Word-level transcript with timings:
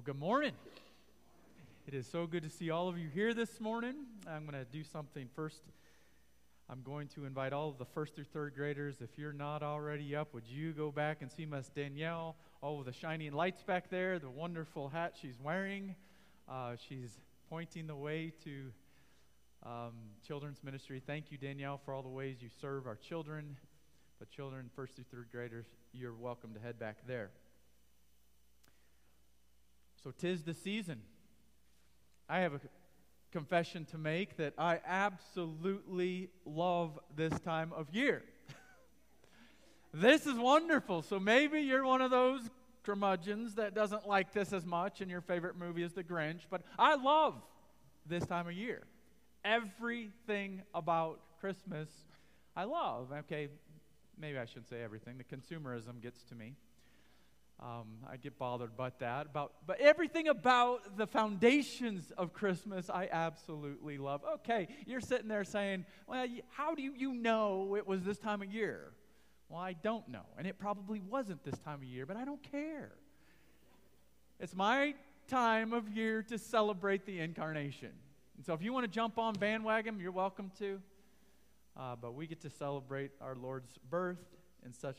Well, 0.00 0.14
good 0.14 0.18
morning. 0.18 0.54
It 1.86 1.92
is 1.92 2.06
so 2.06 2.26
good 2.26 2.42
to 2.44 2.48
see 2.48 2.70
all 2.70 2.88
of 2.88 2.96
you 2.96 3.10
here 3.12 3.34
this 3.34 3.60
morning. 3.60 3.96
I'm 4.26 4.46
going 4.46 4.54
to 4.54 4.64
do 4.64 4.82
something 4.82 5.28
first. 5.36 5.60
I'm 6.70 6.80
going 6.80 7.08
to 7.08 7.26
invite 7.26 7.52
all 7.52 7.68
of 7.68 7.76
the 7.76 7.84
first 7.84 8.14
through 8.14 8.24
third 8.24 8.54
graders. 8.54 9.02
If 9.02 9.18
you're 9.18 9.34
not 9.34 9.62
already 9.62 10.16
up, 10.16 10.32
would 10.32 10.46
you 10.46 10.72
go 10.72 10.90
back 10.90 11.20
and 11.20 11.30
see 11.30 11.44
Miss 11.44 11.68
Danielle? 11.68 12.36
All 12.62 12.80
of 12.80 12.86
the 12.86 12.94
shining 12.94 13.34
lights 13.34 13.62
back 13.62 13.90
there, 13.90 14.18
the 14.18 14.30
wonderful 14.30 14.88
hat 14.88 15.16
she's 15.20 15.38
wearing. 15.38 15.94
Uh, 16.48 16.76
she's 16.88 17.18
pointing 17.50 17.86
the 17.86 17.94
way 17.94 18.32
to 18.44 18.72
um, 19.66 19.92
children's 20.26 20.64
ministry. 20.64 21.02
Thank 21.06 21.30
you, 21.30 21.36
Danielle, 21.36 21.78
for 21.84 21.92
all 21.92 22.02
the 22.02 22.08
ways 22.08 22.38
you 22.40 22.48
serve 22.58 22.86
our 22.86 22.96
children. 22.96 23.54
But 24.18 24.30
children, 24.30 24.70
first 24.74 24.94
through 24.94 25.04
third 25.12 25.28
graders, 25.30 25.66
you're 25.92 26.14
welcome 26.14 26.54
to 26.54 26.60
head 26.60 26.78
back 26.78 27.06
there. 27.06 27.28
So, 30.02 30.12
tis 30.16 30.42
the 30.42 30.54
season. 30.54 31.02
I 32.28 32.40
have 32.40 32.54
a 32.54 32.60
confession 33.32 33.84
to 33.86 33.98
make 33.98 34.36
that 34.36 34.54
I 34.56 34.80
absolutely 34.86 36.30
love 36.44 36.98
this 37.14 37.38
time 37.40 37.72
of 37.74 37.90
year. 37.94 38.22
this 39.94 40.26
is 40.26 40.38
wonderful. 40.38 41.02
So, 41.02 41.20
maybe 41.20 41.60
you're 41.60 41.84
one 41.84 42.00
of 42.00 42.10
those 42.10 42.48
curmudgeons 42.82 43.56
that 43.56 43.74
doesn't 43.74 44.08
like 44.08 44.32
this 44.32 44.52
as 44.52 44.64
much, 44.64 45.00
and 45.00 45.10
your 45.10 45.20
favorite 45.20 45.56
movie 45.56 45.82
is 45.82 45.92
The 45.92 46.04
Grinch, 46.04 46.42
but 46.50 46.62
I 46.78 46.94
love 46.94 47.34
this 48.06 48.24
time 48.24 48.46
of 48.46 48.54
year. 48.54 48.82
Everything 49.44 50.62
about 50.74 51.20
Christmas 51.40 51.88
I 52.56 52.64
love. 52.64 53.12
Okay, 53.12 53.48
maybe 54.18 54.38
I 54.38 54.44
shouldn't 54.44 54.68
say 54.68 54.82
everything. 54.82 55.18
The 55.18 55.24
consumerism 55.24 56.02
gets 56.02 56.22
to 56.24 56.34
me. 56.34 56.54
Um, 57.62 57.98
I 58.10 58.16
get 58.16 58.38
bothered 58.38 58.70
about 58.74 59.00
that. 59.00 59.26
About, 59.26 59.52
but 59.66 59.80
everything 59.80 60.28
about 60.28 60.96
the 60.96 61.06
foundations 61.06 62.10
of 62.16 62.32
Christmas, 62.32 62.88
I 62.88 63.08
absolutely 63.12 63.98
love. 63.98 64.22
Okay, 64.36 64.68
you're 64.86 65.02
sitting 65.02 65.28
there 65.28 65.44
saying, 65.44 65.84
well, 66.06 66.26
how 66.48 66.74
do 66.74 66.82
you, 66.82 66.94
you 66.96 67.12
know 67.12 67.76
it 67.76 67.86
was 67.86 68.02
this 68.02 68.18
time 68.18 68.40
of 68.40 68.50
year? 68.52 68.92
Well, 69.50 69.60
I 69.60 69.74
don't 69.74 70.08
know. 70.08 70.24
And 70.38 70.46
it 70.46 70.58
probably 70.58 71.00
wasn't 71.00 71.44
this 71.44 71.58
time 71.58 71.80
of 71.82 71.84
year, 71.84 72.06
but 72.06 72.16
I 72.16 72.24
don't 72.24 72.42
care. 72.50 72.92
It's 74.38 74.54
my 74.54 74.94
time 75.28 75.74
of 75.74 75.88
year 75.88 76.22
to 76.22 76.38
celebrate 76.38 77.04
the 77.04 77.18
incarnation. 77.18 77.90
And 78.36 78.46
so 78.46 78.54
if 78.54 78.62
you 78.62 78.72
want 78.72 78.84
to 78.84 78.90
jump 78.90 79.18
on 79.18 79.34
bandwagon, 79.34 80.00
you're 80.00 80.12
welcome 80.12 80.50
to. 80.60 80.80
Uh, 81.76 81.96
but 82.00 82.14
we 82.14 82.26
get 82.26 82.40
to 82.40 82.50
celebrate 82.50 83.10
our 83.20 83.34
Lord's 83.34 83.78
birth 83.90 84.24
in 84.64 84.72
such 84.72 84.96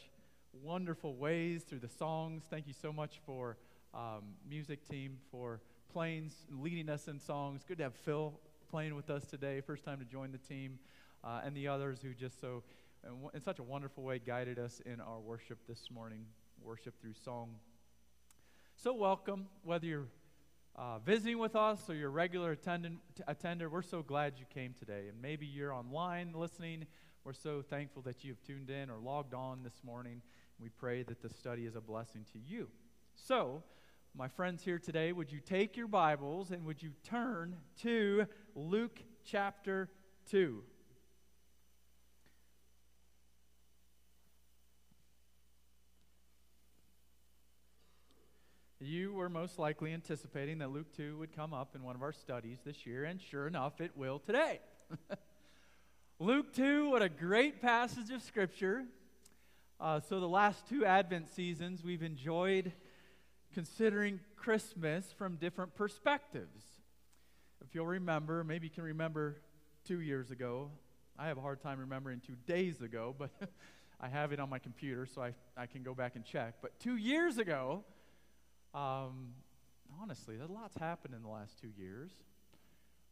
wonderful 0.53 1.15
ways 1.15 1.63
through 1.63 1.79
the 1.79 1.89
songs. 1.89 2.43
Thank 2.49 2.67
you 2.67 2.73
so 2.73 2.91
much 2.91 3.19
for 3.25 3.57
um, 3.93 4.35
music 4.47 4.87
team 4.87 5.17
for 5.31 5.61
playing, 5.91 6.31
leading 6.49 6.89
us 6.89 7.07
in 7.07 7.19
songs. 7.19 7.63
Good 7.67 7.77
to 7.77 7.83
have 7.83 7.95
Phil 7.95 8.33
playing 8.69 8.95
with 8.95 9.09
us 9.09 9.25
today, 9.25 9.61
first 9.61 9.83
time 9.83 9.99
to 9.99 10.05
join 10.05 10.31
the 10.31 10.37
team, 10.37 10.79
uh, 11.23 11.41
and 11.43 11.55
the 11.55 11.67
others 11.67 11.99
who 12.01 12.13
just 12.13 12.39
so, 12.39 12.63
in 13.33 13.41
such 13.41 13.59
a 13.59 13.63
wonderful 13.63 14.03
way, 14.03 14.19
guided 14.19 14.59
us 14.59 14.81
in 14.85 15.01
our 15.01 15.19
worship 15.19 15.57
this 15.67 15.89
morning, 15.91 16.25
worship 16.63 16.99
through 17.01 17.13
song. 17.25 17.55
So 18.77 18.93
welcome, 18.93 19.47
whether 19.63 19.85
you're 19.85 20.07
uh, 20.75 20.99
visiting 20.99 21.37
with 21.37 21.55
us 21.55 21.89
or 21.89 21.95
you're 21.95 22.07
a 22.07 22.11
regular 22.11 22.51
attendant, 22.51 22.99
attender, 23.27 23.69
we're 23.69 23.81
so 23.81 24.01
glad 24.01 24.33
you 24.37 24.45
came 24.53 24.73
today. 24.73 25.07
And 25.09 25.21
maybe 25.21 25.45
you're 25.45 25.73
online 25.73 26.33
listening. 26.33 26.85
We're 27.23 27.33
so 27.33 27.61
thankful 27.61 28.01
that 28.03 28.23
you've 28.23 28.41
tuned 28.41 28.69
in 28.69 28.89
or 28.89 28.97
logged 28.97 29.33
on 29.33 29.63
this 29.63 29.81
morning. 29.83 30.21
We 30.61 30.69
pray 30.69 31.01
that 31.03 31.23
the 31.23 31.29
study 31.29 31.65
is 31.65 31.75
a 31.75 31.81
blessing 31.81 32.23
to 32.33 32.39
you. 32.39 32.67
So, 33.15 33.63
my 34.13 34.27
friends 34.27 34.63
here 34.63 34.77
today, 34.77 35.11
would 35.11 35.31
you 35.31 35.39
take 35.39 35.75
your 35.75 35.87
Bibles 35.87 36.51
and 36.51 36.65
would 36.65 36.83
you 36.83 36.91
turn 37.03 37.55
to 37.81 38.27
Luke 38.53 38.99
chapter 39.25 39.89
2? 40.29 40.61
You 48.79 49.13
were 49.13 49.29
most 49.29 49.57
likely 49.57 49.93
anticipating 49.93 50.59
that 50.59 50.71
Luke 50.71 50.95
2 50.95 51.17
would 51.17 51.35
come 51.35 51.53
up 51.53 51.75
in 51.75 51.81
one 51.81 51.95
of 51.95 52.03
our 52.03 52.13
studies 52.13 52.59
this 52.63 52.85
year, 52.85 53.05
and 53.05 53.19
sure 53.19 53.47
enough, 53.47 53.81
it 53.81 53.91
will 53.95 54.19
today. 54.19 54.59
Luke 56.19 56.53
2, 56.53 56.91
what 56.91 57.01
a 57.01 57.09
great 57.09 57.61
passage 57.63 58.11
of 58.11 58.21
Scripture. 58.21 58.85
Uh, 59.81 59.99
so, 59.99 60.19
the 60.19 60.29
last 60.29 60.69
two 60.69 60.85
Advent 60.85 61.27
seasons, 61.33 61.83
we've 61.83 62.03
enjoyed 62.03 62.71
considering 63.51 64.19
Christmas 64.35 65.11
from 65.11 65.37
different 65.37 65.73
perspectives. 65.73 66.63
If 67.65 67.73
you'll 67.73 67.87
remember, 67.87 68.43
maybe 68.43 68.67
you 68.67 68.71
can 68.71 68.83
remember 68.83 69.41
two 69.83 70.01
years 70.01 70.29
ago. 70.29 70.69
I 71.17 71.25
have 71.25 71.39
a 71.39 71.41
hard 71.41 71.61
time 71.61 71.79
remembering 71.79 72.19
two 72.19 72.35
days 72.45 72.83
ago, 72.83 73.15
but 73.19 73.31
I 73.99 74.07
have 74.07 74.31
it 74.31 74.39
on 74.39 74.51
my 74.51 74.59
computer, 74.59 75.07
so 75.07 75.23
I, 75.23 75.33
I 75.57 75.65
can 75.65 75.81
go 75.81 75.95
back 75.95 76.15
and 76.15 76.23
check. 76.23 76.57
But 76.61 76.79
two 76.79 76.97
years 76.97 77.39
ago, 77.39 77.83
um, 78.75 79.33
honestly, 79.99 80.35
a 80.37 80.45
lot's 80.45 80.77
happened 80.77 81.15
in 81.15 81.23
the 81.23 81.29
last 81.29 81.59
two 81.59 81.71
years. 81.75 82.11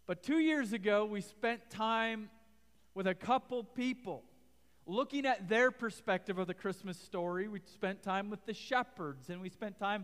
But 0.06 0.22
two 0.22 0.38
years 0.38 0.72
ago, 0.72 1.04
we 1.06 1.22
spent 1.22 1.72
time 1.72 2.30
with 2.94 3.08
a 3.08 3.16
couple 3.16 3.64
people 3.64 4.24
looking 4.90 5.26
at 5.26 5.48
their 5.48 5.70
perspective 5.70 6.40
of 6.40 6.48
the 6.48 6.54
Christmas 6.54 6.98
story. 6.98 7.48
We 7.48 7.62
spent 7.74 8.02
time 8.02 8.30
with 8.30 8.46
the 8.46 8.54
shepherds, 8.54 9.30
and 9.30 9.40
we 9.40 9.50
spent 9.50 9.78
time 9.78 10.04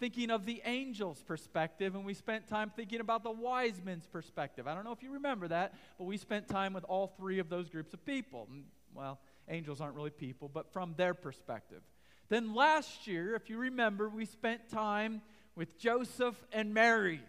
thinking 0.00 0.30
of 0.30 0.44
the 0.44 0.60
angels' 0.64 1.22
perspective, 1.22 1.94
and 1.94 2.04
we 2.04 2.14
spent 2.14 2.48
time 2.48 2.72
thinking 2.74 3.00
about 3.00 3.22
the 3.22 3.30
wise 3.30 3.80
men's 3.84 4.06
perspective. 4.06 4.66
I 4.66 4.74
don't 4.74 4.84
know 4.84 4.92
if 4.92 5.02
you 5.02 5.12
remember 5.12 5.46
that, 5.48 5.74
but 5.98 6.04
we 6.04 6.16
spent 6.16 6.48
time 6.48 6.72
with 6.72 6.84
all 6.84 7.06
three 7.06 7.38
of 7.38 7.48
those 7.48 7.68
groups 7.68 7.94
of 7.94 8.04
people. 8.04 8.48
Mm, 8.52 8.64
well, 8.92 9.20
angels 9.48 9.80
aren't 9.80 9.94
really 9.94 10.10
people, 10.10 10.50
but 10.52 10.72
from 10.72 10.94
their 10.96 11.14
perspective. 11.14 11.82
Then 12.28 12.54
last 12.54 13.06
year, 13.06 13.36
if 13.36 13.48
you 13.48 13.58
remember, 13.58 14.08
we 14.08 14.24
spent 14.24 14.68
time 14.68 15.22
with 15.54 15.78
Joseph 15.78 16.34
and 16.52 16.74
Mary. 16.74 17.20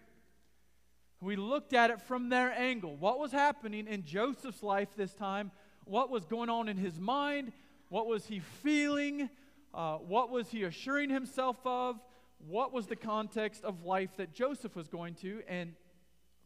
We 1.21 1.35
looked 1.35 1.73
at 1.73 1.91
it 1.91 2.01
from 2.01 2.29
their 2.29 2.51
angle. 2.51 2.95
What 2.95 3.19
was 3.19 3.31
happening 3.31 3.87
in 3.87 4.05
Joseph's 4.05 4.63
life 4.63 4.89
this 4.97 5.13
time? 5.13 5.51
What 5.85 6.09
was 6.09 6.25
going 6.25 6.49
on 6.49 6.67
in 6.67 6.77
his 6.77 6.99
mind? 6.99 7.51
What 7.89 8.07
was 8.07 8.25
he 8.25 8.39
feeling? 8.39 9.29
Uh, 9.73 9.97
what 9.97 10.31
was 10.31 10.49
he 10.49 10.63
assuring 10.63 11.09
himself 11.09 11.57
of? 11.65 11.99
What 12.39 12.73
was 12.73 12.87
the 12.87 12.95
context 12.95 13.63
of 13.63 13.83
life 13.83 14.17
that 14.17 14.33
Joseph 14.33 14.75
was 14.75 14.87
going 14.87 15.15
to 15.15 15.41
and 15.47 15.73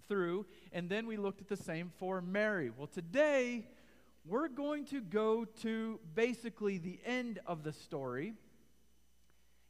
through? 0.08 0.46
And 0.72 0.90
then 0.90 1.08
we 1.08 1.18
looked 1.18 1.42
at 1.42 1.48
the 1.48 1.58
same 1.58 1.92
for 2.00 2.22
Mary. 2.22 2.70
Well, 2.76 2.88
today 2.88 3.66
we're 4.26 4.50
going 4.50 4.86
to 4.88 5.02
go 5.02 5.46
to 5.62 6.00
basically 6.14 6.78
the 6.78 7.00
end 7.06 7.40
of 7.46 7.64
the 7.64 7.72
story. 7.72 8.34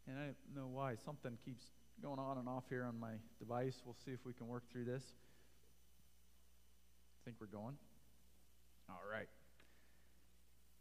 And 0.08 0.18
I 0.18 0.24
don't 0.24 0.56
know 0.56 0.68
why 0.68 0.96
something 1.06 1.38
keeps 1.46 1.64
going 2.02 2.20
on 2.20 2.38
and 2.38 2.50
off 2.50 2.64
here 2.70 2.86
on 2.86 3.00
my 3.00 3.12
device. 3.38 3.82
We'll 3.86 3.96
see 4.06 4.12
if 4.12 4.26
we 4.26 4.34
can 4.34 4.48
work 4.48 4.64
through 4.72 4.86
this. 4.86 5.04
I 7.22 7.26
think 7.26 7.38
we're 7.40 7.48
going. 7.48 7.76
All 8.90 9.02
right. 9.12 9.28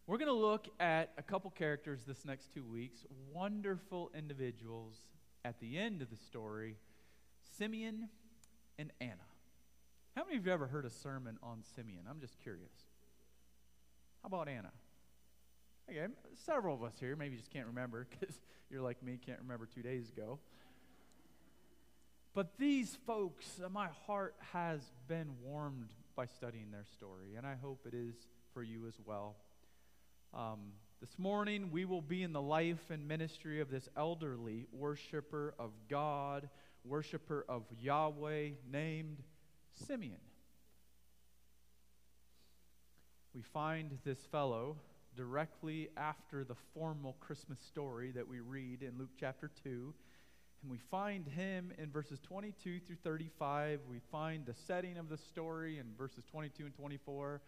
We're 0.08 0.16
going 0.16 0.28
to 0.28 0.32
look 0.32 0.68
at 0.80 1.12
a 1.18 1.22
couple 1.22 1.50
characters 1.50 2.04
this 2.06 2.24
next 2.24 2.54
two 2.54 2.64
weeks, 2.64 3.04
wonderful 3.30 4.10
individuals 4.16 4.94
at 5.44 5.60
the 5.60 5.76
end 5.76 6.00
of 6.00 6.08
the 6.08 6.16
story 6.16 6.76
Simeon 7.58 8.08
and 8.78 8.90
Anna. 9.02 9.28
How 10.16 10.24
many 10.24 10.38
of 10.38 10.46
you 10.46 10.52
ever 10.52 10.66
heard 10.66 10.86
a 10.86 10.90
sermon 10.90 11.36
on 11.42 11.62
Simeon? 11.76 12.04
I'm 12.08 12.20
just 12.20 12.40
curious. 12.42 12.72
How 14.22 14.28
about 14.28 14.48
Anna? 14.48 14.70
Okay, 15.90 16.10
several 16.46 16.74
of 16.74 16.82
us 16.82 16.94
here 16.98 17.14
maybe 17.14 17.36
just 17.36 17.50
can't 17.50 17.66
remember 17.66 18.06
because 18.18 18.40
you're 18.70 18.80
like 18.80 19.02
me, 19.02 19.18
can't 19.22 19.40
remember 19.40 19.66
two 19.66 19.82
days 19.82 20.08
ago. 20.08 20.38
But 22.32 22.56
these 22.56 22.96
folks, 23.06 23.60
uh, 23.62 23.68
my 23.68 23.88
heart 24.06 24.36
has 24.54 24.80
been 25.06 25.28
warmed 25.44 25.92
by 26.16 26.24
studying 26.24 26.70
their 26.70 26.86
story, 26.94 27.34
and 27.36 27.46
I 27.46 27.56
hope 27.60 27.80
it 27.86 27.92
is 27.92 28.14
for 28.54 28.62
you 28.62 28.86
as 28.88 28.94
well. 29.04 29.36
Um, 30.34 30.72
this 31.00 31.18
morning, 31.18 31.70
we 31.70 31.84
will 31.84 32.02
be 32.02 32.22
in 32.22 32.32
the 32.32 32.42
life 32.42 32.90
and 32.90 33.08
ministry 33.08 33.60
of 33.60 33.70
this 33.70 33.88
elderly 33.96 34.66
worshiper 34.72 35.54
of 35.58 35.70
God, 35.88 36.50
worshiper 36.84 37.46
of 37.48 37.62
Yahweh, 37.80 38.50
named 38.70 39.22
Simeon. 39.86 40.20
We 43.34 43.42
find 43.42 43.98
this 44.04 44.18
fellow 44.30 44.76
directly 45.16 45.88
after 45.96 46.44
the 46.44 46.56
formal 46.74 47.16
Christmas 47.20 47.58
story 47.60 48.10
that 48.10 48.28
we 48.28 48.40
read 48.40 48.82
in 48.82 48.98
Luke 48.98 49.10
chapter 49.18 49.50
2. 49.64 49.94
And 50.62 50.70
we 50.70 50.78
find 50.78 51.26
him 51.26 51.72
in 51.78 51.90
verses 51.90 52.18
22 52.20 52.80
through 52.80 52.96
35. 53.02 53.80
We 53.88 54.00
find 54.10 54.44
the 54.44 54.54
setting 54.66 54.98
of 54.98 55.08
the 55.08 55.16
story 55.16 55.78
in 55.78 55.86
verses 55.96 56.24
22 56.30 56.66
and 56.66 56.74
24. 56.74 57.40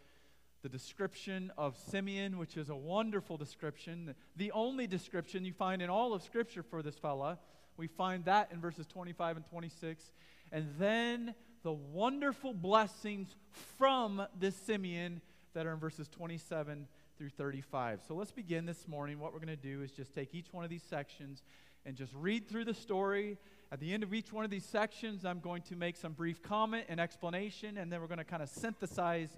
The 0.63 0.69
description 0.69 1.53
of 1.57 1.77
Simeon, 1.79 2.37
which 2.37 2.57
is 2.57 2.69
a 2.69 2.77
wonderful 2.77 3.39
description, 3.39 4.15
the 4.37 4.53
only 4.53 4.87
description 4.87 5.45
you 5.45 5.55
find 5.55 5.81
in 5.81 5.89
all 5.89 6.13
of 6.13 6.23
Scripture 6.23 6.63
for 6.63 6.83
this 6.83 6.97
fella, 6.97 7.39
We 7.81 7.87
find 7.87 8.27
that 8.27 8.51
in 8.53 8.61
verses 8.61 8.87
25 8.87 9.37
and 9.37 9.47
26. 9.47 10.13
And 10.53 10.69
then 10.79 11.35
the 11.63 11.73
wonderful 11.73 12.53
blessings 12.53 13.35
from 13.79 14.23
this 14.39 14.55
Simeon 14.55 15.23
that 15.55 15.65
are 15.65 15.73
in 15.73 15.79
verses 15.79 16.07
27 16.09 16.87
through 17.17 17.31
35. 17.31 18.03
So 18.07 18.15
let's 18.15 18.33
begin 18.33 18.67
this 18.67 18.87
morning. 18.87 19.19
What 19.19 19.33
we're 19.33 19.39
going 19.41 19.49
to 19.49 19.57
do 19.57 19.83
is 19.83 19.93
just 19.93 20.15
take 20.15 20.35
each 20.35 20.53
one 20.53 20.63
of 20.63 20.69
these 20.69 20.83
sections 20.83 21.43
and 21.87 21.97
just 21.97 22.13
read 22.15 22.49
through 22.49 22.67
the 22.67 22.75
story. 22.75 23.39
At 23.73 23.81
the 23.81 23.95
end 23.95 24.03
of 24.03 24.13
each 24.13 24.31
one 24.31 24.45
of 24.45 24.51
these 24.51 24.67
sections, 24.67 25.25
I'm 25.25 25.41
going 25.41 25.63
to 25.63 25.77
make 25.77 25.97
some 25.97 26.13
brief 26.13 26.43
comment 26.43 26.85
and 26.91 27.01
explanation, 27.01 27.79
and 27.79 27.91
then 27.91 28.03
we're 28.03 28.09
going 28.09 28.19
to 28.19 28.25
kind 28.25 28.43
of 28.43 28.51
synthesize 28.51 29.31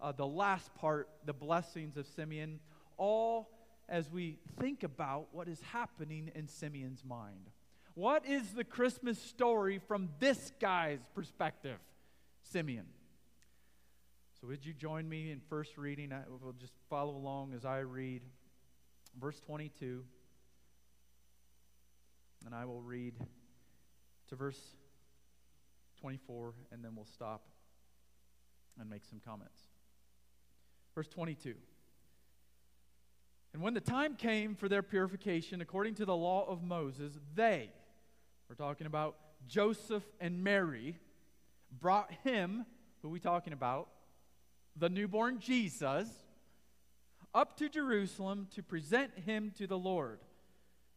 uh, 0.00 0.12
the 0.12 0.26
last 0.26 0.74
part, 0.74 1.08
the 1.24 1.32
blessings 1.32 1.96
of 1.96 2.06
Simeon, 2.06 2.60
all 2.96 3.50
as 3.88 4.10
we 4.10 4.38
think 4.58 4.82
about 4.82 5.28
what 5.32 5.48
is 5.48 5.60
happening 5.72 6.30
in 6.34 6.48
Simeon's 6.48 7.04
mind. 7.04 7.50
What 7.94 8.26
is 8.26 8.52
the 8.52 8.64
Christmas 8.64 9.18
story 9.18 9.78
from 9.78 10.10
this 10.18 10.52
guy's 10.60 11.00
perspective, 11.14 11.78
Simeon? 12.42 12.86
So, 14.40 14.48
would 14.48 14.66
you 14.66 14.74
join 14.74 15.08
me 15.08 15.30
in 15.30 15.40
first 15.48 15.78
reading? 15.78 16.12
I 16.12 16.20
will 16.28 16.52
just 16.52 16.74
follow 16.90 17.16
along 17.16 17.54
as 17.54 17.64
I 17.64 17.78
read 17.78 18.20
verse 19.18 19.40
22, 19.40 20.04
and 22.44 22.54
I 22.54 22.66
will 22.66 22.82
read 22.82 23.14
to 24.28 24.36
verse 24.36 24.60
24, 26.02 26.52
and 26.70 26.84
then 26.84 26.94
we'll 26.94 27.06
stop 27.06 27.46
and 28.78 28.90
make 28.90 29.04
some 29.06 29.20
comments. 29.24 29.62
Verse 30.96 31.08
22. 31.08 31.54
And 33.52 33.62
when 33.62 33.74
the 33.74 33.80
time 33.82 34.16
came 34.16 34.54
for 34.54 34.66
their 34.66 34.82
purification 34.82 35.60
according 35.60 35.94
to 35.96 36.06
the 36.06 36.16
law 36.16 36.46
of 36.48 36.62
Moses, 36.62 37.18
they, 37.34 37.70
we're 38.48 38.56
talking 38.56 38.86
about 38.86 39.16
Joseph 39.46 40.04
and 40.20 40.42
Mary, 40.42 40.98
brought 41.70 42.10
him, 42.24 42.64
who 43.02 43.10
we 43.10 43.20
talking 43.20 43.52
about? 43.52 43.88
The 44.74 44.88
newborn 44.88 45.38
Jesus, 45.38 46.08
up 47.34 47.58
to 47.58 47.68
Jerusalem 47.68 48.48
to 48.54 48.62
present 48.62 49.18
him 49.18 49.52
to 49.58 49.66
the 49.66 49.78
Lord. 49.78 50.20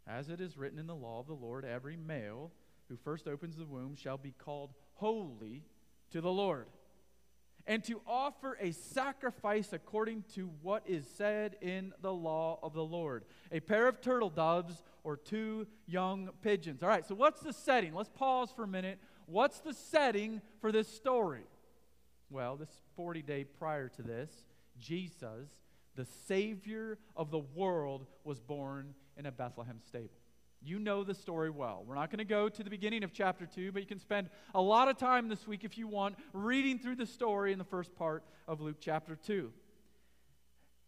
As 0.08 0.30
it 0.30 0.40
is 0.40 0.58
written 0.58 0.80
in 0.80 0.88
the 0.88 0.96
law 0.96 1.20
of 1.20 1.28
the 1.28 1.34
Lord, 1.34 1.66
every 1.66 1.98
male 1.98 2.52
who 2.88 2.96
first 2.96 3.28
opens 3.28 3.58
the 3.58 3.66
womb 3.66 3.98
shall 3.98 4.18
be 4.18 4.32
called 4.32 4.72
holy 4.94 5.66
to 6.12 6.22
the 6.22 6.32
Lord. 6.32 6.68
And 7.70 7.84
to 7.84 8.02
offer 8.08 8.58
a 8.60 8.72
sacrifice 8.72 9.74
according 9.74 10.24
to 10.34 10.50
what 10.64 10.82
is 10.88 11.06
said 11.18 11.56
in 11.62 11.94
the 12.02 12.12
law 12.12 12.58
of 12.64 12.74
the 12.74 12.84
Lord 12.84 13.26
a 13.52 13.60
pair 13.60 13.88
of 13.88 14.02
turtle 14.02 14.32
doves 14.32 14.82
or 15.04 15.16
two 15.16 15.68
young 15.86 16.32
pigeons. 16.42 16.82
All 16.82 16.90
right, 16.90 17.06
so 17.06 17.14
what's 17.14 17.42
the 17.42 17.54
setting? 17.54 17.94
Let's 17.94 18.10
pause 18.10 18.50
for 18.56 18.64
a 18.64 18.68
minute. 18.68 18.98
What's 19.28 19.60
the 19.60 19.76
setting 19.76 20.42
for 20.62 20.72
this 20.72 20.88
story? 20.88 21.44
Well, 22.32 22.56
this 22.56 22.70
40 22.96 23.22
day 23.22 23.44
prior 23.44 23.88
to 23.90 24.02
this, 24.02 24.32
Jesus, 24.80 25.52
the 25.96 26.06
Savior 26.28 26.98
of 27.16 27.30
the 27.30 27.44
world, 27.54 28.08
was 28.24 28.40
born 28.40 28.96
in 29.16 29.28
a 29.28 29.32
Bethlehem 29.32 29.80
stable. 29.86 30.19
You 30.62 30.78
know 30.78 31.04
the 31.04 31.14
story 31.14 31.50
well. 31.50 31.84
We're 31.88 31.96
not 31.96 32.10
going 32.10 32.20
to 32.20 32.26
go 32.26 32.50
to 32.50 32.64
the 32.64 32.70
beginning 32.70 33.04
of 33.04 33.14
chapter 33.14 33.46
2, 33.46 33.72
but 33.72 33.82
you 33.82 33.88
can 33.88 34.00
spend 34.00 34.30
a 34.54 34.62
lot 34.62 34.90
of 34.90 34.98
time 34.98 35.30
this 35.30 35.48
week 35.48 35.64
if 35.64 35.78
you 35.78 35.88
want 35.88 36.16
reading 36.34 36.80
through 36.80 36.98
the 36.98 37.06
story 37.06 37.54
in 37.54 37.58
the 37.58 37.64
first 37.64 37.96
part 37.96 38.24
of 38.48 38.60
Luke 38.60 38.78
chapter 38.80 39.16
2. 39.16 39.52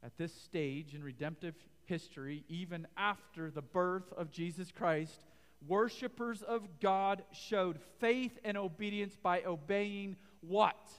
At 0.04 0.18
this 0.18 0.34
stage 0.34 0.94
in 0.94 1.04
redemptive 1.04 1.56
history, 1.86 2.44
even 2.50 2.86
after 2.98 3.50
the 3.50 3.62
birth 3.62 4.12
of 4.18 4.30
Jesus 4.30 4.72
Christ, 4.72 5.26
worshippers 5.66 6.42
of 6.42 6.80
God 6.82 7.24
showed 7.32 7.80
faith 8.00 8.38
and 8.44 8.58
obedience 8.58 9.16
by 9.22 9.44
obeying 9.44 10.18
what? 10.42 10.90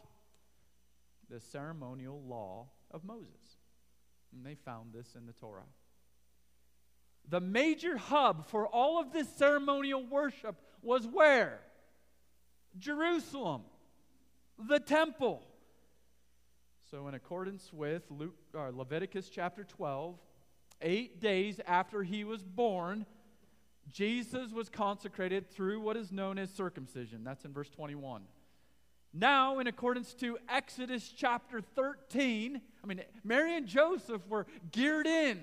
The 1.28 1.40
ceremonial 1.40 2.22
law 2.22 2.68
of 2.90 3.04
Moses. 3.04 3.58
And 4.32 4.46
they 4.46 4.54
found 4.54 4.94
this 4.94 5.14
in 5.14 5.26
the 5.26 5.32
Torah. 5.32 5.66
The 7.28 7.40
major 7.40 7.96
hub 7.96 8.46
for 8.46 8.66
all 8.66 9.00
of 9.00 9.12
this 9.12 9.28
ceremonial 9.36 10.04
worship 10.04 10.56
was 10.82 11.06
where? 11.06 11.60
Jerusalem, 12.78 13.62
the 14.58 14.80
temple. 14.80 15.42
So, 16.90 17.08
in 17.08 17.14
accordance 17.14 17.72
with 17.72 18.02
Luke, 18.10 18.34
uh, 18.54 18.70
Leviticus 18.74 19.30
chapter 19.30 19.64
12, 19.64 20.18
eight 20.82 21.20
days 21.20 21.60
after 21.66 22.02
he 22.02 22.24
was 22.24 22.42
born, 22.42 23.06
Jesus 23.90 24.52
was 24.52 24.68
consecrated 24.68 25.50
through 25.50 25.80
what 25.80 25.96
is 25.96 26.12
known 26.12 26.38
as 26.38 26.50
circumcision. 26.50 27.24
That's 27.24 27.44
in 27.44 27.52
verse 27.52 27.70
21. 27.70 28.22
Now, 29.14 29.58
in 29.58 29.66
accordance 29.66 30.14
to 30.14 30.38
Exodus 30.48 31.12
chapter 31.14 31.60
13, 31.60 32.60
I 32.82 32.86
mean, 32.86 33.02
Mary 33.24 33.56
and 33.56 33.66
Joseph 33.66 34.26
were 34.26 34.46
geared 34.70 35.06
in 35.06 35.40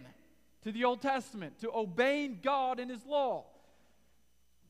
to 0.64 0.72
the 0.72 0.84
Old 0.84 1.02
Testament, 1.02 1.60
to 1.60 1.72
obeying 1.74 2.40
God 2.42 2.80
and 2.80 2.90
His 2.90 3.06
law. 3.06 3.46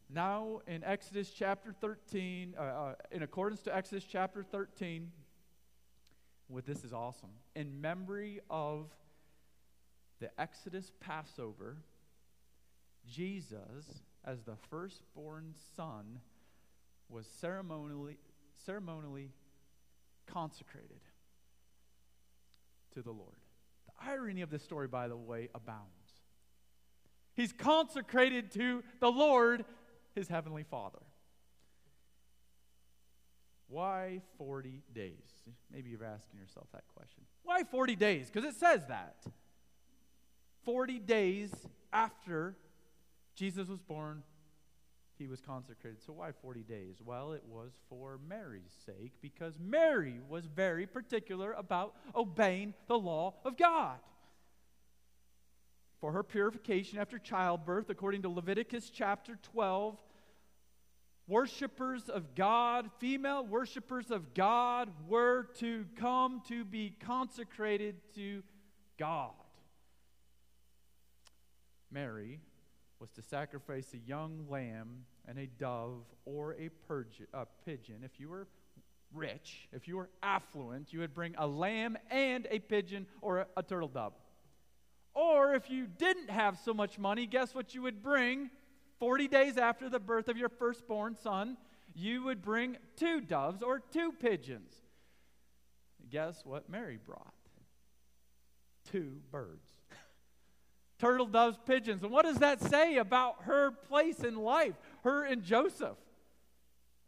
Now, 0.10 0.62
in 0.68 0.84
Exodus 0.84 1.30
chapter 1.30 1.72
13, 1.72 2.56
uh, 2.58 2.62
uh, 2.62 2.96
in 3.12 3.22
accordance 3.22 3.62
to 3.64 3.76
Exodus 3.76 4.04
chapter 4.04 4.44
13, 4.44 5.12
what 6.48 6.66
this 6.66 6.84
is 6.84 6.94
awesome. 6.94 7.30
In 7.56 7.80
memory 7.80 8.40
of 8.50 8.88
the 10.20 10.30
Exodus 10.40 10.92
Passover, 11.00 11.78
Jesus, 13.08 14.02
as 14.26 14.42
the 14.42 14.56
firstborn 14.70 15.54
son, 15.76 16.20
was 17.08 17.28
ceremonially, 17.40 18.18
ceremonially 18.66 19.32
consecrated 20.28 21.02
to 22.94 23.02
the 23.02 23.12
Lord. 23.12 23.38
Irony 24.06 24.42
of 24.42 24.50
this 24.50 24.64
story, 24.64 24.88
by 24.88 25.08
the 25.08 25.18
way, 25.18 25.50
abounds. 25.54 25.90
He's 27.36 27.54
consecrated 27.54 28.52
to 28.52 28.84
the 29.00 29.10
Lord, 29.10 29.66
his 30.16 30.28
heavenly 30.28 30.64
Father. 30.64 31.00
Why 33.70 34.22
40 34.38 34.82
days? 34.94 35.14
Maybe 35.72 35.92
you're 35.92 36.04
asking 36.04 36.40
yourself 36.40 36.68
that 36.74 36.84
question. 36.94 37.24
Why 37.44 37.64
40 37.64 37.96
days? 37.96 38.30
Because 38.32 38.50
it 38.50 38.60
says 38.60 38.86
that. 38.88 39.24
40 40.66 41.00
days 41.00 41.52
after 41.94 42.56
Jesus 43.36 43.70
was 43.70 43.80
born, 43.80 44.24
he 45.20 45.28
was 45.28 45.42
consecrated. 45.42 46.02
So, 46.02 46.14
why 46.14 46.32
40 46.32 46.64
days? 46.64 46.96
Well, 47.06 47.34
it 47.34 47.44
was 47.48 47.74
for 47.90 48.20
Mary's 48.28 48.74
sake, 48.86 49.12
because 49.22 49.60
Mary 49.60 50.20
was 50.28 50.46
very 50.46 50.88
particular 50.88 51.52
about 51.52 51.94
obeying 52.16 52.74
the 52.88 52.98
law 52.98 53.36
of 53.46 53.58
God. 53.58 54.00
For 56.00 56.14
her 56.14 56.24
purification 56.24 56.98
after 56.98 57.20
childbirth, 57.20 57.90
according 57.90 58.22
to 58.22 58.30
Leviticus 58.30 58.90
chapter 58.90 59.38
12, 59.52 59.98
worshippers 61.28 62.08
of 62.08 62.34
God, 62.34 62.90
female 63.00 63.46
worshippers 63.46 64.10
of 64.10 64.34
God, 64.34 64.90
were 65.08 65.50
to 65.60 65.86
come 65.98 66.42
to 66.48 66.64
be 66.64 66.96
consecrated 67.06 67.98
to 68.16 68.42
God. 68.98 69.32
Mary 71.92 72.40
was 73.00 73.12
to 73.12 73.22
sacrifice 73.22 73.94
a 73.94 73.98
young 73.98 74.46
lamb 74.50 75.06
and 75.28 75.40
a 75.40 75.48
dove 75.48 76.04
or 76.26 76.54
a, 76.60 76.70
purge, 76.88 77.22
a 77.34 77.46
pigeon. 77.66 78.02
If 78.04 78.20
you 78.20 78.30
were 78.30 78.48
rich, 79.14 79.68
if 79.72 79.88
you 79.88 79.96
were 79.98 80.10
affluent, 80.22 80.92
you 80.92 81.00
would 81.00 81.14
bring 81.14 81.34
a 81.38 81.48
lamb 81.48 81.98
and 82.12 82.48
a 82.52 82.60
pigeon 82.60 83.08
or 83.22 83.40
a, 83.40 83.48
a 83.58 83.64
turtle 83.64 83.88
dove. 83.88 84.14
Or 85.14 85.56
if 85.56 85.70
you 85.70 85.88
didn't 85.88 86.30
have 86.30 86.58
so 86.64 86.74
much 86.74 87.00
money, 87.00 87.26
guess 87.26 87.56
what 87.56 87.74
you 87.74 87.82
would 87.84 88.04
bring 88.04 88.50
40 89.00 89.28
days 89.28 89.58
after 89.58 89.90
the 89.90 90.00
birth 90.00 90.28
of 90.28 90.38
your 90.38 90.50
firstborn 90.50 91.16
son? 91.16 91.58
You 91.96 92.24
would 92.24 92.42
bring 92.42 92.78
two 92.96 93.22
doves 93.22 93.64
or 93.64 93.80
two 93.80 94.12
pigeons. 94.12 94.74
Guess 96.10 96.46
what 96.46 96.70
Mary 96.70 97.00
brought? 97.04 97.34
Two 98.92 99.22
birds 99.32 99.79
turtle 101.00 101.26
doves, 101.26 101.58
pigeons. 101.66 102.04
And 102.04 102.12
what 102.12 102.26
does 102.26 102.38
that 102.38 102.62
say 102.62 102.98
about 102.98 103.44
her 103.44 103.72
place 103.72 104.20
in 104.20 104.36
life, 104.36 104.76
her 105.04 105.24
and 105.24 105.44
Joseph? 105.44 105.98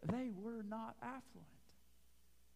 They 0.10 0.30
were 0.36 0.64
not 0.68 0.96
affluent. 1.02 1.48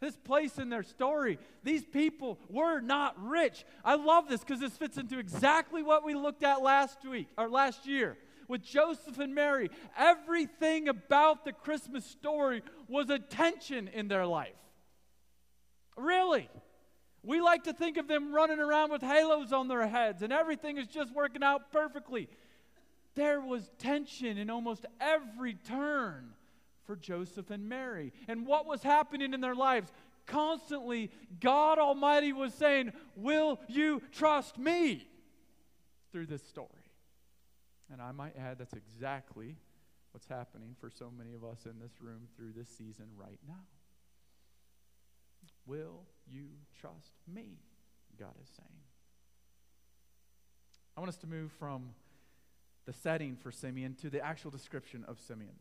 This 0.01 0.15
place 0.17 0.57
in 0.57 0.69
their 0.69 0.83
story, 0.83 1.39
these 1.63 1.85
people 1.85 2.39
were 2.49 2.79
not 2.79 3.15
rich. 3.21 3.65
I 3.83 3.95
love 3.95 4.27
this 4.27 4.41
because 4.41 4.59
this 4.59 4.75
fits 4.75 4.97
into 4.97 5.19
exactly 5.19 5.83
what 5.83 6.05
we 6.05 6.13
looked 6.13 6.43
at 6.43 6.61
last 6.61 7.05
week 7.05 7.27
or 7.37 7.49
last 7.49 7.87
year 7.87 8.17
with 8.47 8.63
Joseph 8.63 9.19
and 9.19 9.33
Mary. 9.33 9.69
Everything 9.97 10.87
about 10.87 11.45
the 11.45 11.53
Christmas 11.53 12.05
story 12.05 12.61
was 12.87 13.09
a 13.09 13.19
tension 13.19 13.87
in 13.87 14.07
their 14.07 14.25
life. 14.25 14.53
Really. 15.97 16.49
We 17.25 17.41
like 17.41 17.63
to 17.63 17.73
think 17.73 17.97
of 17.97 18.07
them 18.07 18.33
running 18.33 18.59
around 18.59 18.91
with 18.91 19.01
halos 19.01 19.51
on 19.51 19.67
their 19.67 19.87
heads 19.87 20.21
and 20.21 20.31
everything 20.31 20.77
is 20.77 20.87
just 20.87 21.13
working 21.13 21.43
out 21.43 21.71
perfectly. 21.71 22.29
there 23.15 23.41
was 23.41 23.69
tension 23.77 24.37
in 24.37 24.49
almost 24.49 24.85
every 24.99 25.55
turn 25.55 26.33
for 26.85 26.95
Joseph 26.95 27.49
and 27.49 27.67
Mary. 27.67 28.13
And 28.27 28.45
what 28.45 28.65
was 28.65 28.83
happening 28.83 29.33
in 29.33 29.41
their 29.41 29.55
lives? 29.55 29.91
Constantly, 30.27 31.11
God 31.39 31.79
Almighty 31.79 32.33
was 32.33 32.53
saying, 32.53 32.93
Will 33.15 33.59
you 33.67 34.01
trust 34.11 34.57
me? 34.57 35.07
through 36.15 36.25
this 36.25 36.43
story. 36.47 36.69
And 37.91 38.01
I 38.01 38.13
might 38.13 38.37
add, 38.37 38.57
that's 38.57 38.71
exactly 38.71 39.57
what's 40.13 40.27
happening 40.27 40.73
for 40.79 40.89
so 40.89 41.11
many 41.11 41.33
of 41.33 41.43
us 41.43 41.65
in 41.65 41.77
this 41.81 41.91
room 41.99 42.29
through 42.37 42.53
this 42.55 42.69
season 42.69 43.07
right 43.17 43.39
now. 43.45 43.65
Will 45.65 46.05
you 46.31 46.45
trust 46.79 47.13
me? 47.31 47.57
God 48.19 48.33
is 48.41 48.49
saying. 48.55 48.69
I 50.95 51.01
want 51.01 51.09
us 51.09 51.17
to 51.17 51.27
move 51.27 51.51
from 51.59 51.89
the 52.85 52.93
setting 52.93 53.35
for 53.35 53.51
Simeon 53.51 53.95
to 54.01 54.09
the 54.09 54.21
actual 54.23 54.51
description 54.51 55.03
of 55.07 55.19
Simeon. 55.19 55.55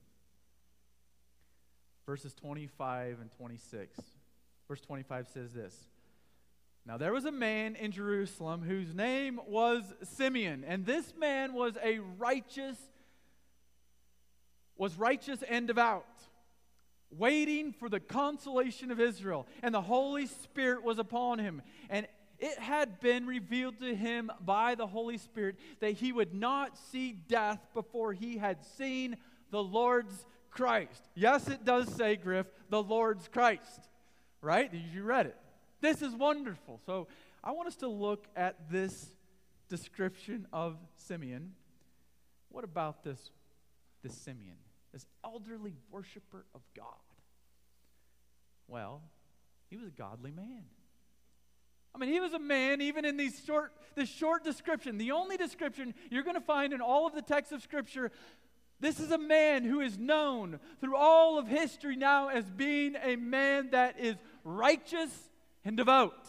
Verses 2.07 2.35
25 2.35 3.19
and 3.21 3.31
26. 3.37 3.99
Verse 4.69 4.81
25 4.81 5.29
says 5.29 5.53
this 5.53 5.75
Now 6.87 6.97
there 6.97 7.13
was 7.13 7.25
a 7.25 7.33
man 7.33 7.77
in 7.77 7.91
Jerusalem 7.91 8.63
whose 8.63 8.95
name 8.95 9.41
was 9.47 9.83
Simeon, 10.03 10.65
and 10.67 10.87
this 10.87 11.15
man 11.19 11.55
was 11.55 11.77
a 11.83 11.99
righteous, 12.19 12.79
was 14.77 14.97
righteous 14.97 15.43
and 15.49 15.67
devout, 15.67 16.07
waiting 17.19 17.73
for 17.73 17.89
the 17.89 18.01
consolation 18.01 18.91
of 18.91 19.01
Israel, 19.01 19.47
and 19.63 19.75
the 19.75 19.81
Holy 19.81 20.27
Spirit 20.27 20.83
was 20.83 20.99
upon 20.99 21.39
him. 21.39 21.63
And 21.91 22.07
it 22.39 22.59
had 22.59 23.01
been 23.01 23.27
revealed 23.27 23.79
to 23.81 23.95
him 23.95 24.31
by 24.41 24.75
the 24.75 24.87
Holy 24.87 25.19
Spirit 25.19 25.57
that 25.81 25.93
he 25.93 26.13
would 26.13 26.35
not 26.35 26.77
see 26.77 27.13
death 27.13 27.61
before 27.73 28.13
he 28.13 28.37
had 28.37 28.65
seen 28.77 29.17
the 29.51 29.63
Lord's 29.63 30.27
Christ. 30.51 31.09
Yes, 31.15 31.49
it 31.49 31.65
does 31.65 31.89
say, 31.95 32.17
Griff, 32.17 32.47
the 32.71 32.83
Lord's 32.83 33.29
Christ, 33.29 33.89
right? 34.41 34.71
You 34.93 35.05
read 35.05 35.27
it. 35.27 35.37
This 35.81 36.03
is 36.03 36.15
wonderful. 36.15 36.81
So 36.87 37.09
I 37.43 37.53
want 37.53 37.69
us 37.69 37.77
to 37.77 37.89
look 37.89 38.27
at 38.37 38.71
this 38.71 39.13
description 39.69 40.47
of 40.53 40.77
Simeon. 40.97 41.53
What 42.51 42.65
about 42.65 43.03
this, 43.03 43.31
this 44.03 44.15
Simeon, 44.17 44.57
this 44.95 45.05
elderly 45.25 45.75
worshiper 45.91 46.47
of 46.55 46.63
God? 46.75 46.87
Well, 48.69 49.03
he 49.69 49.77
was 49.77 49.89
a 49.89 49.91
godly 49.91 50.31
man. 50.31 50.63
I 51.95 51.99
mean, 51.99 52.11
he 52.11 52.21
was 52.21 52.33
a 52.33 52.39
man, 52.39 52.81
even 52.81 53.05
in 53.05 53.17
these 53.17 53.43
short, 53.45 53.73
this 53.97 54.09
short 54.09 54.45
description, 54.45 54.97
the 54.97 55.11
only 55.11 55.37
description 55.37 55.95
you're 56.11 56.23
going 56.23 56.37
to 56.37 56.41
find 56.41 56.73
in 56.73 56.81
all 56.81 57.09
of 57.09 57.15
the 57.15 57.23
texts 57.23 57.53
of 57.53 57.61
Scripture. 57.61 58.13
This 58.79 59.01
is 59.01 59.11
a 59.11 59.19
man 59.19 59.65
who 59.65 59.81
is 59.81 59.99
known 59.99 60.61
through 60.81 60.97
all 60.97 61.39
of 61.39 61.49
history 61.49 61.97
now 61.97 62.29
as 62.29 62.49
being 62.51 62.95
a 63.03 63.17
man 63.17 63.71
that 63.71 63.99
is 63.99 64.15
righteous 64.45 65.11
and 65.65 65.77
devout. 65.77 66.29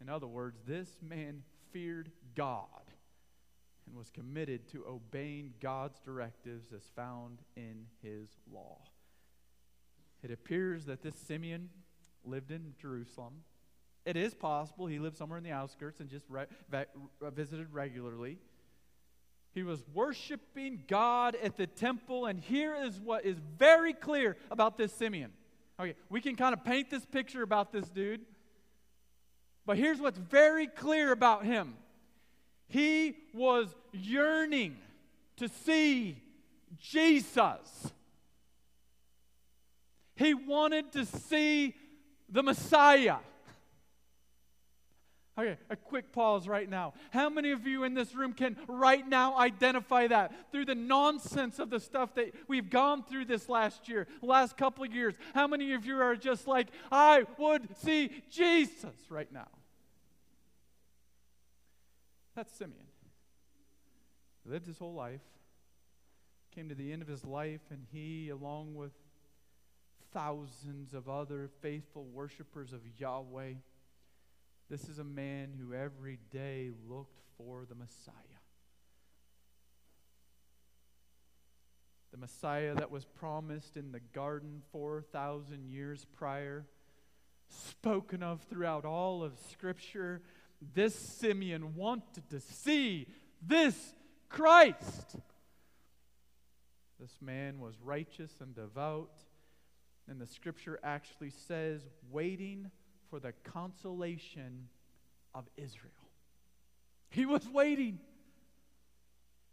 In 0.00 0.10
other 0.10 0.26
words, 0.26 0.58
this 0.66 0.88
man 1.02 1.42
feared 1.72 2.10
God 2.34 2.66
and 3.90 3.98
was 3.98 4.10
committed 4.10 4.68
to 4.70 4.84
obeying 4.86 5.52
God's 5.60 5.98
directives 5.98 6.72
as 6.72 6.82
found 6.94 7.38
in 7.56 7.86
his 8.02 8.28
law. 8.52 8.78
It 10.22 10.30
appears 10.30 10.84
that 10.84 11.02
this 11.02 11.16
Simeon 11.16 11.70
lived 12.24 12.52
in 12.52 12.74
Jerusalem. 12.80 13.42
It 14.04 14.16
is 14.16 14.32
possible 14.32 14.86
he 14.86 15.00
lived 15.00 15.16
somewhere 15.16 15.38
in 15.38 15.44
the 15.44 15.50
outskirts 15.50 16.00
and 16.00 16.08
just 16.08 16.24
re- 16.28 16.46
visited 17.34 17.66
regularly. 17.72 18.38
He 19.52 19.64
was 19.64 19.82
worshiping 19.92 20.84
God 20.86 21.34
at 21.42 21.56
the 21.56 21.66
temple, 21.66 22.26
and 22.26 22.38
here 22.38 22.76
is 22.76 23.00
what 23.00 23.24
is 23.24 23.38
very 23.58 23.92
clear 23.92 24.36
about 24.52 24.78
this 24.78 24.92
Simeon. 24.92 25.32
Okay, 25.80 25.94
we 26.08 26.20
can 26.20 26.36
kind 26.36 26.52
of 26.52 26.62
paint 26.62 26.90
this 26.90 27.04
picture 27.04 27.42
about 27.42 27.72
this 27.72 27.88
dude, 27.88 28.20
but 29.66 29.76
here's 29.76 29.98
what's 29.98 30.18
very 30.18 30.68
clear 30.68 31.10
about 31.10 31.44
him 31.44 31.74
he 32.70 33.16
was 33.34 33.68
yearning 33.92 34.76
to 35.36 35.48
see 35.48 36.16
Jesus. 36.78 37.92
He 40.14 40.34
wanted 40.34 40.92
to 40.92 41.04
see 41.04 41.74
the 42.28 42.42
Messiah. 42.42 43.16
Okay, 45.38 45.56
a 45.70 45.76
quick 45.76 46.12
pause 46.12 46.46
right 46.46 46.68
now. 46.68 46.92
How 47.10 47.28
many 47.30 47.50
of 47.52 47.66
you 47.66 47.84
in 47.84 47.94
this 47.94 48.14
room 48.14 48.34
can 48.34 48.56
right 48.68 49.06
now 49.06 49.38
identify 49.38 50.06
that 50.08 50.52
through 50.52 50.66
the 50.66 50.74
nonsense 50.74 51.58
of 51.58 51.70
the 51.70 51.80
stuff 51.80 52.14
that 52.14 52.34
we've 52.46 52.68
gone 52.68 53.02
through 53.02 53.24
this 53.24 53.48
last 53.48 53.88
year, 53.88 54.06
last 54.22 54.56
couple 54.56 54.84
of 54.84 54.94
years? 54.94 55.14
How 55.34 55.46
many 55.46 55.72
of 55.72 55.86
you 55.86 56.00
are 56.00 56.14
just 56.14 56.46
like, 56.46 56.68
I 56.92 57.24
would 57.38 57.76
see 57.78 58.22
Jesus 58.30 58.94
right 59.08 59.32
now? 59.32 59.48
That's 62.34 62.52
Simeon. 62.52 62.86
He 64.44 64.50
lived 64.50 64.66
his 64.66 64.78
whole 64.78 64.94
life, 64.94 65.20
came 66.54 66.68
to 66.68 66.74
the 66.74 66.92
end 66.92 67.02
of 67.02 67.08
his 67.08 67.24
life, 67.24 67.60
and 67.70 67.84
he, 67.92 68.30
along 68.30 68.74
with 68.74 68.92
thousands 70.12 70.94
of 70.94 71.08
other 71.08 71.50
faithful 71.60 72.04
worshipers 72.04 72.72
of 72.72 72.80
Yahweh. 72.98 73.54
This 74.68 74.88
is 74.88 74.98
a 74.98 75.04
man 75.04 75.52
who 75.58 75.74
every 75.74 76.18
day 76.30 76.70
looked 76.88 77.20
for 77.36 77.64
the 77.68 77.74
Messiah. 77.74 78.14
The 82.12 82.18
Messiah 82.18 82.74
that 82.74 82.90
was 82.90 83.04
promised 83.04 83.76
in 83.76 83.92
the 83.92 84.00
garden 84.00 84.62
4,000 84.72 85.68
years 85.68 86.06
prior, 86.16 86.66
spoken 87.48 88.22
of 88.22 88.40
throughout 88.50 88.84
all 88.84 89.22
of 89.22 89.38
Scripture. 89.50 90.22
This 90.60 90.94
Simeon 90.94 91.74
wanted 91.74 92.28
to 92.30 92.40
see 92.40 93.06
this 93.40 93.94
Christ. 94.28 95.16
This 96.98 97.16
man 97.20 97.60
was 97.60 97.74
righteous 97.82 98.32
and 98.40 98.54
devout 98.54 99.24
and 100.10 100.20
the 100.20 100.26
scripture 100.26 100.80
actually 100.82 101.30
says, 101.30 101.82
waiting 102.10 102.68
for 103.08 103.20
the 103.20 103.32
consolation 103.44 104.68
of 105.32 105.44
Israel. 105.56 105.92
He 107.10 107.26
was 107.26 107.48
waiting. 107.48 108.00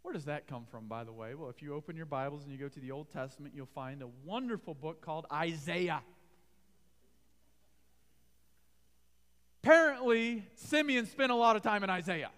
Where 0.02 0.12
does 0.12 0.24
that 0.24 0.48
come 0.48 0.66
from, 0.68 0.88
by 0.88 1.04
the 1.04 1.12
way? 1.12 1.36
Well, 1.36 1.48
if 1.48 1.62
you 1.62 1.74
open 1.74 1.96
your 1.96 2.06
Bibles 2.06 2.42
and 2.42 2.52
you 2.52 2.58
go 2.58 2.68
to 2.68 2.80
the 2.80 2.90
Old 2.90 3.08
Testament, 3.12 3.54
you'll 3.54 3.66
find 3.66 4.02
a 4.02 4.08
wonderful 4.24 4.74
book 4.74 5.00
called 5.00 5.26
Isaiah. 5.32 6.02
Apparently, 9.68 10.44
Simeon 10.54 11.04
spent 11.04 11.30
a 11.30 11.34
lot 11.34 11.54
of 11.54 11.60
time 11.60 11.84
in 11.84 11.90
Isaiah. 11.90 12.30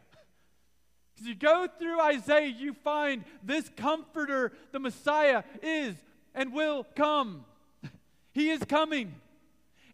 As 1.21 1.29
you 1.29 1.37
go 1.37 1.69
through 1.79 2.01
Isaiah, 2.01 2.49
you 2.49 2.75
find 2.75 3.23
this 3.45 3.71
comforter, 3.77 4.51
the 4.73 4.81
Messiah, 4.81 5.45
is 5.63 5.95
and 6.35 6.53
will 6.53 6.85
come. 6.97 7.45
He 8.33 8.51
is 8.51 8.65
coming. 8.65 9.15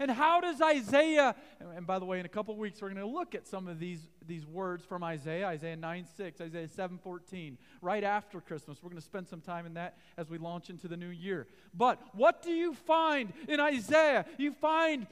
And 0.01 0.11
how 0.11 0.41
does 0.41 0.63
Isaiah, 0.63 1.37
and 1.61 1.87
by 1.87 1.99
the 1.99 2.07
way, 2.07 2.21
in 2.21 2.25
a 2.25 2.31
couple 2.31 2.57
weeks, 2.57 2.81
we're 2.81 2.89
going 2.89 3.07
to 3.07 3.07
look 3.07 3.35
at 3.35 3.47
some 3.47 3.69
of 3.69 3.79
these, 3.79 4.01
these 4.27 4.47
words 4.47 4.83
from 4.85 5.05
Isaiah, 5.05 5.47
Isaiah 5.47 5.77
9 5.77 6.07
6, 6.17 6.41
Isaiah 6.41 6.69
7 6.69 6.99
14, 6.99 7.59
right 7.83 8.05
after 8.05 8.41
Christmas. 8.41 8.79
We're 8.83 8.91
going 8.91 9.01
to 9.01 9.07
spend 9.07 9.29
some 9.29 9.43
time 9.43 9.67
in 9.67 9.75
that 9.75 9.99
as 10.17 10.31
we 10.31 10.39
launch 10.39 10.71
into 10.71 10.89
the 10.89 10.97
new 10.97 11.11
year. 11.11 11.47
But 11.75 12.01
what 12.15 12.43
do 12.43 12.51
you 12.51 12.73
find 12.73 13.35
in 13.47 13.61
Isaiah? 13.61 14.25
You 14.39 14.53
find 14.53 15.07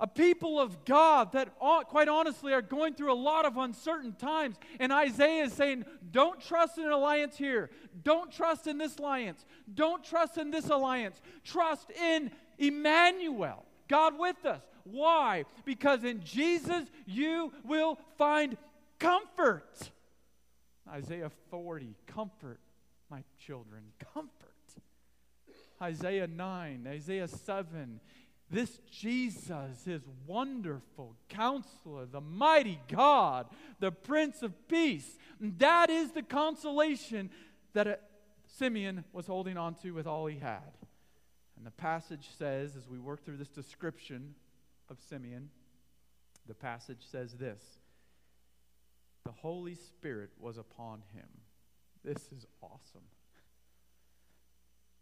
a 0.00 0.06
people 0.06 0.58
of 0.58 0.84
God 0.86 1.32
that, 1.32 1.56
quite 1.58 2.08
honestly, 2.08 2.54
are 2.54 2.62
going 2.62 2.94
through 2.94 3.12
a 3.12 3.14
lot 3.14 3.44
of 3.44 3.58
uncertain 3.58 4.14
times. 4.14 4.56
And 4.80 4.92
Isaiah 4.92 5.44
is 5.44 5.52
saying, 5.52 5.84
Don't 6.10 6.40
trust 6.40 6.78
in 6.78 6.84
an 6.84 6.92
alliance 6.92 7.36
here. 7.36 7.70
Don't 8.02 8.32
trust 8.32 8.66
in 8.66 8.78
this 8.78 8.96
alliance. 8.96 9.44
Don't 9.72 10.02
trust 10.02 10.38
in 10.38 10.50
this 10.50 10.70
alliance. 10.70 11.20
Trust 11.44 11.90
in 11.90 12.30
Emmanuel, 12.58 13.64
God 13.88 14.18
with 14.18 14.44
us. 14.46 14.62
Why? 14.84 15.44
Because 15.64 16.04
in 16.04 16.24
Jesus 16.24 16.84
you 17.06 17.52
will 17.64 17.98
find 18.16 18.56
comfort. 18.98 19.90
Isaiah 20.88 21.30
40, 21.50 21.94
comfort, 22.06 22.58
my 23.10 23.22
children, 23.38 23.82
comfort. 24.14 24.30
Isaiah 25.82 26.26
9, 26.26 26.86
Isaiah 26.86 27.28
7, 27.28 28.00
this 28.50 28.80
Jesus 28.90 29.86
is 29.86 30.02
wonderful 30.26 31.14
counselor, 31.28 32.06
the 32.06 32.20
mighty 32.20 32.80
God, 32.88 33.46
the 33.78 33.92
Prince 33.92 34.42
of 34.42 34.68
Peace. 34.68 35.18
And 35.40 35.58
that 35.60 35.88
is 35.88 36.10
the 36.10 36.22
consolation 36.22 37.30
that 37.74 37.86
uh, 37.86 37.94
Simeon 38.58 39.04
was 39.12 39.26
holding 39.26 39.56
on 39.56 39.76
to 39.76 39.92
with 39.92 40.06
all 40.06 40.26
he 40.26 40.38
had. 40.38 40.72
And 41.56 41.64
the 41.64 41.70
passage 41.70 42.28
says, 42.38 42.74
as 42.76 42.88
we 42.88 42.98
work 42.98 43.24
through 43.24 43.36
this 43.36 43.50
description 43.50 44.34
of 44.88 44.98
Simeon, 45.08 45.50
the 46.46 46.54
passage 46.54 47.06
says 47.10 47.34
this 47.34 47.62
the 49.24 49.32
Holy 49.32 49.74
Spirit 49.76 50.30
was 50.40 50.58
upon 50.58 51.02
him. 51.14 51.28
This 52.02 52.32
is 52.36 52.46
awesome. 52.62 53.04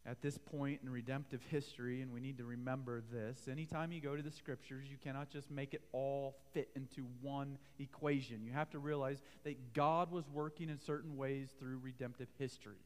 At 0.08 0.22
this 0.22 0.38
point 0.38 0.80
in 0.82 0.88
redemptive 0.88 1.42
history, 1.50 2.00
and 2.00 2.10
we 2.14 2.20
need 2.20 2.38
to 2.38 2.44
remember 2.44 3.02
this, 3.12 3.46
anytime 3.46 3.92
you 3.92 4.00
go 4.00 4.16
to 4.16 4.22
the 4.22 4.30
scriptures, 4.30 4.86
you 4.90 4.96
cannot 4.96 5.28
just 5.28 5.50
make 5.50 5.74
it 5.74 5.82
all 5.92 6.38
fit 6.54 6.70
into 6.74 7.04
one 7.20 7.58
equation. 7.78 8.42
You 8.42 8.52
have 8.52 8.70
to 8.70 8.78
realize 8.78 9.20
that 9.44 9.74
God 9.74 10.10
was 10.10 10.24
working 10.30 10.70
in 10.70 10.80
certain 10.80 11.18
ways 11.18 11.50
through 11.58 11.80
redemptive 11.82 12.28
history, 12.38 12.80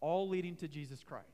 all 0.00 0.26
leading 0.26 0.56
to 0.56 0.68
Jesus 0.68 1.02
Christ. 1.02 1.26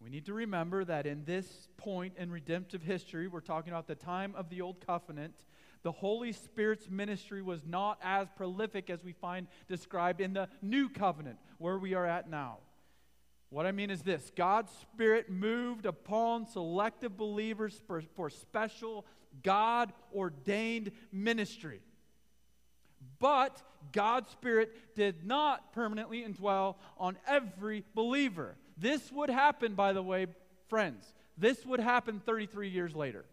We 0.00 0.08
need 0.08 0.26
to 0.26 0.34
remember 0.34 0.84
that 0.84 1.04
in 1.04 1.24
this 1.24 1.66
point 1.76 2.14
in 2.16 2.30
redemptive 2.30 2.82
history, 2.82 3.26
we're 3.26 3.40
talking 3.40 3.72
about 3.72 3.88
the 3.88 3.96
time 3.96 4.34
of 4.36 4.50
the 4.50 4.60
Old 4.60 4.86
Covenant, 4.86 5.34
the 5.82 5.90
Holy 5.90 6.30
Spirit's 6.30 6.88
ministry 6.88 7.42
was 7.42 7.66
not 7.66 7.98
as 8.04 8.28
prolific 8.36 8.88
as 8.88 9.02
we 9.02 9.14
find 9.14 9.48
described 9.66 10.20
in 10.20 10.32
the 10.32 10.48
New 10.62 10.88
Covenant, 10.88 11.38
where 11.58 11.76
we 11.76 11.94
are 11.94 12.06
at 12.06 12.30
now. 12.30 12.58
What 13.54 13.66
I 13.66 13.70
mean 13.70 13.88
is 13.88 14.02
this 14.02 14.32
God's 14.34 14.72
Spirit 14.80 15.30
moved 15.30 15.86
upon 15.86 16.48
selective 16.48 17.16
believers 17.16 17.80
for, 17.86 18.02
for 18.16 18.28
special, 18.28 19.06
God 19.44 19.92
ordained 20.12 20.90
ministry. 21.12 21.80
But 23.20 23.62
God's 23.92 24.28
Spirit 24.30 24.96
did 24.96 25.24
not 25.24 25.72
permanently 25.72 26.24
indwell 26.24 26.74
on 26.98 27.16
every 27.28 27.84
believer. 27.94 28.56
This 28.76 29.12
would 29.12 29.30
happen, 29.30 29.74
by 29.74 29.92
the 29.92 30.02
way, 30.02 30.26
friends. 30.66 31.14
This 31.38 31.64
would 31.64 31.78
happen 31.78 32.20
33 32.26 32.70
years 32.70 32.92
later. 32.96 33.24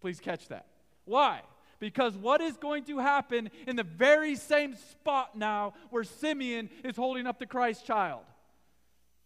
Please 0.00 0.18
catch 0.18 0.48
that. 0.48 0.66
Why? 1.04 1.42
Because 1.78 2.16
what 2.16 2.40
is 2.40 2.56
going 2.56 2.86
to 2.86 2.98
happen 2.98 3.50
in 3.68 3.76
the 3.76 3.84
very 3.84 4.34
same 4.34 4.74
spot 4.74 5.38
now 5.38 5.74
where 5.90 6.02
Simeon 6.02 6.70
is 6.82 6.96
holding 6.96 7.28
up 7.28 7.38
the 7.38 7.46
Christ 7.46 7.86
child? 7.86 8.22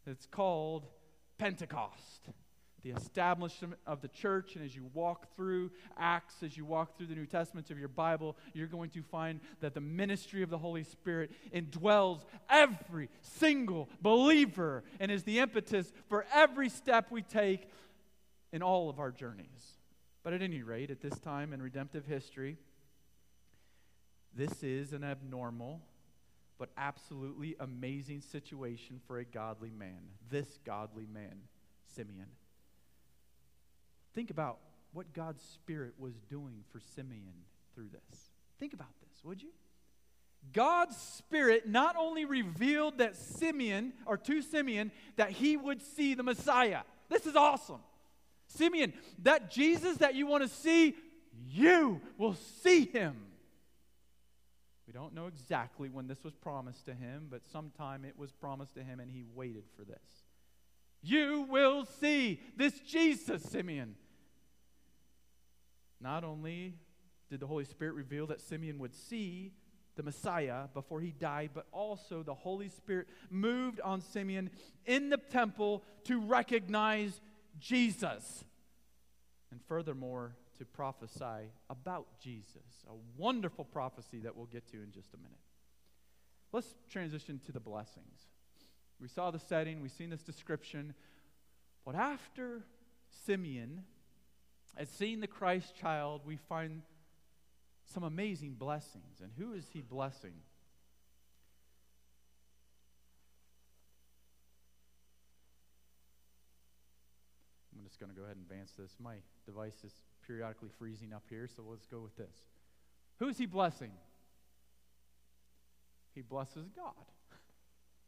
It's 0.06 0.26
called 0.26 0.87
Pentecost, 1.38 2.28
the 2.82 2.90
establishment 2.90 3.75
of 3.87 4.00
the 4.00 4.09
church. 4.09 4.56
And 4.56 4.64
as 4.64 4.75
you 4.75 4.88
walk 4.92 5.35
through 5.37 5.71
Acts, 5.97 6.42
as 6.42 6.56
you 6.56 6.64
walk 6.64 6.97
through 6.97 7.06
the 7.06 7.14
New 7.14 7.26
Testaments 7.26 7.71
of 7.71 7.78
your 7.78 7.88
Bible, 7.88 8.37
you're 8.52 8.66
going 8.66 8.90
to 8.90 9.02
find 9.02 9.40
that 9.61 9.75
the 9.75 9.80
ministry 9.80 10.42
of 10.42 10.50
the 10.50 10.59
Holy 10.59 10.85
Spirit 10.85 11.30
indwells 11.54 12.25
every 12.50 13.09
single 13.21 13.88
believer 14.00 14.82
and 14.99 15.11
is 15.11 15.23
the 15.23 15.38
impetus 15.38 15.92
for 16.09 16.26
every 16.35 16.68
step 16.68 17.11
we 17.11 17.23
take 17.23 17.68
in 18.52 18.62
all 18.62 18.90
of 18.90 18.99
our 18.99 19.11
journeys. 19.11 19.78
But 20.23 20.32
at 20.32 20.42
any 20.42 20.62
rate, 20.62 20.90
at 20.90 21.00
this 21.00 21.18
time 21.18 21.52
in 21.52 21.62
redemptive 21.62 22.06
history, 22.06 22.59
this 24.35 24.62
is 24.62 24.92
an 24.92 25.04
abnormal 25.04 25.80
but 26.62 26.71
absolutely 26.76 27.57
amazing 27.59 28.21
situation 28.21 29.00
for 29.09 29.19
a 29.19 29.25
godly 29.25 29.73
man. 29.76 29.99
This 30.31 30.61
godly 30.64 31.09
man, 31.12 31.35
Simeon. 31.97 32.28
Think 34.14 34.31
about 34.31 34.59
what 34.92 35.12
God's 35.12 35.42
Spirit 35.42 35.95
was 35.99 36.14
doing 36.31 36.62
for 36.71 36.78
Simeon 36.95 37.35
through 37.75 37.88
this. 37.88 38.31
Think 38.61 38.75
about 38.75 38.95
this, 39.00 39.25
would 39.25 39.42
you? 39.42 39.49
God's 40.52 40.97
Spirit 40.97 41.69
not 41.69 41.97
only 41.99 42.26
revealed 42.26 42.99
that 42.99 43.16
Simeon, 43.16 43.92
or 44.07 44.16
to 44.19 44.40
Simeon, 44.40 44.92
that 45.16 45.31
he 45.31 45.57
would 45.57 45.83
see 45.83 46.14
the 46.14 46.23
Messiah. 46.23 46.83
This 47.09 47.26
is 47.26 47.35
awesome. 47.35 47.81
Simeon, 48.47 48.92
that 49.25 49.50
Jesus 49.50 49.97
that 49.97 50.14
you 50.14 50.28
want 50.28 50.45
to 50.45 50.49
see, 50.49 50.95
you 51.50 52.00
will 52.19 52.37
see 52.62 52.85
him. 52.85 53.16
We 54.93 54.99
don't 54.99 55.15
know 55.15 55.27
exactly 55.27 55.89
when 55.89 56.07
this 56.07 56.23
was 56.23 56.35
promised 56.35 56.85
to 56.85 56.93
him, 56.93 57.29
but 57.31 57.47
sometime 57.51 58.05
it 58.05 58.19
was 58.19 58.31
promised 58.31 58.75
to 58.75 58.83
him 58.83 59.01
and 59.01 59.11
he 59.11 59.25
waited 59.35 59.65
for 59.75 59.85
this. 59.85 60.26
You 61.00 61.47
will 61.49 61.87
see 61.87 62.41
this 62.57 62.78
Jesus, 62.81 63.43
Simeon. 63.43 63.95
Not 65.99 66.25
only 66.25 66.75
did 67.31 67.41
the 67.41 67.47
Holy 67.47 67.65
Spirit 67.65 67.95
reveal 67.95 68.26
that 68.26 68.43
Simeon 68.43 68.78
would 68.81 68.95
see 68.95 69.52
the 69.97 70.02
Messiah 70.02 70.65
before 70.75 71.00
he 71.00 71.13
died, 71.13 71.50
but 71.55 71.67
also 71.73 72.23
the 72.23 72.35
Holy 72.35 72.69
Spirit 72.69 73.09
moved 73.31 73.81
on 73.81 74.02
Simeon 74.02 74.50
in 74.85 75.09
the 75.09 75.17
temple 75.17 75.85
to 76.05 76.21
recognize 76.21 77.19
Jesus. 77.59 78.45
And 79.50 79.61
furthermore, 79.67 80.37
to 80.63 80.67
prophesy 80.67 81.51
about 81.69 82.07
Jesus. 82.21 82.85
A 82.89 82.95
wonderful 83.17 83.65
prophecy 83.65 84.21
that 84.21 84.37
we'll 84.37 84.47
get 84.47 84.71
to 84.71 84.77
in 84.77 84.93
just 84.93 85.13
a 85.13 85.17
minute. 85.17 85.33
Let's 86.53 86.69
transition 86.89 87.41
to 87.47 87.53
the 87.53 87.59
blessings. 87.59 88.29
We 89.01 89.09
saw 89.09 89.33
the 89.33 89.41
setting, 89.41 89.81
we've 89.83 89.91
seen 89.91 90.11
this 90.11 90.23
description. 90.23 90.95
But 91.85 91.97
after 91.97 92.63
Simeon 93.27 93.83
had 94.77 94.89
seen 94.89 95.21
the 95.21 95.27
Christ 95.27 95.75
child, 95.75 96.21
we 96.25 96.37
find 96.37 96.83
some 97.93 98.05
amazing 98.05 98.55
blessings. 98.55 99.21
And 99.21 99.33
who 99.37 99.55
is 99.55 99.67
he 99.73 99.81
blessing? 99.81 100.35
I'm 107.75 107.83
just 107.83 107.99
going 107.99 108.11
to 108.11 108.17
go 108.17 108.23
ahead 108.23 108.37
and 108.37 108.45
advance 108.49 108.71
this. 108.79 108.93
My 109.01 109.17
device 109.45 109.83
is 109.85 109.93
periodically 110.26 110.69
freezing 110.78 111.13
up 111.13 111.25
here, 111.28 111.49
so 111.54 111.63
let's 111.69 111.87
go 111.87 112.00
with 112.00 112.17
this. 112.17 112.37
Who 113.19 113.28
is 113.28 113.39
he 113.39 113.47
blessing? 113.47 113.91
He 116.15 116.23
blesses 116.23 116.69
God. 116.76 116.93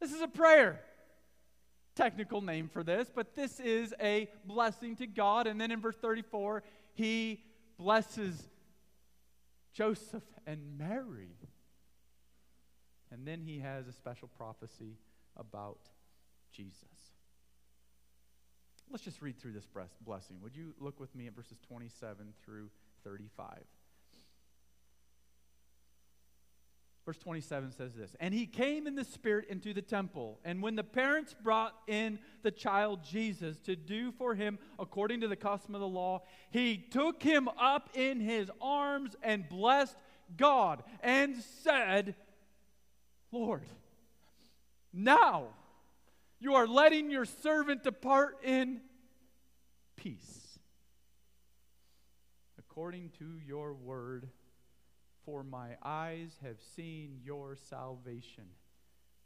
This 0.01 0.13
is 0.13 0.21
a 0.21 0.29
prayer. 0.29 0.81
Technical 1.95 2.43
name 2.43 2.69
for 2.69 2.83
this, 2.83 3.11
but 3.15 3.35
this 3.35 3.59
is 3.61 3.95
a 4.03 4.29
blessing 4.45 4.97
to 4.97 5.07
God. 5.07 5.47
And 5.47 5.59
then 5.59 5.71
in 5.71 5.81
verse 5.81 5.97
34, 5.97 6.63
he 6.93 7.43
blesses 7.79 8.49
Joseph 9.73 10.25
and 10.47 10.77
Mary. 10.77 11.37
And 13.11 13.27
then 13.27 13.41
he 13.41 13.61
has 13.61 13.87
a 13.87 13.93
special 13.93 14.29
prophecy 14.37 14.99
about 15.37 15.79
Jesus. 16.53 16.94
Let's 18.91 19.05
just 19.05 19.23
read 19.23 19.39
through 19.39 19.53
this 19.53 19.67
blessing. 20.05 20.37
Would 20.43 20.57
you 20.57 20.75
look 20.79 21.01
with 21.01 21.15
me 21.15 21.27
at 21.27 21.35
verses 21.35 21.59
27 21.67 22.35
through 22.45 22.71
35? 23.03 23.65
Verse 27.05 27.19
27 27.19 27.73
says 27.73 27.95
this 27.95 28.17
And 28.19 28.33
he 28.33 28.47
came 28.47 28.87
in 28.87 28.95
the 28.95 29.05
Spirit 29.05 29.47
into 29.49 29.75
the 29.75 29.83
temple. 29.83 30.39
And 30.45 30.63
when 30.63 30.75
the 30.75 30.85
parents 30.85 31.35
brought 31.43 31.75
in 31.87 32.19
the 32.43 32.51
child 32.51 33.05
Jesus 33.05 33.59
to 33.61 33.77
do 33.77 34.11
for 34.13 34.35
him 34.35 34.59
according 34.79 35.21
to 35.21 35.29
the 35.29 35.37
custom 35.37 35.75
of 35.75 35.81
the 35.81 35.89
law, 35.89 36.23
he 36.51 36.79
took 36.79 37.23
him 37.23 37.49
up 37.61 37.91
in 37.95 38.21
his 38.21 38.51
arms 38.61 39.17
and 39.23 39.49
blessed 39.49 39.97
God 40.37 40.83
and 41.03 41.37
said, 41.63 42.15
Lord, 43.31 43.65
now 44.93 45.49
you 46.45 46.57
are 46.57 46.67
letting 46.67 47.11
your 47.11 47.25
servant 47.25 47.83
depart 47.83 48.37
in 48.45 48.83
peace. 49.97 50.59
According 52.59 53.13
to 53.19 53.41
your 53.47 53.73
word, 53.73 54.29
for 55.25 55.43
my 55.43 55.71
eyes 55.83 56.37
have 56.43 56.59
seen 56.77 57.17
your 57.25 57.57
salvation 57.71 58.45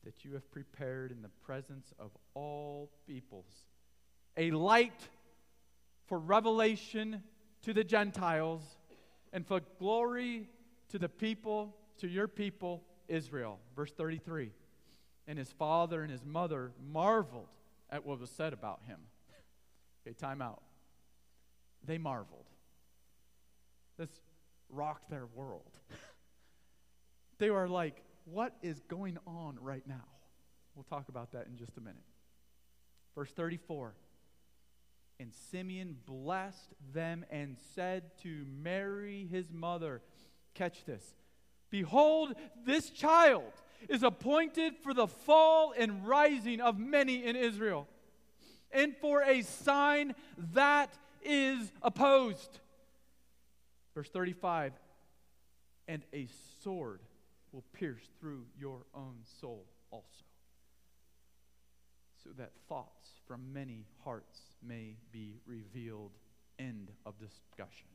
that 0.05 0.25
you 0.25 0.33
have 0.35 0.49
prepared 0.53 1.11
in 1.11 1.21
the 1.21 1.29
presence 1.43 1.93
of 1.99 2.13
all 2.35 2.93
peoples, 3.05 3.65
a 4.37 4.53
light 4.53 5.09
for 6.07 6.21
revelation 6.21 7.21
to 7.63 7.75
the 7.75 7.83
Gentiles 7.83 8.63
and 9.33 9.45
for 9.45 9.61
glory 9.81 10.49
to 10.91 11.01
the 11.01 11.09
people, 11.09 11.75
to 11.99 12.07
your 12.07 12.29
people, 12.29 12.85
Israel. 13.09 13.59
Verse 13.75 13.91
33 13.91 14.53
and 15.29 15.39
his 15.39 15.53
father 15.53 16.03
and 16.03 16.11
his 16.11 16.25
mother 16.25 16.73
marveled 16.91 17.51
at 17.91 18.05
what 18.05 18.19
was 18.19 18.31
said 18.31 18.55
about 18.55 18.81
him. 18.87 18.99
okay, 20.03 20.15
time 20.15 20.41
out. 20.41 20.63
They 21.85 21.99
marveled. 21.99 22.47
This 23.99 24.09
rocked 24.71 25.11
their 25.11 25.27
world. 25.35 25.79
they 27.39 27.51
were 27.51 27.69
like, 27.69 28.03
what 28.25 28.55
is 28.63 28.81
going 28.89 29.19
on 29.27 29.59
right 29.61 29.87
now? 29.87 30.05
We'll 30.75 30.85
talk 30.85 31.11
about 31.11 31.33
that 31.33 31.47
in 31.47 31.59
just 31.59 31.77
a 31.77 31.81
minute. 31.81 32.03
Verse 33.15 33.31
34 33.31 33.95
And 35.21 35.33
Simeon 35.51 35.97
blessed 36.07 36.73
them 36.95 37.27
and 37.31 37.57
said 37.75 38.17
to 38.23 38.47
Mary, 38.63 39.29
his 39.31 39.53
mother, 39.53 40.01
Catch 40.55 40.87
this. 40.87 41.05
Behold, 41.71 42.35
this 42.65 42.91
child 42.91 43.53
is 43.89 44.03
appointed 44.03 44.77
for 44.83 44.95
the 44.95 45.07
fall 45.07 45.75
and 45.77 46.07
rising 46.07 46.61
of 46.61 46.79
many 46.79 47.25
in 47.25 47.37
Israel, 47.37 47.87
and 48.71 48.97
for 48.97 49.23
a 49.23 49.43
sign 49.43 50.15
that 50.53 50.93
is 51.23 51.73
opposed. 51.83 52.61
Verse 53.95 54.09
35 54.11 54.73
and 55.89 56.03
a 56.13 56.29
sword 56.63 57.01
will 57.51 57.65
pierce 57.73 58.05
through 58.21 58.45
your 58.59 58.85
own 58.95 59.17
soul 59.41 59.65
also, 59.91 60.05
so 62.23 62.31
that 62.37 62.53
thoughts 62.69 63.09
from 63.27 63.53
many 63.53 63.87
hearts 64.05 64.41
may 64.63 64.97
be 65.11 65.41
revealed. 65.47 66.13
End 66.59 66.91
of 67.07 67.15
discussion. 67.19 67.87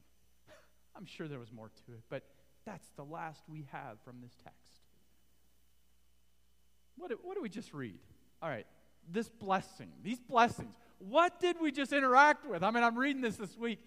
I'm 0.95 1.05
sure 1.05 1.27
there 1.27 1.39
was 1.39 1.51
more 1.51 1.69
to 1.85 1.93
it, 1.93 2.01
but 2.09 2.23
that's 2.65 2.87
the 2.95 3.03
last 3.03 3.43
we 3.47 3.65
have 3.71 3.97
from 4.05 4.21
this 4.21 4.35
text. 4.43 4.82
What, 6.97 7.11
what 7.23 7.35
do 7.35 7.41
we 7.41 7.49
just 7.49 7.73
read? 7.73 7.99
All 8.41 8.49
right, 8.49 8.67
this 9.11 9.29
blessing, 9.29 9.89
these 10.03 10.19
blessings. 10.19 10.75
What 10.99 11.39
did 11.39 11.57
we 11.61 11.71
just 11.71 11.93
interact 11.93 12.45
with? 12.47 12.63
I 12.63 12.71
mean, 12.71 12.83
I'm 12.83 12.97
reading 12.97 13.21
this 13.21 13.35
this 13.35 13.57
week, 13.57 13.79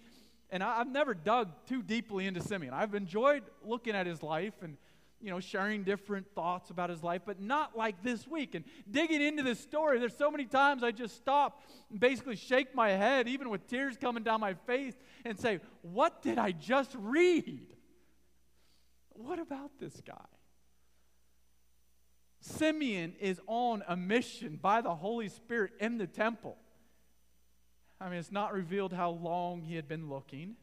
and 0.50 0.62
I, 0.62 0.78
have 0.78 0.90
never 0.90 1.14
dug 1.14 1.50
too 1.66 1.82
deeply 1.82 2.26
into 2.26 2.40
Simeon. 2.40 2.74
I've 2.74 2.94
enjoyed 2.94 3.42
looking 3.64 3.94
at 3.94 4.06
his 4.06 4.22
life 4.22 4.54
and 4.62 4.76
you 5.20 5.30
know, 5.30 5.40
sharing 5.40 5.82
different 5.82 6.26
thoughts 6.34 6.70
about 6.70 6.90
his 6.90 7.02
life, 7.02 7.22
but 7.24 7.40
not 7.40 7.76
like 7.76 8.02
this 8.02 8.26
week. 8.26 8.54
And 8.54 8.64
digging 8.90 9.22
into 9.22 9.42
this 9.42 9.58
story, 9.58 9.98
there's 9.98 10.16
so 10.16 10.30
many 10.30 10.44
times 10.44 10.82
I 10.82 10.90
just 10.90 11.16
stop 11.16 11.62
and 11.90 11.98
basically 11.98 12.36
shake 12.36 12.74
my 12.74 12.90
head, 12.90 13.26
even 13.26 13.48
with 13.48 13.66
tears 13.66 13.96
coming 13.96 14.22
down 14.22 14.40
my 14.40 14.54
face, 14.54 14.94
and 15.24 15.38
say, 15.38 15.60
What 15.82 16.22
did 16.22 16.38
I 16.38 16.52
just 16.52 16.94
read? 16.98 17.66
What 19.10 19.38
about 19.38 19.70
this 19.80 20.00
guy? 20.06 20.14
Simeon 22.46 23.14
is 23.20 23.40
on 23.46 23.82
a 23.88 23.96
mission 23.96 24.58
by 24.60 24.80
the 24.80 24.94
Holy 24.94 25.28
Spirit 25.28 25.72
in 25.80 25.98
the 25.98 26.06
temple. 26.06 26.56
I 28.00 28.08
mean, 28.08 28.18
it's 28.18 28.30
not 28.30 28.52
revealed 28.52 28.92
how 28.92 29.10
long 29.10 29.62
he 29.62 29.74
had 29.74 29.88
been 29.88 30.08
looking, 30.08 30.54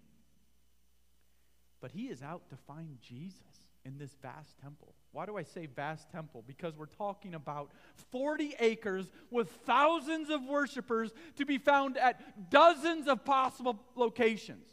but 1.81 1.91
he 1.91 2.03
is 2.03 2.21
out 2.21 2.47
to 2.49 2.55
find 2.55 2.99
Jesus 3.01 3.41
in 3.83 3.97
this 3.97 4.15
vast 4.21 4.57
temple. 4.61 4.93
Why 5.11 5.25
do 5.25 5.37
I 5.37 5.43
say 5.43 5.65
vast 5.65 6.09
temple? 6.09 6.43
Because 6.47 6.75
we're 6.77 6.85
talking 6.85 7.35
about 7.35 7.71
40 8.11 8.55
acres 8.59 9.11
with 9.29 9.49
thousands 9.65 10.29
of 10.29 10.43
worshipers 10.43 11.11
to 11.35 11.45
be 11.45 11.57
found 11.57 11.97
at 11.97 12.49
dozens 12.49 13.07
of 13.07 13.25
possible 13.25 13.79
locations 13.95 14.72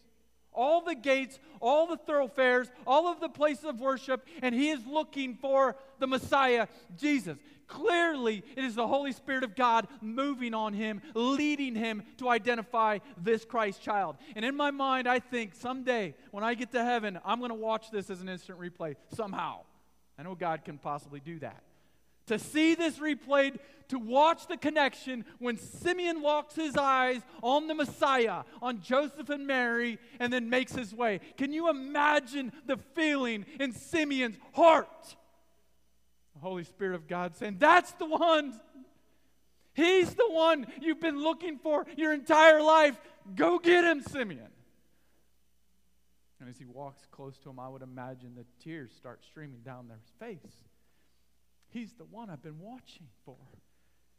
all 0.53 0.81
the 0.83 0.95
gates, 0.95 1.39
all 1.61 1.87
the 1.87 1.97
thoroughfares, 1.97 2.71
all 2.87 3.09
of 3.09 3.21
the 3.21 3.29
places 3.29 3.65
of 3.65 3.81
worship, 3.81 4.27
and 4.43 4.55
he 4.55 4.71
is 4.71 4.85
looking 4.87 5.35
for 5.35 5.77
the 5.99 6.07
Messiah, 6.07 6.67
Jesus. 6.97 7.39
Clearly, 7.67 8.43
it 8.57 8.65
is 8.65 8.75
the 8.75 8.87
Holy 8.87 9.13
Spirit 9.13 9.45
of 9.45 9.55
God 9.55 9.87
moving 10.01 10.55
on 10.55 10.73
him, 10.73 11.01
leading 11.15 11.77
him 11.77 12.03
to 12.19 12.29
identify 12.29 12.99
this 13.17 13.45
Christ 13.45 13.81
child. 13.81 14.17
And 14.35 14.45
in 14.45 14.57
my 14.57 14.73
mind, 14.73 15.07
I 15.07 15.21
think 15.21 15.55
someday 15.55 16.15
when 16.33 16.43
I 16.43 16.55
get 16.55 16.73
to 16.73 16.83
heaven, 16.83 17.21
I'm 17.25 17.39
going 17.39 17.51
to 17.51 17.55
watch 17.55 17.91
this 17.93 18.11
as 18.11 18.21
an 18.21 18.29
instant 18.29 18.59
replay 18.59 18.97
somehow. 19.15 19.61
I 20.19 20.25
know 20.25 20.35
God 20.35 20.65
can 20.65 20.79
possibly 20.79 21.21
do 21.21 21.39
that 21.39 21.63
to 22.31 22.39
see 22.39 22.77
this 22.77 22.99
replayed, 22.99 23.59
to 23.89 23.99
watch 23.99 24.47
the 24.47 24.57
connection 24.57 25.25
when 25.41 25.59
Simeon 25.59 26.23
locks 26.23 26.55
his 26.55 26.77
eyes 26.77 27.23
on 27.43 27.67
the 27.67 27.75
Messiah, 27.75 28.45
on 28.63 28.81
Joseph 28.81 29.31
and 29.31 29.49
Mary, 29.49 29.99
and 30.21 30.33
then 30.33 30.49
makes 30.49 30.73
his 30.73 30.95
way. 30.95 31.21
Can 31.37 31.53
you 31.53 31.69
imagine 31.69 32.53
the 32.67 32.77
feeling 32.95 33.47
in 33.59 33.73
Simeon's 33.73 34.37
heart? 34.53 35.17
The 36.35 36.41
Holy 36.41 36.63
Spirit 36.63 36.95
of 36.95 37.09
God 37.09 37.37
saying, 37.37 37.57
That's 37.59 37.91
the 37.95 38.07
one. 38.07 38.61
He's 39.75 40.15
the 40.15 40.31
one 40.31 40.69
you've 40.81 41.01
been 41.01 41.21
looking 41.21 41.59
for 41.59 41.85
your 41.97 42.13
entire 42.13 42.63
life. 42.63 42.97
Go 43.35 43.59
get 43.59 43.83
him, 43.83 44.03
Simeon. 44.03 44.51
And 46.39 46.49
as 46.49 46.59
he 46.59 46.65
walks 46.65 47.07
close 47.11 47.39
to 47.39 47.51
him, 47.51 47.59
I 47.59 47.69
would 47.69 47.83
imagine 47.83 48.37
the 48.37 48.47
tears 48.63 48.93
start 48.97 49.25
streaming 49.25 49.63
down 49.63 49.89
their 49.89 50.01
face. 50.21 50.70
He's 51.71 51.93
the 51.95 52.05
one 52.05 52.31
I've 52.31 52.43
been 52.43 52.61
watching 52.61 53.07
for. 53.25 53.37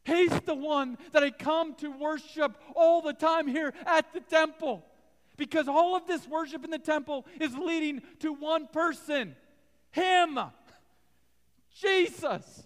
He's 0.04 0.32
the 0.42 0.56
one 0.56 0.98
that 1.12 1.24
I 1.24 1.30
come 1.30 1.76
to 1.76 1.92
worship 1.92 2.56
all 2.76 3.02
the 3.02 3.14
time 3.14 3.48
here 3.48 3.74
at 3.86 4.14
the 4.14 4.20
temple. 4.20 4.86
Because 5.38 5.68
all 5.68 5.96
of 5.96 6.08
this 6.08 6.28
worship 6.28 6.64
in 6.64 6.72
the 6.72 6.80
temple 6.80 7.26
is 7.40 7.56
leading 7.56 8.02
to 8.20 8.34
one 8.34 8.68
person 8.68 9.36
Him, 9.92 10.40
Jesus. 11.76 12.64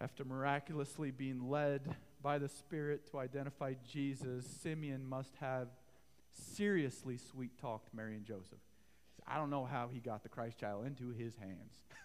After 0.00 0.24
miraculously 0.24 1.10
being 1.10 1.48
led 1.48 1.94
by 2.22 2.38
the 2.38 2.48
Spirit 2.48 3.08
to 3.10 3.18
identify 3.18 3.74
Jesus, 3.88 4.44
Simeon 4.62 5.08
must 5.08 5.36
have 5.36 5.68
seriously 6.32 7.18
sweet 7.18 7.58
talked 7.60 7.94
Mary 7.94 8.14
and 8.14 8.24
Joseph. 8.24 8.58
I 9.26 9.36
don't 9.36 9.50
know 9.50 9.64
how 9.64 9.88
he 9.92 10.00
got 10.00 10.22
the 10.22 10.28
Christ 10.28 10.58
child 10.58 10.86
into 10.86 11.10
his 11.10 11.36
hands. 11.36 11.82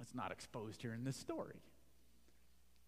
It's 0.00 0.14
not 0.14 0.30
exposed 0.30 0.80
here 0.80 0.94
in 0.94 1.02
this 1.02 1.16
story. 1.16 1.60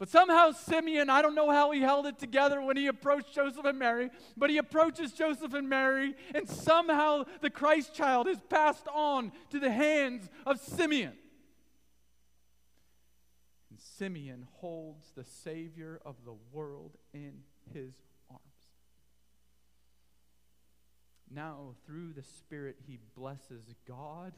But 0.01 0.09
somehow 0.09 0.53
Simeon, 0.53 1.11
I 1.11 1.21
don't 1.21 1.35
know 1.35 1.51
how 1.51 1.73
he 1.73 1.83
held 1.83 2.07
it 2.07 2.19
together 2.19 2.63
when 2.63 2.79
he 2.79 2.87
approached 2.87 3.35
Joseph 3.35 3.67
and 3.67 3.79
Mary, 3.79 4.11
but 4.35 4.49
he 4.49 4.57
approaches 4.57 5.13
Joseph 5.13 5.53
and 5.53 5.69
Mary, 5.69 6.15
and 6.35 6.49
somehow 6.49 7.25
the 7.43 7.51
Christ 7.51 7.95
child 7.95 8.27
is 8.27 8.41
passed 8.49 8.89
on 8.89 9.31
to 9.51 9.59
the 9.59 9.71
hands 9.71 10.31
of 10.47 10.59
Simeon. 10.59 11.13
And 13.69 13.79
Simeon 13.79 14.47
holds 14.55 15.11
the 15.15 15.25
Savior 15.25 16.01
of 16.07 16.17
the 16.25 16.37
world 16.51 16.97
in 17.13 17.43
his 17.75 17.93
Now, 21.31 21.75
through 21.87 22.13
the 22.15 22.23
Spirit, 22.23 22.77
he 22.87 22.99
blesses 23.15 23.75
God, 23.87 24.33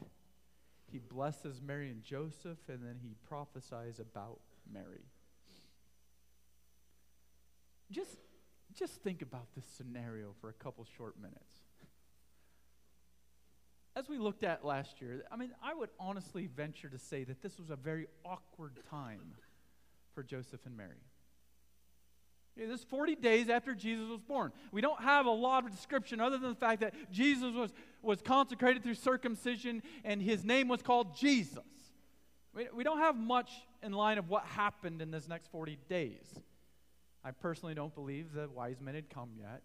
he 0.91 0.99
blesses 0.99 1.59
Mary 1.59 1.89
and 1.89 2.03
Joseph, 2.03 2.59
and 2.67 2.83
then 2.83 2.99
he 3.01 3.15
prophesies 3.27 3.99
about 3.99 4.39
Mary. 4.71 5.05
Just, 7.89 8.17
just 8.75 9.01
think 9.01 9.21
about 9.21 9.47
this 9.55 9.65
scenario 9.75 10.33
for 10.39 10.49
a 10.49 10.53
couple 10.53 10.85
short 10.97 11.19
minutes. 11.19 11.61
As 13.95 14.09
we 14.09 14.17
looked 14.17 14.43
at 14.43 14.65
last 14.65 15.01
year, 15.01 15.23
I 15.31 15.35
mean, 15.35 15.51
I 15.63 15.73
would 15.73 15.89
honestly 15.99 16.47
venture 16.47 16.89
to 16.89 16.97
say 16.97 17.23
that 17.23 17.41
this 17.41 17.59
was 17.59 17.69
a 17.69 17.75
very 17.75 18.07
awkward 18.25 18.79
time 18.89 19.35
for 20.13 20.23
Joseph 20.23 20.65
and 20.65 20.75
Mary. 20.75 21.01
This 22.55 22.69
is 22.69 22.83
40 22.83 23.15
days 23.15 23.49
after 23.49 23.73
Jesus 23.73 24.07
was 24.07 24.21
born. 24.21 24.51
We 24.71 24.81
don't 24.81 25.01
have 25.01 25.25
a 25.25 25.31
lot 25.31 25.65
of 25.65 25.71
description 25.71 26.19
other 26.19 26.37
than 26.37 26.49
the 26.49 26.55
fact 26.55 26.81
that 26.81 26.93
Jesus 27.11 27.53
was, 27.53 27.73
was 28.01 28.21
consecrated 28.21 28.83
through 28.83 28.93
circumcision 28.95 29.81
and 30.03 30.21
his 30.21 30.45
name 30.45 30.67
was 30.67 30.81
called 30.81 31.17
Jesus. 31.17 31.63
We, 32.53 32.67
we 32.73 32.83
don't 32.83 32.99
have 32.99 33.15
much 33.15 33.51
in 33.81 33.91
line 33.91 34.19
of 34.19 34.29
what 34.29 34.45
happened 34.45 35.01
in 35.01 35.09
this 35.09 35.27
next 35.27 35.51
40 35.51 35.79
days. 35.89 36.25
I 37.23 37.31
personally 37.31 37.73
don't 37.73 37.95
believe 37.95 38.33
the 38.33 38.47
wise 38.49 38.79
men 38.79 38.95
had 38.95 39.09
come 39.09 39.31
yet. 39.39 39.63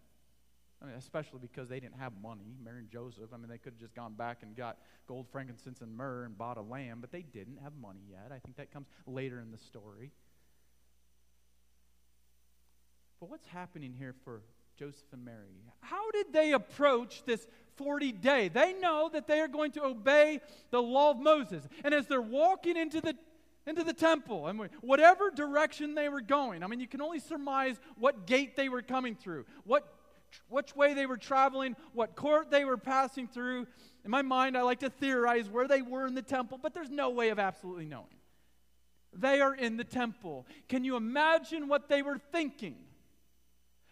I 0.81 0.85
mean, 0.85 0.95
especially 0.95 1.39
because 1.41 1.67
they 1.67 1.79
didn't 1.79 1.99
have 1.99 2.13
money, 2.23 2.55
Mary 2.63 2.79
and 2.79 2.89
Joseph. 2.89 3.33
I 3.33 3.37
mean, 3.37 3.49
they 3.49 3.57
could 3.57 3.73
have 3.73 3.79
just 3.79 3.93
gone 3.93 4.13
back 4.13 4.39
and 4.43 4.55
got 4.55 4.77
gold, 5.07 5.27
frankincense, 5.29 5.81
and 5.81 5.95
myrrh 5.95 6.23
and 6.23 6.37
bought 6.37 6.57
a 6.57 6.61
lamb, 6.61 6.99
but 7.01 7.11
they 7.11 7.21
didn't 7.21 7.57
have 7.61 7.73
money 7.81 7.99
yet. 8.09 8.31
I 8.31 8.39
think 8.39 8.55
that 8.55 8.71
comes 8.71 8.87
later 9.05 9.41
in 9.41 9.51
the 9.51 9.57
story. 9.57 10.11
But 13.19 13.29
what's 13.29 13.47
happening 13.47 13.93
here 13.97 14.15
for 14.23 14.41
Joseph 14.77 15.11
and 15.11 15.25
Mary? 15.25 15.61
How 15.81 16.09
did 16.11 16.31
they 16.31 16.53
approach 16.53 17.23
this 17.25 17.47
40 17.75 18.13
day? 18.13 18.47
They 18.47 18.73
know 18.73 19.09
that 19.11 19.27
they 19.27 19.41
are 19.41 19.47
going 19.47 19.71
to 19.71 19.83
obey 19.83 20.39
the 20.71 20.81
law 20.81 21.11
of 21.11 21.19
Moses. 21.19 21.67
And 21.83 21.93
as 21.93 22.07
they're 22.07 22.21
walking 22.21 22.77
into 22.77 23.01
the 23.01 23.15
into 23.67 23.83
the 23.83 23.93
temple 23.93 24.47
and 24.47 24.59
whatever 24.81 25.29
direction 25.29 25.93
they 25.93 26.09
were 26.09 26.21
going. 26.21 26.63
I 26.63 26.67
mean, 26.67 26.79
you 26.79 26.87
can 26.87 27.01
only 27.01 27.19
surmise 27.19 27.79
what 27.97 28.25
gate 28.25 28.55
they 28.55 28.67
were 28.67 28.81
coming 28.81 29.15
through, 29.15 29.45
what 29.63 29.85
which 30.47 30.75
way 30.75 30.93
they 30.93 31.05
were 31.05 31.17
traveling, 31.17 31.75
what 31.93 32.15
court 32.15 32.49
they 32.49 32.65
were 32.65 32.77
passing 32.77 33.27
through. 33.27 33.67
In 34.05 34.11
my 34.11 34.21
mind, 34.21 34.57
I 34.57 34.61
like 34.61 34.79
to 34.79 34.89
theorize 34.89 35.49
where 35.49 35.67
they 35.67 35.81
were 35.81 36.07
in 36.07 36.15
the 36.15 36.21
temple, 36.21 36.59
but 36.61 36.73
there's 36.73 36.89
no 36.89 37.09
way 37.09 37.29
of 37.29 37.39
absolutely 37.39 37.85
knowing. 37.85 38.07
They 39.13 39.41
are 39.41 39.55
in 39.55 39.77
the 39.77 39.83
temple. 39.83 40.45
Can 40.67 40.83
you 40.83 40.95
imagine 40.95 41.67
what 41.67 41.89
they 41.89 42.01
were 42.01 42.19
thinking? 42.31 42.75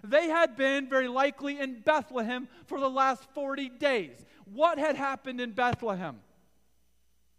They 0.04 0.28
had 0.28 0.56
been 0.56 0.88
very 0.88 1.08
likely 1.08 1.60
in 1.60 1.82
Bethlehem 1.82 2.48
for 2.66 2.80
the 2.80 2.90
last 2.90 3.24
40 3.34 3.70
days. 3.70 4.26
What 4.46 4.78
had 4.78 4.96
happened 4.96 5.42
in 5.42 5.52
Bethlehem? 5.52 6.20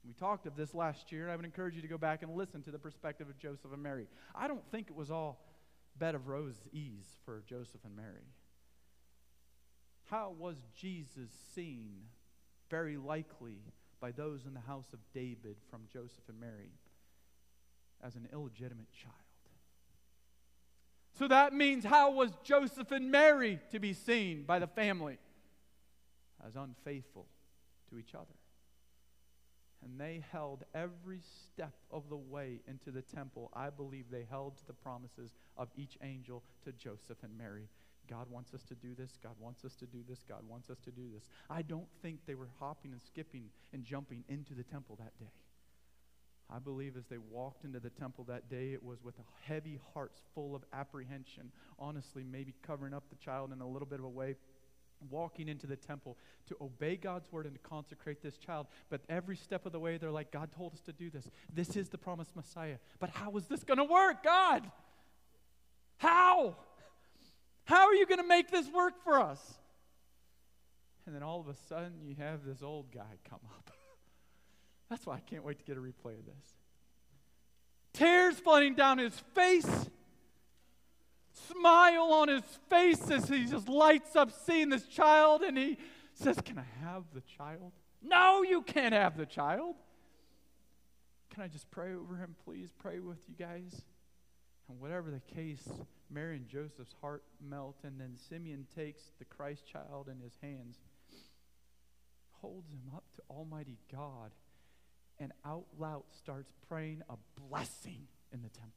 We 0.07 0.13
talked 0.15 0.47
of 0.47 0.57
this 0.57 0.75
last 0.75 1.13
year. 1.13 1.31
I 1.31 1.37
would 1.37 1.45
encourage 1.45 1.77
you 1.77 1.83
to 1.83 1.89
go 1.89 1.99
back 1.99 2.23
and 2.23 2.35
listen 2.35 2.63
to 2.63 2.71
the 2.71 2.79
perspective 2.79 3.29
of 3.29 3.39
Joseph 3.39 3.73
and 3.73 3.83
Mary. 3.83 4.07
I 4.35 4.49
don't 4.49 4.65
think 4.71 4.89
it 4.89 4.97
was 4.97 5.11
all 5.11 5.45
bed 5.99 6.15
of 6.15 6.29
rose 6.29 6.57
ease 6.73 7.19
for 7.25 7.43
Joseph 7.47 7.85
and 7.85 7.95
Mary. 7.95 8.27
How 10.07 10.35
was 10.39 10.57
Jesus 10.75 11.31
seen? 11.55 11.91
Very 12.71 12.97
likely 12.97 13.63
by 14.01 14.11
those 14.11 14.47
in 14.47 14.55
the 14.55 14.61
house 14.61 14.93
of 14.93 14.99
David 15.13 15.57
from 15.71 15.83
Joseph 15.93 16.29
and 16.29 16.39
Mary 16.39 16.73
as 18.03 18.15
an 18.15 18.29
illegitimate 18.33 18.93
child. 18.93 19.15
So 21.19 21.29
that 21.29 21.53
means 21.53 21.85
how 21.85 22.13
was 22.13 22.31
Joseph 22.45 22.93
and 22.93 23.11
Mary 23.11 23.59
to 23.73 23.79
be 23.79 23.93
seen 23.93 24.45
by 24.45 24.59
the 24.59 24.69
family? 24.69 25.19
as 26.47 26.57
unfaithful 26.57 27.27
to 27.91 27.99
each 27.99 28.15
other. 28.15 28.35
And 29.85 30.01
they 30.01 30.25
held 30.33 30.65
every 30.75 31.21
step 31.21 31.75
of 31.91 32.09
the 32.09 32.17
way 32.17 32.61
into 32.67 32.91
the 32.91 33.03
temple. 33.03 33.51
I 33.55 33.71
believe 33.71 34.07
they 34.11 34.27
held 34.29 34.57
to 34.59 34.67
the 34.67 34.73
promises 34.73 35.35
of 35.57 35.69
each 35.77 35.97
angel 36.03 36.43
to 36.65 36.73
Joseph 36.73 37.19
and 37.23 37.37
Mary. 37.39 37.69
God 38.09 38.29
wants 38.29 38.55
us 38.55 38.65
to 38.65 38.75
do 38.75 38.95
this. 38.97 39.19
God 39.23 39.35
wants 39.39 39.65
us 39.65 39.77
to 39.77 39.87
do 39.87 39.99
this. 40.09 40.25
God 40.29 40.43
wants 40.49 40.69
us 40.69 40.79
to 40.81 40.91
do 40.91 41.03
this. 41.15 41.29
I 41.49 41.63
don't 41.63 41.87
think 42.03 42.21
they 42.27 42.35
were 42.35 42.49
hopping 42.59 42.93
and 42.93 43.01
skipping 43.01 43.51
and 43.73 43.85
jumping 43.85 44.25
into 44.29 44.55
the 44.55 44.65
temple 44.65 44.97
that 44.99 45.17
day. 45.21 45.31
I 46.51 46.59
believe 46.59 46.97
as 46.97 47.07
they 47.07 47.19
walked 47.19 47.65
into 47.65 47.79
the 47.79 47.91
temple 47.91 48.25
that 48.25 48.49
day, 48.49 48.73
it 48.73 48.83
was 48.83 49.03
with 49.03 49.15
heavy 49.43 49.79
hearts 49.93 50.23
full 50.35 50.55
of 50.55 50.65
apprehension, 50.73 51.53
honestly, 51.79 52.25
maybe 52.25 52.55
covering 52.63 52.95
up 52.95 53.05
the 53.11 53.17
child 53.17 53.53
in 53.53 53.61
a 53.61 53.69
little 53.69 53.87
bit 53.87 53.99
of 53.99 54.07
a 54.07 54.09
way, 54.09 54.37
walking 55.11 55.49
into 55.49 55.67
the 55.67 55.77
temple 55.77 56.17
to 56.47 56.57
obey 56.61 56.97
God's 56.97 57.31
word 57.31 57.45
and 57.45 57.55
to 57.55 57.61
consecrate 57.61 58.23
this 58.23 58.39
child. 58.39 58.67
But 58.89 59.03
every 59.11 59.37
step 59.37 59.67
of 59.67 59.73
the 59.73 59.79
way, 59.79 59.99
they're 59.99 60.11
like, 60.11 60.33
God 60.33 60.51
told 60.57 60.73
us 60.73 60.81
to 60.83 60.93
do 60.93 61.11
this. 61.11 61.29
This 61.53 61.77
is 61.77 61.91
the 61.91 61.99
promised 61.99 62.35
Messiah. 62.35 62.79
But 62.99 63.11
how 63.11 63.37
is 63.37 63.47
this 63.47 63.63
going 63.63 63.79
to 63.79 63.85
work, 63.85 64.25
God? 64.25 64.71
How? 65.99 66.57
How 67.65 67.87
are 67.89 67.95
you 67.95 68.07
going 68.07 68.21
to 68.21 68.27
make 68.27 68.51
this 68.51 68.69
work 68.71 68.95
for 69.05 69.21
us? 69.21 69.59
And 71.05 71.15
then 71.15 71.23
all 71.23 71.41
of 71.41 71.49
a 71.49 71.55
sudden, 71.69 71.93
you 72.03 72.17
have 72.19 72.45
this 72.45 72.63
old 72.63 72.91
guy 72.91 73.19
come 73.29 73.41
up. 73.55 73.71
That's 74.89 75.05
why 75.05 75.17
I 75.17 75.21
can't 75.21 75.45
wait 75.45 75.59
to 75.59 75.65
get 75.65 75.77
a 75.77 75.81
replay 75.81 76.19
of 76.19 76.25
this. 76.25 76.55
Tears 77.93 78.39
flooding 78.39 78.75
down 78.75 78.99
his 78.99 79.19
face, 79.35 79.69
smile 81.49 82.13
on 82.13 82.29
his 82.29 82.43
face 82.71 83.11
as 83.11 83.29
he 83.29 83.45
just 83.45 83.69
lights 83.69 84.17
up 84.17 84.31
seeing 84.47 84.69
this 84.69 84.87
child, 84.87 85.43
and 85.43 85.59
he 85.59 85.79
says, 86.15 86.39
Can 86.45 86.59
I 86.59 86.85
have 86.85 87.05
the 87.15 87.23
child? 87.37 87.73
No, 88.03 88.43
you 88.43 88.63
can't 88.63 88.95
have 88.95 89.17
the 89.17 89.27
child. 89.27 89.75
Can 91.31 91.43
I 91.43 91.49
just 91.49 91.71
pray 91.71 91.95
over 91.95 92.17
him, 92.17 92.35
please? 92.45 92.73
Pray 92.79 92.99
with 93.01 93.19
you 93.29 93.35
guys. 93.39 93.83
And 94.69 94.81
whatever 94.81 95.11
the 95.11 95.35
case, 95.35 95.69
Mary 96.11 96.37
and 96.37 96.49
Joseph's 96.49 96.95
heart 97.01 97.23
melt, 97.41 97.77
and 97.85 98.01
then 98.01 98.17
Simeon 98.29 98.67
takes 98.75 99.03
the 99.19 99.25
Christ 99.25 99.67
child 99.67 100.09
in 100.11 100.21
his 100.21 100.37
hands, 100.43 100.79
holds 102.41 102.71
him 102.71 102.93
up 102.95 103.05
to 103.17 103.23
Almighty 103.31 103.79
God 103.91 104.31
and 105.21 105.33
out 105.45 105.65
loud 105.79 106.03
starts 106.17 106.53
praying 106.69 107.03
a 107.09 107.15
blessing 107.49 108.07
in 108.33 108.43
the 108.43 108.49
temple. 108.49 108.73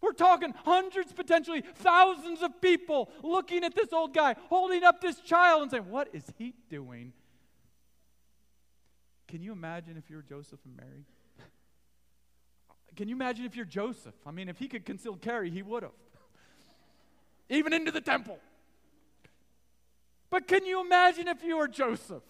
We're 0.00 0.12
talking 0.12 0.54
hundreds, 0.64 1.12
potentially 1.12 1.62
thousands 1.76 2.42
of 2.42 2.60
people 2.60 3.10
looking 3.22 3.64
at 3.64 3.74
this 3.74 3.92
old 3.92 4.14
guy, 4.14 4.34
holding 4.48 4.82
up 4.82 5.00
this 5.00 5.20
child 5.20 5.62
and 5.62 5.70
saying, 5.70 5.90
What 5.90 6.08
is 6.14 6.24
he 6.38 6.54
doing? 6.70 7.12
Can 9.28 9.42
you 9.42 9.52
imagine 9.52 9.96
if 9.96 10.10
you 10.10 10.16
were 10.16 10.22
Joseph 10.22 10.58
and 10.64 10.76
Mary? 10.76 11.04
Can 12.96 13.08
you 13.08 13.14
imagine 13.14 13.44
if 13.44 13.54
you're 13.54 13.64
Joseph? 13.64 14.14
I 14.26 14.30
mean, 14.30 14.48
if 14.48 14.58
he 14.58 14.66
could 14.66 14.84
conceal 14.84 15.16
carry, 15.16 15.50
he 15.50 15.62
would 15.62 15.82
have. 15.82 15.92
Even 17.48 17.72
into 17.72 17.90
the 17.90 18.00
temple. 18.00 18.38
But 20.30 20.48
can 20.48 20.64
you 20.64 20.80
imagine 20.80 21.28
if 21.28 21.42
you 21.42 21.58
were 21.58 21.68
Joseph? 21.68 22.22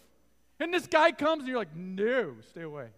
And 0.61 0.73
this 0.73 0.87
guy 0.87 1.11
comes 1.11 1.41
and 1.41 1.49
you're 1.49 1.59
like, 1.59 1.75
no, 1.75 2.35
stay 2.51 2.63
away. 2.63 2.89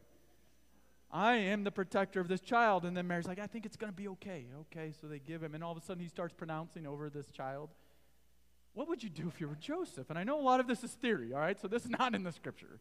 I 1.13 1.35
am 1.35 1.63
the 1.63 1.71
protector 1.71 2.21
of 2.21 2.27
this 2.27 2.41
child. 2.41 2.85
And 2.85 2.97
then 2.97 3.07
Mary's 3.07 3.27
like, 3.27 3.39
I 3.39 3.47
think 3.47 3.65
it's 3.65 3.77
going 3.77 3.93
to 3.93 3.97
be 3.97 4.09
okay. 4.09 4.47
Okay, 4.63 4.93
so 5.01 5.07
they 5.07 5.21
give 5.21 5.43
him. 5.43 5.55
And 5.55 5.63
all 5.63 5.71
of 5.71 5.79
a 5.79 5.81
sudden 5.81 6.03
he 6.03 6.09
starts 6.09 6.35
pronouncing 6.35 6.87
over 6.87 7.09
this 7.09 7.31
child. 7.31 7.71
What 8.75 8.89
would 8.89 9.03
you 9.03 9.11
do 9.11 9.29
if 9.29 9.41
you 9.41 9.47
were 9.47 9.55
Joseph? 9.55 10.11
And 10.11 10.19
I 10.19 10.25
know 10.25 10.41
a 10.41 10.43
lot 10.43 10.59
of 10.59 10.67
this 10.67 10.83
is 10.83 10.91
theory, 10.93 11.33
all 11.33 11.41
right? 11.41 11.61
So 11.61 11.69
this 11.69 11.85
is 11.85 11.91
not 11.91 12.15
in 12.15 12.25
the 12.25 12.33
scripture. 12.33 12.81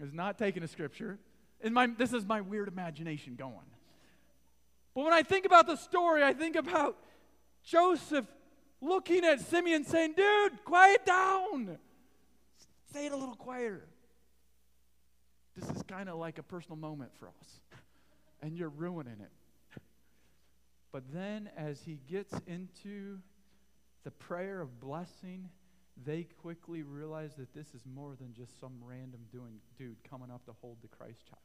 It's 0.00 0.12
not 0.12 0.38
taken 0.38 0.62
a 0.62 0.68
scripture. 0.68 1.18
And 1.62 1.72
my, 1.74 1.86
this 1.86 2.12
is 2.12 2.26
my 2.26 2.40
weird 2.40 2.68
imagination 2.68 3.36
going. 3.36 3.54
But 4.94 5.04
when 5.04 5.12
I 5.12 5.22
think 5.22 5.46
about 5.46 5.66
the 5.66 5.76
story, 5.76 6.24
I 6.24 6.32
think 6.32 6.56
about 6.56 6.96
Joseph 7.62 8.26
looking 8.80 9.24
at 9.24 9.40
Simeon 9.40 9.84
saying, 9.84 10.14
dude, 10.16 10.64
quiet 10.64 11.06
down. 11.06 11.78
Say 12.92 13.06
it 13.06 13.12
a 13.12 13.16
little 13.16 13.36
quieter. 13.36 13.88
This 15.56 15.68
is 15.70 15.82
kind 15.82 16.08
of 16.08 16.18
like 16.18 16.38
a 16.38 16.42
personal 16.42 16.76
moment 16.76 17.10
for 17.18 17.28
us, 17.28 17.60
and 18.42 18.56
you're 18.56 18.70
ruining 18.70 19.20
it. 19.20 19.80
But 20.92 21.04
then, 21.12 21.48
as 21.56 21.82
he 21.82 22.00
gets 22.10 22.34
into 22.46 23.18
the 24.04 24.10
prayer 24.10 24.60
of 24.60 24.80
blessing, 24.80 25.48
they 26.04 26.24
quickly 26.42 26.82
realize 26.82 27.34
that 27.36 27.54
this 27.54 27.68
is 27.74 27.82
more 27.94 28.14
than 28.18 28.34
just 28.34 28.58
some 28.60 28.72
random 28.82 29.20
doing, 29.30 29.60
dude 29.78 29.96
coming 30.08 30.30
up 30.30 30.44
to 30.46 30.52
hold 30.60 30.78
the 30.82 30.88
Christ 30.88 31.26
child. 31.26 31.40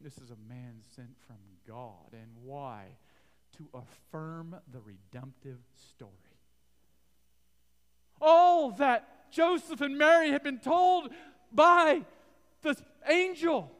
This 0.00 0.18
is 0.18 0.30
a 0.30 0.48
man 0.48 0.76
sent 0.94 1.14
from 1.26 1.36
God. 1.66 2.12
And 2.12 2.30
why? 2.42 2.84
To 3.58 3.68
affirm 3.72 4.56
the 4.72 4.80
redemptive 4.80 5.58
story. 5.90 6.10
All 8.20 8.72
that 8.72 9.23
Joseph 9.34 9.80
and 9.80 9.98
Mary 9.98 10.30
had 10.30 10.42
been 10.42 10.58
told 10.58 11.10
by 11.52 12.02
the 12.62 12.76
angel 13.08 13.70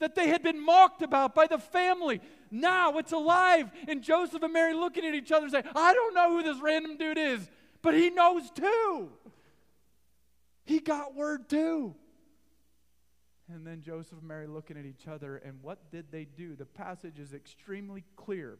that 0.00 0.16
they 0.16 0.28
had 0.28 0.42
been 0.42 0.62
mocked 0.62 1.00
about 1.02 1.32
by 1.34 1.46
the 1.46 1.58
family. 1.58 2.20
Now 2.50 2.98
it's 2.98 3.12
alive, 3.12 3.70
and 3.86 4.02
Joseph 4.02 4.42
and 4.42 4.52
Mary 4.52 4.74
looking 4.74 5.04
at 5.04 5.14
each 5.14 5.30
other 5.30 5.44
and 5.44 5.52
saying, 5.52 5.64
I 5.76 5.94
don't 5.94 6.14
know 6.14 6.36
who 6.36 6.42
this 6.42 6.60
random 6.60 6.96
dude 6.96 7.18
is, 7.18 7.48
but 7.82 7.94
he 7.94 8.10
knows 8.10 8.50
too. 8.50 9.10
He 10.64 10.80
got 10.80 11.14
word 11.14 11.48
too. 11.48 11.94
And 13.48 13.66
then 13.66 13.82
Joseph 13.82 14.18
and 14.18 14.28
Mary 14.28 14.48
looking 14.48 14.76
at 14.76 14.86
each 14.86 15.06
other, 15.06 15.36
and 15.36 15.62
what 15.62 15.90
did 15.90 16.10
they 16.10 16.24
do? 16.24 16.56
The 16.56 16.64
passage 16.64 17.18
is 17.18 17.32
extremely 17.32 18.02
clear. 18.16 18.58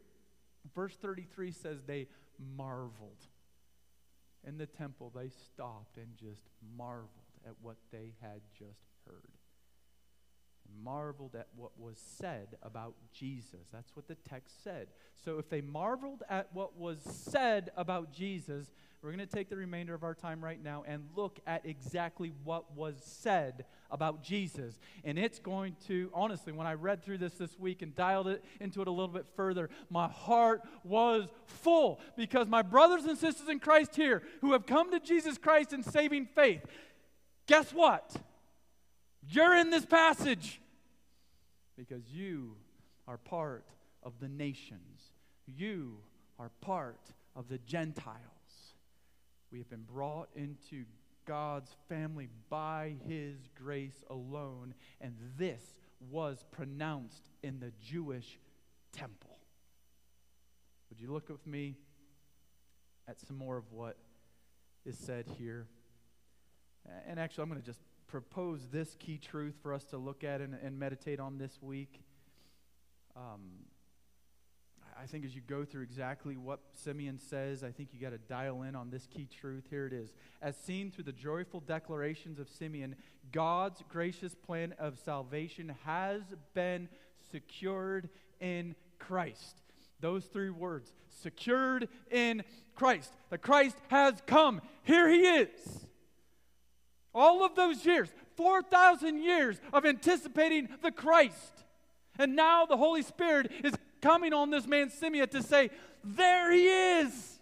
Verse 0.75 0.95
33 0.95 1.51
says 1.51 1.83
they 1.83 2.07
marveled. 2.57 3.27
In 4.47 4.59
the 4.59 4.67
temple, 4.67 5.13
they 5.15 5.29
stopped 5.29 5.97
and 5.97 6.17
just 6.17 6.43
marveled 6.77 7.09
at 7.47 7.55
what 7.61 7.77
they 7.93 8.15
had 8.21 8.41
just 8.59 8.89
heard. 9.07 9.31
Marveled 10.83 11.35
at 11.35 11.49
what 11.55 11.79
was 11.79 11.99
said 11.99 12.57
about 12.63 12.95
Jesus. 13.13 13.69
That's 13.73 13.95
what 13.95 14.09
the 14.09 14.15
text 14.15 14.63
said. 14.65 14.89
So 15.25 15.39
if 15.39 15.49
they 15.49 15.61
marveled 15.61 16.23
at 16.29 16.49
what 16.53 16.77
was 16.77 16.99
said 17.03 17.71
about 17.77 18.13
Jesus, 18.13 18.71
we're 19.03 19.11
going 19.11 19.19
to 19.19 19.27
take 19.27 19.49
the 19.49 19.57
remainder 19.57 19.95
of 19.95 20.05
our 20.05 20.15
time 20.15 20.45
right 20.45 20.63
now 20.63 20.85
and 20.87 21.09
look 21.17 21.41
at 21.45 21.67
exactly 21.67 22.33
what 22.45 22.77
was 22.77 22.95
said 23.03 23.65
about 23.91 24.23
Jesus. 24.23 24.79
And 25.03 25.19
it's 25.19 25.41
going 25.41 25.75
to, 25.89 26.09
honestly, 26.15 26.53
when 26.53 26.69
I 26.69 26.75
read 26.75 27.03
through 27.03 27.19
this 27.19 27.35
this 27.35 27.59
week 27.59 27.83
and 27.83 27.97
dialed 27.97 28.29
it 28.29 28.45
into 28.61 28.81
it 28.81 28.87
a 28.87 28.93
little 28.93 29.13
bit 29.13 29.27
further, 29.35 29.71
my 29.91 30.07
heart 30.07 30.63
was 30.85 31.29
full 31.47 32.01
because 32.17 32.47
my 32.47 32.63
brothers 32.63 33.05
and 33.05 33.19
sisters 33.19 33.49
in 33.49 33.59
Christ 33.59 33.97
here 33.97 34.23
who 34.41 34.53
have 34.53 34.67
come 34.67 34.93
to 34.93 35.01
Jesus 35.01 35.37
Christ 35.37 35.73
in 35.73 35.83
saving 35.83 36.27
faith, 36.27 36.65
guess 37.49 37.73
what? 37.73 38.15
You're 39.29 39.57
in 39.57 39.71
this 39.71 39.85
passage 39.85 40.61
because 41.77 42.03
you 42.09 42.55
are 43.09 43.19
part 43.19 43.67
of 44.05 44.13
the 44.21 44.29
nations. 44.29 45.11
You 45.47 45.97
are 46.39 46.51
part 46.61 47.01
of 47.35 47.49
the 47.49 47.59
Gentiles. 47.59 48.17
We 49.53 49.59
have 49.59 49.69
been 49.69 49.85
brought 49.85 50.31
into 50.35 50.85
God's 51.27 51.77
family 51.89 52.29
by 52.49 52.95
His 53.07 53.37
grace 53.55 54.03
alone, 54.09 54.75
and 55.01 55.15
this 55.39 55.63
was 56.11 56.45
pronounced 56.51 57.29
in 57.43 57.61
the 57.61 57.71
Jewish 57.81 58.41
temple. 58.93 59.37
Would 60.89 61.01
you 61.01 61.13
look 61.13 61.29
with 61.29 61.47
me 61.47 61.77
at 63.07 63.21
some 63.21 63.37
more 63.37 63.59
of 63.59 63.71
what 63.71 63.99
is 64.87 64.99
said 64.99 65.27
here? 65.39 65.67
And 67.07 67.21
actually, 67.21 67.43
I'm 67.43 67.51
going 67.51 67.61
to 67.61 67.67
just 67.67 67.81
propose 68.09 68.69
this 68.73 68.97
key 68.99 69.19
truth 69.19 69.55
for 69.63 69.73
us 69.73 69.85
to 69.85 69.99
look 69.99 70.25
at 70.25 70.41
and, 70.41 70.55
and 70.63 70.79
meditate 70.79 71.21
on 71.21 71.39
this 71.39 71.59
week. 71.63 72.03
Um, 73.17 73.67
I 75.01 75.07
think 75.07 75.25
as 75.25 75.35
you 75.35 75.41
go 75.47 75.65
through 75.65 75.83
exactly 75.83 76.37
what 76.37 76.61
Simeon 76.75 77.19
says, 77.19 77.65
I 77.65 77.71
think 77.71 77.91
you 77.93 78.01
got 78.01 78.11
to 78.11 78.19
dial 78.19 78.63
in 78.63 78.75
on 78.75 78.91
this 78.91 79.07
key 79.07 79.29
truth. 79.41 79.65
Here 79.71 79.87
it 79.87 79.93
is. 79.93 80.15
As 80.41 80.57
seen 80.57 80.91
through 80.91 81.05
the 81.05 81.13
joyful 81.13 81.61
declarations 81.61 82.39
of 82.39 82.49
Simeon, 82.49 82.97
God's 83.33 83.83
gracious 83.89 84.35
plan 84.35 84.75
of 84.79 84.99
salvation 84.99 85.75
has 85.85 86.23
been 86.55 86.89
secured 87.31 88.09
in 88.41 88.75
Christ. 88.99 89.63
Those 90.01 90.25
three 90.25 90.51
words 90.51 90.93
secured 91.09 91.89
in 92.11 92.43
Christ. 92.75 93.13
The 93.31 93.39
Christ 93.39 93.77
has 93.89 94.15
come. 94.27 94.61
Here 94.83 95.09
he 95.09 95.21
is. 95.21 95.87
All 97.15 97.45
of 97.45 97.55
those 97.55 97.85
years, 97.85 98.09
4,000 98.37 99.23
years 99.23 99.61
of 99.73 99.85
anticipating 99.85 100.69
the 100.83 100.91
Christ. 100.91 101.65
And 102.19 102.35
now 102.35 102.67
the 102.67 102.77
Holy 102.77 103.03
Spirit 103.03 103.51
is 103.63 103.75
coming 104.03 104.35
on 104.35 104.51
this 104.51 104.67
man 104.67 104.91
Simeon 104.91 105.29
to 105.29 105.43
say, 105.43 105.71
There 106.05 106.53
he 106.53 106.67
is. 106.67 107.39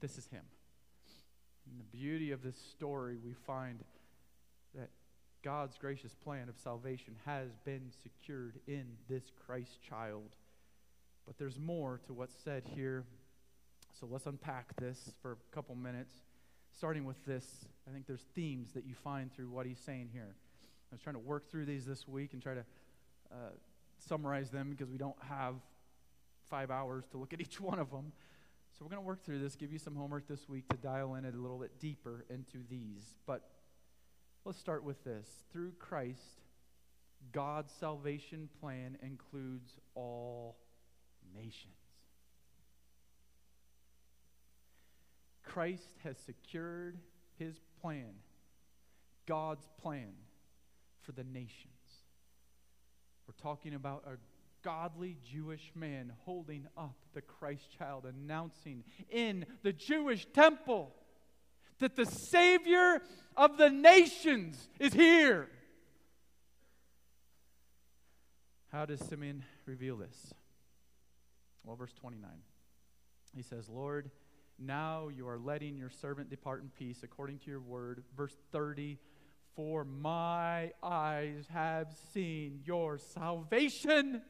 This 0.00 0.16
is 0.16 0.26
him. 0.28 0.42
And 1.70 1.80
the 1.80 1.96
beauty 1.96 2.30
of 2.30 2.42
this 2.42 2.56
story, 2.56 3.16
we 3.24 3.32
find 3.46 3.80
that 4.74 4.90
God's 5.42 5.76
gracious 5.78 6.14
plan 6.14 6.48
of 6.48 6.58
salvation 6.58 7.14
has 7.24 7.48
been 7.64 7.90
secured 8.02 8.60
in 8.66 8.84
this 9.08 9.24
Christ 9.46 9.82
child. 9.82 10.36
But 11.26 11.38
there's 11.38 11.58
more 11.58 12.00
to 12.06 12.12
what's 12.12 12.34
said 12.44 12.64
here. 12.64 13.04
So 13.98 14.06
let's 14.10 14.26
unpack 14.26 14.74
this 14.76 15.12
for 15.20 15.32
a 15.32 15.54
couple 15.54 15.74
minutes. 15.74 16.14
Starting 16.76 17.04
with 17.04 17.22
this, 17.26 17.44
I 17.88 17.92
think 17.92 18.06
there's 18.06 18.24
themes 18.34 18.72
that 18.72 18.86
you 18.86 18.94
find 18.94 19.32
through 19.32 19.50
what 19.50 19.66
he's 19.66 19.78
saying 19.78 20.10
here. 20.12 20.34
I 20.90 20.94
was 20.94 21.02
trying 21.02 21.16
to 21.16 21.20
work 21.20 21.50
through 21.50 21.66
these 21.66 21.84
this 21.84 22.08
week 22.08 22.32
and 22.32 22.42
try 22.42 22.54
to 22.54 22.64
uh, 23.30 23.50
summarize 24.00 24.50
them 24.50 24.70
because 24.70 24.90
we 24.90 24.98
don't 24.98 25.20
have 25.28 25.54
five 26.48 26.70
hours 26.70 27.04
to 27.12 27.18
look 27.18 27.32
at 27.32 27.40
each 27.40 27.60
one 27.60 27.78
of 27.78 27.90
them. 27.90 28.12
So 28.72 28.84
we're 28.84 28.90
going 28.90 29.02
to 29.02 29.06
work 29.06 29.24
through 29.24 29.40
this, 29.40 29.56
give 29.56 29.72
you 29.72 29.78
some 29.78 29.94
homework 29.94 30.26
this 30.26 30.48
week 30.48 30.68
to 30.68 30.76
dial 30.76 31.14
in 31.14 31.24
a 31.24 31.30
little 31.30 31.58
bit 31.58 31.78
deeper 31.78 32.24
into 32.30 32.58
these. 32.68 33.14
But 33.26 33.48
let's 34.44 34.58
start 34.58 34.84
with 34.84 35.02
this. 35.04 35.28
Through 35.52 35.72
Christ, 35.78 36.40
God's 37.32 37.72
salvation 37.72 38.48
plan 38.60 38.96
includes 39.02 39.72
all 39.94 40.56
nations. 41.34 41.74
Christ 45.42 45.96
has 46.04 46.16
secured 46.18 46.98
his 47.38 47.60
plan, 47.80 48.14
God's 49.26 49.66
plan 49.82 50.12
for 51.02 51.12
the 51.12 51.24
nations. 51.24 51.79
We're 53.30 53.48
talking 53.48 53.74
about 53.74 54.02
a 54.08 54.16
godly 54.64 55.16
Jewish 55.32 55.70
man 55.76 56.12
holding 56.24 56.66
up 56.76 56.96
the 57.14 57.20
Christ 57.20 57.62
child, 57.78 58.04
announcing 58.04 58.82
in 59.08 59.46
the 59.62 59.72
Jewish 59.72 60.26
temple 60.34 60.92
that 61.78 61.94
the 61.94 62.06
Savior 62.06 63.00
of 63.36 63.56
the 63.56 63.70
nations 63.70 64.68
is 64.80 64.92
here. 64.92 65.48
How 68.72 68.84
does 68.84 68.98
Simeon 69.08 69.44
reveal 69.64 69.96
this? 69.96 70.34
Well, 71.62 71.76
verse 71.76 71.92
29. 72.00 72.28
He 73.36 73.42
says, 73.42 73.68
Lord, 73.68 74.10
now 74.58 75.06
you 75.06 75.28
are 75.28 75.38
letting 75.38 75.76
your 75.76 75.90
servant 75.90 76.30
depart 76.30 76.62
in 76.62 76.70
peace 76.70 77.04
according 77.04 77.38
to 77.38 77.50
your 77.52 77.60
word. 77.60 78.02
Verse 78.16 78.36
30 78.50 78.98
For 79.56 79.84
my 79.84 80.72
eyes 80.82 81.46
have 81.52 81.88
seen 82.12 82.60
your 82.64 82.98
salvation. 82.98 84.22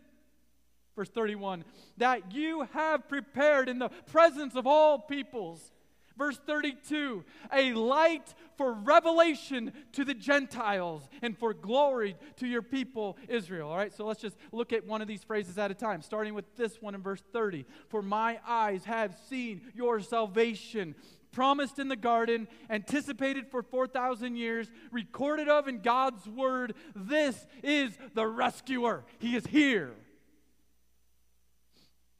Verse 0.96 1.11
31 1.11 1.64
That 1.98 2.33
you 2.33 2.66
have 2.72 3.09
prepared 3.09 3.68
in 3.68 3.78
the 3.78 3.90
presence 4.06 4.56
of 4.56 4.66
all 4.66 4.98
peoples 4.98 5.72
Verse 6.20 6.38
32 6.46 7.24
a 7.50 7.72
light 7.72 8.35
for 8.59 8.74
revelation 8.74 9.72
to 9.92 10.04
the 10.04 10.12
Gentiles 10.12 11.09
and 11.22 11.37
for 11.37 11.54
glory 11.54 12.14
to 12.37 12.46
your 12.46 12.61
people 12.61 13.16
Israel. 13.26 13.70
All 13.70 13.76
right, 13.78 13.90
so 13.90 14.04
let's 14.04 14.20
just 14.20 14.37
look 14.52 14.74
at 14.74 14.87
one 14.87 15.00
of 15.00 15.09
these 15.09 15.24
phrases 15.24 15.56
at 15.56 15.70
a 15.70 15.74
time, 15.74 16.02
starting 16.02 16.35
with 16.35 16.44
this 16.56 16.83
one 16.83 16.94
in 16.94 17.00
verse 17.00 17.22
30. 17.33 17.64
For 17.88 18.02
my 18.02 18.38
eyes 18.46 18.85
have 18.85 19.16
seen 19.30 19.62
your 19.74 20.00
salvation 20.00 20.94
promised 21.33 21.79
in 21.79 21.88
the 21.88 21.97
garden, 21.97 22.49
anticipated 22.69 23.47
for 23.49 23.62
4,000 23.62 24.37
years, 24.37 24.71
recorded 24.90 25.49
of 25.49 25.69
in 25.69 25.81
God's 25.81 26.27
word. 26.27 26.75
This 26.95 27.47
is 27.62 27.97
the 28.14 28.27
rescuer. 28.27 29.05
He 29.19 29.37
is 29.37 29.47
here. 29.47 29.93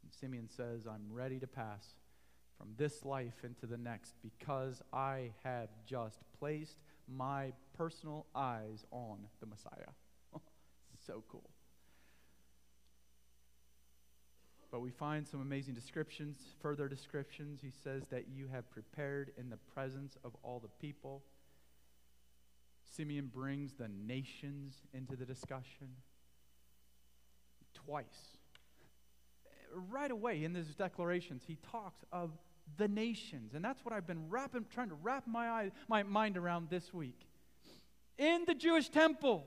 And 0.03 0.13
Simeon 0.13 0.49
says, 0.49 0.87
I'm 0.87 1.13
ready 1.13 1.39
to 1.39 1.47
pass 1.47 1.95
from 2.59 2.69
this 2.77 3.05
life 3.05 3.45
into 3.45 3.67
the 3.67 3.79
next 3.79 4.15
because 4.23 4.83
I 4.93 5.33
have 5.45 5.69
just 5.87 6.19
placed 6.39 6.77
my 7.09 7.53
personal 7.77 8.27
eyes 8.35 8.85
on 8.91 9.19
the 9.41 9.47
Messiah. 9.47 9.93
so 11.07 11.25
cool. 11.29 11.49
But 14.71 14.81
we 14.81 14.91
find 14.91 15.27
some 15.27 15.41
amazing 15.41 15.75
descriptions, 15.75 16.39
further 16.61 16.89
descriptions. 16.89 17.61
He 17.61 17.73
says 17.83 18.05
that 18.11 18.27
you 18.29 18.47
have 18.53 18.71
prepared 18.71 19.33
in 19.37 19.51
the 19.51 19.57
presence 19.75 20.17
of 20.25 20.37
all 20.43 20.61
the 20.61 20.69
people. 20.81 21.23
Simeon 22.85 23.31
brings 23.33 23.75
the 23.75 23.89
nations 23.89 24.77
into 24.95 25.17
the 25.17 25.25
discussion 25.25 25.89
twice. 27.75 28.39
Right 29.91 30.11
away 30.11 30.45
in 30.45 30.53
these 30.53 30.75
declarations, 30.75 31.43
he 31.47 31.57
talks 31.71 32.05
of 32.13 32.31
the 32.77 32.89
nations. 32.89 33.55
And 33.55 33.65
that's 33.65 33.85
what 33.85 33.93
I've 33.93 34.07
been 34.07 34.29
wrapping, 34.29 34.67
trying 34.73 34.89
to 34.89 34.97
wrap 34.97 35.27
my, 35.27 35.49
eye, 35.49 35.71
my 35.89 36.03
mind 36.03 36.37
around 36.37 36.69
this 36.71 36.93
week. 36.95 37.27
In 38.19 38.45
the 38.47 38.55
Jewish 38.55 38.89
temple, 38.89 39.47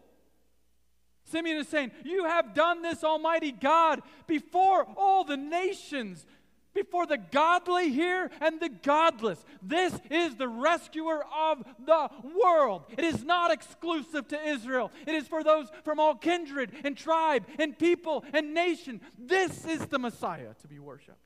Simeon 1.25 1.57
is 1.57 1.67
saying, 1.67 1.91
You 2.03 2.25
have 2.25 2.53
done 2.53 2.81
this, 2.81 3.03
Almighty 3.03 3.51
God, 3.51 4.01
before 4.27 4.86
all 4.97 5.23
the 5.23 5.38
nations, 5.38 6.25
before 6.73 7.05
the 7.05 7.17
godly 7.17 7.89
here 7.89 8.29
and 8.41 8.59
the 8.59 8.69
godless. 8.69 9.43
This 9.62 9.93
is 10.09 10.36
the 10.36 10.47
rescuer 10.47 11.23
of 11.36 11.63
the 11.86 12.09
world. 12.41 12.86
It 12.97 13.03
is 13.03 13.23
not 13.23 13.51
exclusive 13.51 14.27
to 14.29 14.47
Israel, 14.47 14.91
it 15.07 15.15
is 15.15 15.27
for 15.27 15.43
those 15.43 15.67
from 15.83 15.99
all 15.99 16.15
kindred 16.15 16.71
and 16.83 16.97
tribe 16.97 17.45
and 17.59 17.77
people 17.77 18.25
and 18.33 18.53
nation. 18.53 19.01
This 19.17 19.65
is 19.65 19.86
the 19.88 19.99
Messiah 19.99 20.53
to 20.62 20.67
be 20.67 20.79
worshiped. 20.79 21.17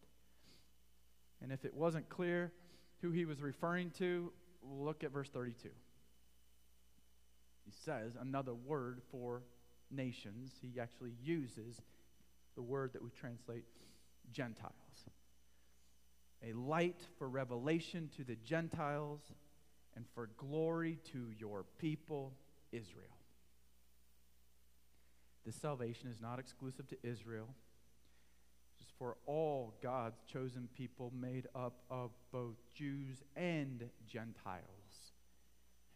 And 1.42 1.52
if 1.52 1.66
it 1.66 1.74
wasn't 1.74 2.10
clear 2.10 2.52
who 3.02 3.12
he 3.12 3.26
was 3.26 3.42
referring 3.42 3.92
to, 3.92 4.32
look 4.64 5.04
at 5.04 5.12
verse 5.12 5.30
32. 5.30 5.70
He 7.66 7.74
says 7.84 8.14
another 8.20 8.54
word 8.54 9.02
for 9.12 9.44
nations. 9.92 10.54
He 10.62 10.80
actually 10.80 11.14
uses 11.24 11.82
the 12.56 12.62
word 12.62 12.94
that 12.94 13.04
we 13.04 13.10
translate 13.12 13.66
Gentiles. 14.32 14.74
A 16.44 16.54
light 16.54 17.02
for 17.18 17.28
revelation 17.30 18.10
to 18.18 18.24
the 18.24 18.36
Gentiles 18.36 19.22
and 19.96 20.06
for 20.14 20.30
glory 20.38 21.00
to 21.12 21.32
your 21.40 21.66
people, 21.80 22.34
Israel. 22.72 23.18
This 25.46 25.56
salvation 25.56 26.10
is 26.10 26.22
not 26.22 26.40
exclusive 26.40 26.88
to 26.90 26.98
Israel 27.04 27.48
It's 28.80 28.92
for 28.98 29.18
all 29.26 29.74
God's 29.82 30.22
chosen 30.32 30.68
people 30.76 31.12
made 31.20 31.48
up 31.56 31.82
of 31.90 32.12
both 32.32 32.56
Jews 32.76 33.24
and 33.36 33.90
Gentiles. 34.08 34.77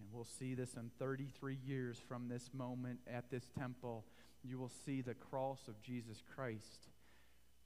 And 0.02 0.10
we'll 0.12 0.26
see 0.26 0.56
this 0.56 0.74
in 0.74 0.90
33 0.98 1.58
years 1.64 2.00
from 2.08 2.28
this 2.28 2.50
moment 2.54 3.00
at 3.08 3.30
this 3.30 3.48
temple. 3.58 4.04
You 4.44 4.58
will 4.58 4.72
see 4.84 5.02
the 5.02 5.14
cross 5.14 5.68
of 5.68 5.80
Jesus 5.82 6.24
Christ 6.36 6.90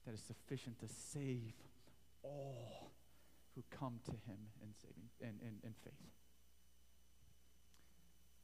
that 0.04 0.14
is 0.14 0.20
sufficient 0.20 0.78
to 0.80 0.86
save 0.88 1.54
all 2.22 2.90
who 3.54 3.62
come 3.70 4.00
to 4.04 4.10
him 4.10 4.38
in, 4.62 4.68
saving, 4.82 5.08
in, 5.20 5.46
in, 5.48 5.54
in 5.64 5.74
faith. 5.82 5.94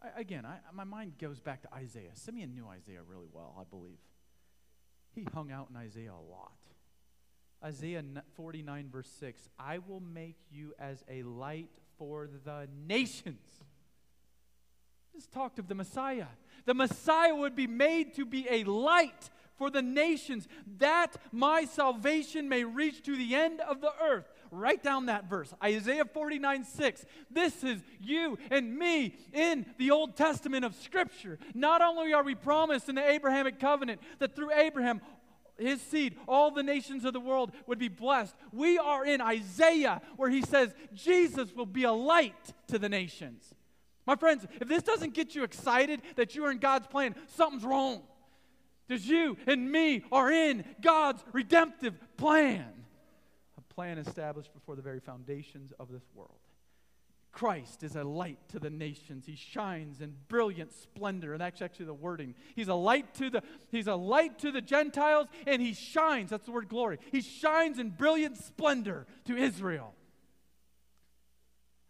I, 0.03 0.21
again, 0.21 0.47
I, 0.47 0.57
my 0.73 0.85
mind 0.85 1.19
goes 1.19 1.39
back 1.39 1.61
to 1.63 1.75
Isaiah. 1.75 2.13
Simeon 2.15 2.55
knew 2.55 2.67
Isaiah 2.67 3.03
really 3.07 3.29
well, 3.31 3.55
I 3.61 3.65
believe. 3.65 3.99
He 5.15 5.27
hung 5.35 5.53
out 5.53 5.69
in 5.69 5.77
Isaiah 5.77 6.13
a 6.13 6.33
lot. 6.33 6.53
Isaiah 7.63 8.03
49, 8.37 8.89
verse 8.91 9.11
6 9.21 9.51
I 9.59 9.79
will 9.79 10.01
make 10.01 10.39
you 10.51 10.73
as 10.79 11.05
a 11.11 11.23
light 11.25 11.69
for 11.99 12.31
the 12.45 12.69
nations. 12.89 13.37
This 15.15 15.27
talked 15.27 15.59
of 15.59 15.69
the 15.69 15.75
Messiah. 15.75 16.27
The 16.65 16.75
Messiah 16.75 17.35
would 17.35 17.55
be 17.55 17.67
made 17.67 18.15
to 18.15 18.25
be 18.25 18.47
a 18.49 18.65
light 18.65 19.31
for 19.57 19.71
the 19.71 19.83
nations, 19.83 20.49
that 20.79 21.17
my 21.31 21.65
salvation 21.67 22.49
may 22.49 22.65
reach 22.65 23.03
to 23.05 23.17
the 23.17 23.35
end 23.35 23.61
of 23.61 23.81
the 23.81 23.93
earth. 24.03 24.27
Write 24.51 24.83
down 24.83 25.07
that 25.07 25.31
verse, 25.31 25.55
Isaiah 25.63 26.05
49 26.05 26.65
6. 26.65 27.07
This 27.31 27.63
is 27.63 27.81
you 28.01 28.39
and 28.51 28.77
me 28.77 29.15
in 29.33 29.67
the 29.79 29.91
Old 29.91 30.17
Testament 30.17 30.65
of 30.65 30.75
Scripture. 30.75 31.39
Not 31.55 31.81
only 31.81 32.13
are 32.13 32.25
we 32.25 32.35
promised 32.35 32.89
in 32.89 32.97
the 32.97 33.09
Abrahamic 33.09 33.61
covenant 33.61 34.01
that 34.19 34.35
through 34.35 34.53
Abraham 34.53 35.01
his 35.59 35.81
seed, 35.81 36.17
all 36.27 36.51
the 36.51 36.63
nations 36.63 37.05
of 37.05 37.13
the 37.13 37.21
world 37.21 37.53
would 37.67 37.79
be 37.79 37.89
blessed. 37.89 38.35
We 38.53 38.79
are 38.79 39.05
in 39.05 39.21
Isaiah 39.21 40.03
where 40.17 40.31
he 40.31 40.43
says 40.43 40.75
Jesus 40.93 41.53
will 41.55 41.67
be 41.67 41.85
a 41.85 41.93
light 41.93 42.53
to 42.69 42.79
the 42.79 42.89
nations. 42.89 43.55
My 44.07 44.17
friends, 44.17 44.47
if 44.61 44.69
this 44.69 44.83
doesn't 44.83 45.15
get 45.15 45.35
you 45.35 45.45
excited 45.45 46.03
that 46.17 46.35
you 46.35 46.45
are 46.45 46.51
in 46.51 46.59
God's 46.59 46.87
plan, 46.87 47.15
something's 47.29 47.65
wrong. 47.65 48.03
Because 48.89 49.07
you 49.07 49.37
and 49.47 49.71
me 49.71 50.05
are 50.11 50.31
in 50.31 50.65
God's 50.81 51.23
redemptive 51.33 51.95
plan, 52.17 52.67
a 53.57 53.75
plan 53.75 53.99
established 53.99 54.53
before 54.53 54.77
the 54.77 54.83
very 54.83 55.01
foundations 55.01 55.73
of 55.79 55.91
this 55.91 56.03
world. 56.15 56.39
Christ 57.33 57.83
is 57.83 57.97
a 57.97 58.05
light 58.05 58.39
to 58.51 58.59
the 58.59 58.69
nations. 58.69 59.25
He 59.25 59.37
shines 59.37 60.03
in 60.03 60.15
brilliant 60.29 60.73
splendor. 60.75 61.33
And 61.33 61.41
that's 61.41 61.63
actually 61.63 61.87
the 61.87 61.95
wording. 61.95 62.35
He's 62.55 62.69
a 62.69 62.75
light 62.75 63.15
to 63.15 63.31
the 63.31 63.43
He's 63.71 63.87
a 63.87 63.95
light 63.95 64.39
to 64.41 64.53
the 64.53 64.61
Gentiles 64.61 65.29
and 65.47 65.63
he 65.63 65.73
shines. 65.73 66.29
That's 66.29 66.45
the 66.45 66.53
word 66.53 66.69
glory. 66.69 66.99
He 67.11 67.23
shines 67.23 67.79
in 67.79 67.89
brilliant 67.89 68.37
splendor 68.37 69.07
to 69.25 69.37
Israel. 69.37 69.95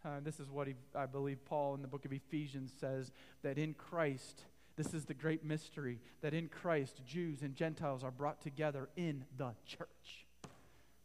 Uh, 0.05 0.19
this 0.21 0.39
is 0.39 0.49
what 0.49 0.67
he, 0.67 0.75
I 0.93 1.05
believe 1.05 1.43
Paul 1.45 1.75
in 1.75 1.81
the 1.81 1.87
book 1.87 2.03
of 2.03 2.11
Ephesians 2.11 2.73
says 2.79 3.11
that 3.41 3.57
in 3.57 3.73
Christ, 3.73 4.43
this 4.75 4.93
is 4.93 5.05
the 5.05 5.13
great 5.13 5.45
mystery, 5.45 5.99
that 6.21 6.33
in 6.33 6.49
Christ, 6.49 7.01
Jews 7.05 7.41
and 7.41 7.55
Gentiles 7.55 8.03
are 8.03 8.11
brought 8.11 8.41
together 8.41 8.89
in 8.97 9.23
the 9.37 9.51
church. 9.65 10.25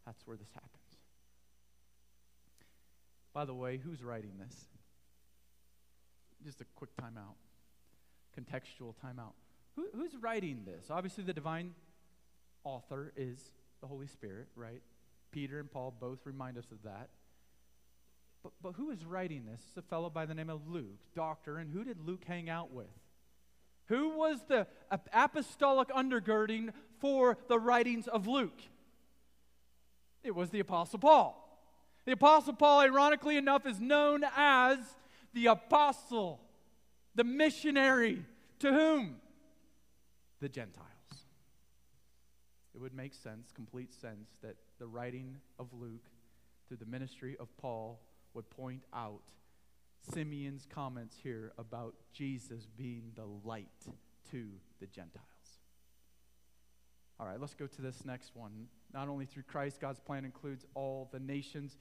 That's 0.04 0.26
where 0.26 0.36
this 0.36 0.50
happens. 0.54 0.72
By 3.32 3.44
the 3.44 3.54
way, 3.54 3.76
who's 3.76 4.02
writing 4.02 4.32
this? 4.38 4.56
Just 6.44 6.60
a 6.60 6.64
quick 6.74 6.90
timeout, 6.96 7.36
contextual 8.36 8.94
timeout. 9.04 9.34
Who, 9.76 9.86
who's 9.94 10.16
writing 10.16 10.62
this? 10.64 10.86
Obviously, 10.90 11.22
the 11.22 11.32
divine 11.32 11.74
author 12.64 13.12
is 13.16 13.38
the 13.80 13.86
Holy 13.86 14.08
Spirit, 14.08 14.48
right? 14.56 14.82
Peter 15.30 15.60
and 15.60 15.70
Paul 15.70 15.94
both 16.00 16.18
remind 16.24 16.58
us 16.58 16.66
of 16.72 16.82
that. 16.82 17.10
But, 18.48 18.54
but 18.62 18.76
who 18.76 18.90
is 18.90 19.04
writing 19.04 19.44
this? 19.44 19.60
It's 19.68 19.76
a 19.76 19.82
fellow 19.82 20.08
by 20.08 20.24
the 20.24 20.34
name 20.34 20.48
of 20.48 20.68
Luke, 20.68 21.00
doctor. 21.14 21.58
And 21.58 21.70
who 21.70 21.84
did 21.84 22.00
Luke 22.00 22.24
hang 22.26 22.48
out 22.48 22.72
with? 22.72 22.86
Who 23.86 24.10
was 24.10 24.40
the 24.48 24.66
apostolic 25.12 25.88
undergirding 25.88 26.70
for 26.98 27.36
the 27.48 27.58
writings 27.58 28.06
of 28.08 28.26
Luke? 28.26 28.60
It 30.22 30.34
was 30.34 30.50
the 30.50 30.60
Apostle 30.60 30.98
Paul. 30.98 31.44
The 32.04 32.12
Apostle 32.12 32.54
Paul, 32.54 32.80
ironically 32.80 33.36
enough, 33.36 33.66
is 33.66 33.80
known 33.80 34.24
as 34.36 34.78
the 35.34 35.46
apostle, 35.46 36.40
the 37.14 37.24
missionary 37.24 38.24
to 38.60 38.72
whom? 38.72 39.16
The 40.40 40.48
Gentiles. 40.48 40.86
It 42.74 42.80
would 42.80 42.94
make 42.94 43.14
sense, 43.14 43.50
complete 43.52 43.92
sense, 43.92 44.30
that 44.42 44.56
the 44.78 44.86
writing 44.86 45.36
of 45.58 45.68
Luke 45.72 46.08
through 46.66 46.78
the 46.78 46.86
ministry 46.86 47.36
of 47.40 47.48
Paul 47.58 48.00
would 48.34 48.48
point 48.50 48.84
out 48.94 49.22
Simeon's 50.12 50.66
comments 50.68 51.16
here 51.22 51.52
about 51.58 51.94
Jesus 52.12 52.66
being 52.76 53.12
the 53.14 53.26
light 53.44 53.68
to 54.30 54.46
the 54.80 54.86
Gentiles. 54.86 55.24
All 57.20 57.26
right, 57.26 57.40
let's 57.40 57.54
go 57.54 57.66
to 57.66 57.82
this 57.82 58.04
next 58.04 58.36
one. 58.36 58.68
Not 58.94 59.08
only 59.08 59.26
through 59.26 59.42
Christ, 59.44 59.80
God's 59.80 60.00
plan 60.00 60.24
includes 60.24 60.64
all 60.74 61.08
the 61.12 61.18
nations. 61.18 61.76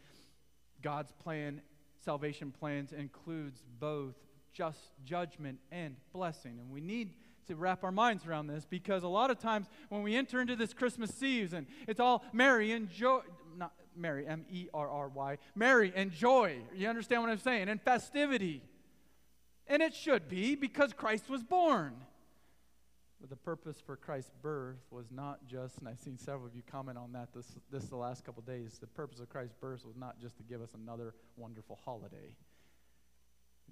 God's 0.82 1.12
plan, 1.12 1.62
salvation 2.04 2.52
plans, 2.52 2.92
includes 2.92 3.64
both 3.80 4.16
just 4.52 4.80
judgment 5.04 5.60
and 5.72 5.96
blessing. 6.12 6.58
And 6.60 6.72
we 6.72 6.82
need 6.82 7.14
to 7.48 7.56
wrap 7.56 7.84
our 7.84 7.92
minds 7.92 8.26
around 8.26 8.48
this 8.48 8.66
because 8.66 9.04
a 9.04 9.08
lot 9.08 9.30
of 9.32 9.40
times 9.40 9.68
when 9.90 10.02
we 10.02 10.16
enter 10.16 10.42
into 10.42 10.56
this 10.56 10.74
Christmas 10.74 11.12
season, 11.12 11.68
it's 11.88 12.00
all 12.00 12.26
merry 12.34 12.72
and 12.72 12.90
joy. 12.90 13.22
Not 13.98 14.02
merry, 14.02 15.38
Mary 15.56 15.94
and 15.96 16.12
joy. 16.12 16.58
You 16.76 16.88
understand 16.88 17.22
what 17.22 17.32
I'm 17.32 17.40
saying? 17.40 17.70
And 17.70 17.82
festivity. 17.82 18.62
And 19.68 19.82
it 19.82 19.94
should 19.94 20.30
be 20.30 20.56
because 20.56 20.94
Christ 20.94 21.30
was 21.30 21.44
born. 21.44 21.96
But 23.20 23.30
the 23.30 23.36
purpose 23.36 23.78
for 23.84 23.96
Christ's 23.96 24.32
birth 24.42 24.78
was 24.92 25.08
not 25.12 25.48
just, 25.48 25.80
and 25.80 25.88
I've 25.88 25.98
seen 25.98 26.18
several 26.18 26.46
of 26.46 26.56
you 26.56 26.62
comment 26.72 26.98
on 27.00 27.14
that 27.14 27.30
this, 27.34 27.48
this 27.72 27.86
the 27.86 27.96
last 27.96 28.24
couple 28.24 28.44
days, 28.44 28.78
the 28.80 28.88
purpose 28.88 29.20
of 29.20 29.28
Christ's 29.30 29.56
birth 29.60 29.86
was 29.86 29.98
not 29.98 30.20
just 30.22 30.38
to 30.38 30.44
give 30.44 30.62
us 30.62 30.70
another 30.76 31.16
wonderful 31.36 31.80
holiday. 31.84 32.36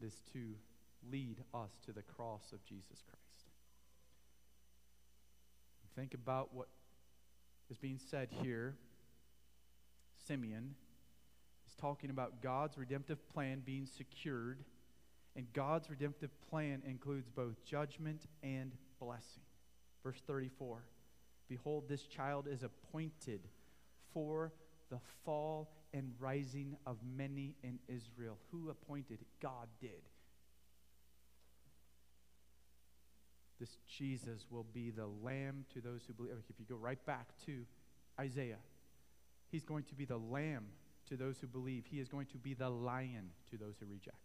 It 0.02 0.06
is 0.06 0.22
to 0.34 0.56
lead 1.12 1.44
us 1.54 1.70
to 1.86 1.94
the 1.94 2.02
cross 2.02 2.52
of 2.54 2.64
Jesus 2.66 3.04
Christ. 3.06 3.50
Think 5.96 6.14
about 6.14 6.54
what 6.54 6.68
is 7.70 7.78
being 7.78 8.00
said 8.10 8.30
here. 8.42 8.76
Simeon 10.28 10.76
is 11.68 11.74
talking 11.76 12.10
about 12.10 12.42
God's 12.42 12.78
redemptive 12.78 13.28
plan 13.30 13.62
being 13.66 13.86
secured, 13.86 14.64
and 15.36 15.52
God's 15.54 15.90
redemptive 15.90 16.32
plan 16.50 16.82
includes 16.86 17.30
both 17.30 17.64
judgment 17.66 18.26
and 18.44 18.72
blessing. 19.00 19.44
Verse 20.04 20.22
34 20.26 20.84
Behold, 21.48 21.86
this 21.88 22.04
child 22.04 22.48
is 22.48 22.64
appointed 22.64 23.42
for 24.14 24.52
the 24.90 25.00
fall 25.24 25.70
and 25.94 26.12
rising 26.20 26.76
of 26.86 26.98
many 27.16 27.56
in 27.64 27.80
Israel. 27.88 28.38
Who 28.52 28.70
appointed? 28.70 29.20
God 29.42 29.68
did. 29.80 30.02
This 33.60 33.78
Jesus 33.88 34.46
will 34.50 34.66
be 34.74 34.90
the 34.90 35.08
lamb 35.24 35.66
to 35.74 35.82
those 35.82 36.02
who 36.06 36.14
believe. 36.14 36.34
If 36.50 36.60
you 36.60 36.66
go 36.68 36.76
right 36.76 37.04
back 37.06 37.28
to 37.46 37.66
Isaiah, 38.20 38.58
he's 39.56 39.64
going 39.64 39.86
to 39.86 39.96
be 39.96 40.04
the 40.04 40.18
lamb 40.18 40.66
to 41.08 41.16
those 41.16 41.40
who 41.40 41.48
believe. 41.48 41.86
He 41.90 42.02
is 42.02 42.10
going 42.10 42.26
to 42.28 42.38
be 42.38 42.54
the 42.54 42.70
lion 42.70 43.30
to 43.52 43.58
those 43.58 43.76
who 43.80 43.86
reject. 43.86 44.18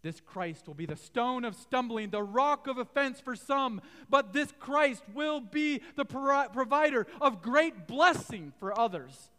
This 0.00 0.20
Christ 0.20 0.68
will 0.68 0.74
be 0.74 0.86
the 0.86 0.94
stone 0.94 1.44
of 1.44 1.56
stumbling, 1.56 2.10
the 2.10 2.22
rock 2.22 2.68
of 2.68 2.78
offense 2.78 3.18
for 3.18 3.34
some, 3.34 3.80
but 4.08 4.32
this 4.32 4.52
Christ 4.60 5.02
will 5.12 5.40
be 5.40 5.82
the 5.96 6.04
pro- 6.04 6.48
provider 6.52 7.08
of 7.20 7.42
great 7.42 7.88
blessing 7.88 8.52
for 8.60 8.78
others. 8.78 9.30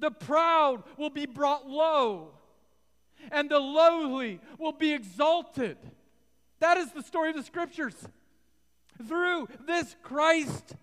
The 0.00 0.10
proud 0.10 0.82
will 0.96 1.10
be 1.10 1.26
brought 1.26 1.68
low, 1.68 2.32
and 3.30 3.48
the 3.48 3.60
lowly 3.60 4.40
will 4.58 4.72
be 4.72 4.92
exalted. 4.92 5.78
That 6.58 6.76
is 6.76 6.90
the 6.90 7.04
story 7.04 7.30
of 7.30 7.36
the 7.36 7.44
scriptures. 7.44 7.94
Through 9.06 9.46
this 9.64 9.94
Christ, 10.02 10.74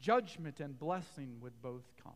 judgment 0.00 0.60
and 0.60 0.78
blessing 0.78 1.36
would 1.40 1.60
both 1.62 1.84
come. 2.02 2.12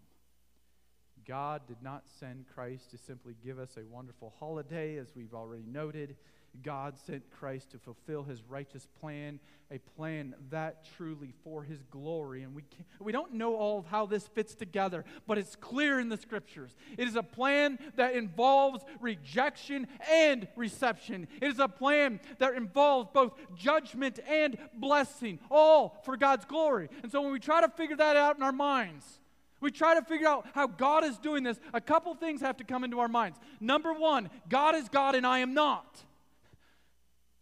God 1.26 1.62
did 1.68 1.82
not 1.82 2.04
send 2.18 2.46
Christ 2.54 2.90
to 2.90 2.98
simply 2.98 3.36
give 3.44 3.58
us 3.58 3.76
a 3.76 3.86
wonderful 3.86 4.32
holiday, 4.38 4.96
as 4.96 5.08
we've 5.14 5.34
already 5.34 5.64
noted. 5.66 6.16
God 6.62 6.98
sent 7.06 7.30
Christ 7.30 7.70
to 7.70 7.78
fulfill 7.78 8.24
his 8.24 8.42
righteous 8.42 8.86
plan, 9.00 9.40
a 9.70 9.78
plan 9.78 10.34
that 10.50 10.84
truly 10.96 11.32
for 11.42 11.62
his 11.62 11.82
glory. 11.90 12.42
And 12.42 12.54
we, 12.54 12.62
we 13.00 13.10
don't 13.10 13.32
know 13.32 13.56
all 13.56 13.78
of 13.78 13.86
how 13.86 14.04
this 14.04 14.28
fits 14.28 14.54
together, 14.54 15.04
but 15.26 15.38
it's 15.38 15.56
clear 15.56 15.98
in 15.98 16.10
the 16.10 16.18
scriptures. 16.18 16.74
It 16.98 17.08
is 17.08 17.16
a 17.16 17.22
plan 17.22 17.78
that 17.96 18.14
involves 18.14 18.84
rejection 19.00 19.86
and 20.10 20.46
reception. 20.54 21.26
It 21.40 21.48
is 21.48 21.58
a 21.58 21.68
plan 21.68 22.20
that 22.38 22.54
involves 22.54 23.08
both 23.14 23.32
judgment 23.56 24.20
and 24.28 24.58
blessing, 24.74 25.38
all 25.50 26.02
for 26.04 26.16
God's 26.18 26.44
glory. 26.44 26.90
And 27.02 27.10
so 27.10 27.22
when 27.22 27.32
we 27.32 27.40
try 27.40 27.62
to 27.62 27.68
figure 27.68 27.96
that 27.96 28.16
out 28.16 28.36
in 28.36 28.42
our 28.42 28.52
minds, 28.52 29.20
we 29.60 29.70
try 29.70 29.94
to 29.94 30.02
figure 30.02 30.28
out 30.28 30.46
how 30.54 30.66
God 30.66 31.04
is 31.04 31.16
doing 31.18 31.44
this, 31.44 31.58
a 31.72 31.80
couple 31.80 32.12
things 32.14 32.40
have 32.40 32.56
to 32.58 32.64
come 32.64 32.84
into 32.84 32.98
our 32.98 33.08
minds. 33.08 33.38
Number 33.60 33.92
one, 33.92 34.28
God 34.48 34.74
is 34.74 34.88
God 34.88 35.14
and 35.14 35.26
I 35.26 35.38
am 35.38 35.54
not. 35.54 36.02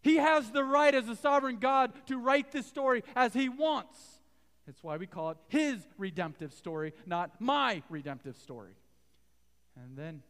He 0.03 0.17
has 0.17 0.51
the 0.51 0.65
right 0.65 0.95
as 0.95 1.09
a 1.09 1.17
sovereign 1.17 1.59
God 1.59 1.93
to 2.07 2.19
write 2.19 2.53
this 2.53 2.67
story 2.67 3.03
as 3.15 3.35
he 3.35 3.49
wants. 3.49 3.99
That's 4.67 4.83
why 4.83 4.97
we 4.97 5.07
call 5.07 5.31
it 5.31 5.37
his 5.49 5.87
redemptive 5.99 6.53
story, 6.53 6.93
not 7.07 7.41
my 7.41 7.83
redemptive 7.89 8.37
story. 8.37 8.73
And 9.77 9.97
then, 9.97 10.23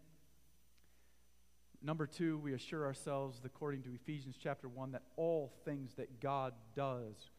number 1.82 2.06
two, 2.06 2.38
we 2.38 2.54
assure 2.54 2.84
ourselves, 2.84 3.40
according 3.44 3.82
to 3.82 3.94
Ephesians 3.94 4.36
chapter 4.42 4.68
1, 4.68 4.92
that 4.92 5.02
all 5.16 5.52
things 5.64 5.94
that 5.94 6.20
God 6.20 6.54
does 6.74 7.30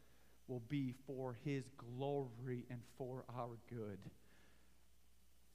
will 0.47 0.61
be 0.67 0.93
for 1.07 1.37
his 1.43 1.63
glory 1.77 2.65
and 2.69 2.81
for 2.97 3.23
our 3.35 3.57
good. 3.69 3.99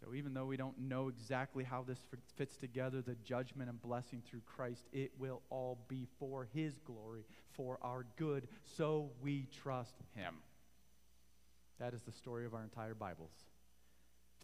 So 0.05 0.14
even 0.14 0.34
though 0.34 0.44
we 0.44 0.57
don't 0.57 0.78
know 0.78 1.09
exactly 1.09 1.64
how 1.64 1.82
this 1.82 1.99
fits 2.36 2.57
together, 2.57 3.01
the 3.01 3.16
judgment 3.24 3.70
and 3.70 3.80
blessing 3.80 4.22
through 4.28 4.42
Christ, 4.47 4.84
it 4.92 5.12
will 5.18 5.40
all 5.49 5.78
be 5.88 6.07
for 6.18 6.49
His 6.53 6.78
glory, 6.84 7.24
for 7.53 7.78
our 7.82 8.05
good, 8.16 8.47
so 8.76 9.11
we 9.22 9.49
trust 9.62 9.97
Him. 10.14 10.34
That 11.78 11.94
is 11.94 12.03
the 12.03 12.12
story 12.12 12.44
of 12.44 12.55
our 12.55 12.62
entire 12.62 12.94
Bibles. 12.94 13.32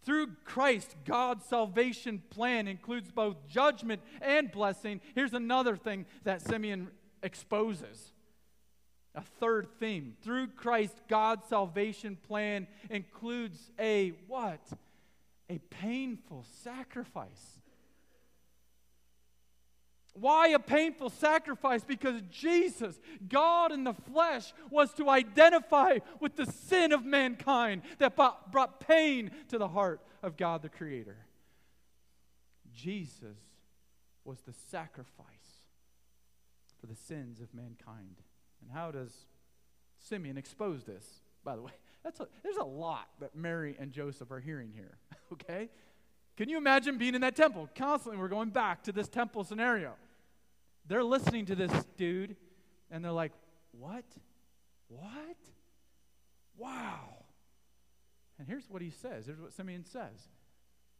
Through 0.03 0.35
Christ, 0.43 0.95
God's 1.05 1.45
salvation 1.45 2.21
plan 2.29 2.67
includes 2.67 3.09
both 3.11 3.47
judgment 3.47 4.01
and 4.21 4.51
blessing. 4.51 5.01
Here's 5.15 5.33
another 5.33 5.77
thing 5.77 6.05
that 6.23 6.41
Simeon 6.41 6.89
exposes. 7.21 8.11
A 9.15 9.21
third 9.21 9.67
theme. 9.79 10.15
Through 10.21 10.47
Christ, 10.47 10.95
God's 11.07 11.47
salvation 11.47 12.17
plan 12.27 12.67
includes 12.89 13.71
a 13.79 14.13
what? 14.27 14.67
A 15.55 15.59
painful 15.59 16.45
sacrifice. 16.63 17.61
Why 20.13 20.49
a 20.49 20.59
painful 20.59 21.09
sacrifice? 21.09 21.83
Because 21.83 22.21
Jesus, 22.29 22.99
God 23.27 23.71
in 23.71 23.83
the 23.83 23.93
flesh, 23.93 24.53
was 24.69 24.93
to 24.93 25.09
identify 25.09 25.99
with 26.19 26.35
the 26.35 26.45
sin 26.45 26.91
of 26.91 27.03
mankind 27.03 27.81
that 27.97 28.15
brought 28.15 28.79
pain 28.79 29.31
to 29.49 29.57
the 29.57 29.67
heart 29.67 30.01
of 30.21 30.37
God 30.37 30.61
the 30.61 30.69
Creator. 30.69 31.17
Jesus 32.71 33.37
was 34.23 34.39
the 34.41 34.53
sacrifice 34.69 35.27
for 36.79 36.87
the 36.87 36.95
sins 36.95 37.41
of 37.41 37.53
mankind. 37.53 38.21
And 38.61 38.71
how 38.71 38.91
does 38.91 39.13
Simeon 39.97 40.37
expose 40.37 40.83
this, 40.83 41.05
by 41.43 41.55
the 41.55 41.61
way? 41.63 41.71
That's 42.03 42.19
a, 42.19 42.27
there's 42.43 42.57
a 42.57 42.63
lot 42.63 43.07
that 43.19 43.35
Mary 43.35 43.75
and 43.79 43.91
Joseph 43.91 44.31
are 44.31 44.39
hearing 44.39 44.71
here, 44.73 44.97
okay? 45.33 45.69
Can 46.35 46.49
you 46.49 46.57
imagine 46.57 46.97
being 46.97 47.15
in 47.15 47.21
that 47.21 47.35
temple? 47.35 47.69
Constantly, 47.75 48.19
we're 48.19 48.27
going 48.27 48.49
back 48.49 48.83
to 48.83 48.91
this 48.91 49.07
temple 49.07 49.43
scenario. 49.43 49.93
They're 50.87 51.03
listening 51.03 51.45
to 51.45 51.55
this 51.55 51.71
dude, 51.97 52.35
and 52.91 53.03
they're 53.03 53.11
like, 53.11 53.31
What? 53.71 54.05
What? 54.89 55.37
Wow. 56.57 57.23
And 58.39 58.47
here's 58.47 58.69
what 58.69 58.81
he 58.81 58.89
says. 58.89 59.25
Here's 59.25 59.39
what 59.39 59.53
Simeon 59.53 59.85
says 59.85 60.27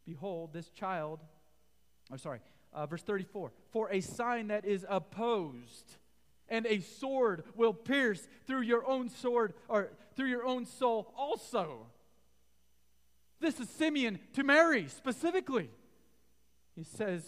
Behold, 0.06 0.52
this 0.52 0.70
child, 0.70 1.20
I'm 2.10 2.18
sorry, 2.18 2.40
uh, 2.72 2.86
verse 2.86 3.02
34 3.02 3.52
For 3.70 3.90
a 3.90 4.00
sign 4.00 4.48
that 4.48 4.64
is 4.64 4.86
opposed, 4.88 5.96
and 6.48 6.66
a 6.66 6.80
sword 6.80 7.44
will 7.54 7.72
pierce 7.72 8.26
through 8.46 8.62
your 8.62 8.86
own 8.86 9.08
sword, 9.08 9.54
or 9.68 9.90
through 10.16 10.28
your 10.28 10.44
own 10.44 10.66
soul 10.66 11.12
also. 11.16 11.86
This 13.40 13.60
is 13.60 13.68
Simeon 13.68 14.18
to 14.34 14.42
Mary 14.42 14.88
specifically. 14.88 15.70
He 16.74 16.84
says, 16.84 17.22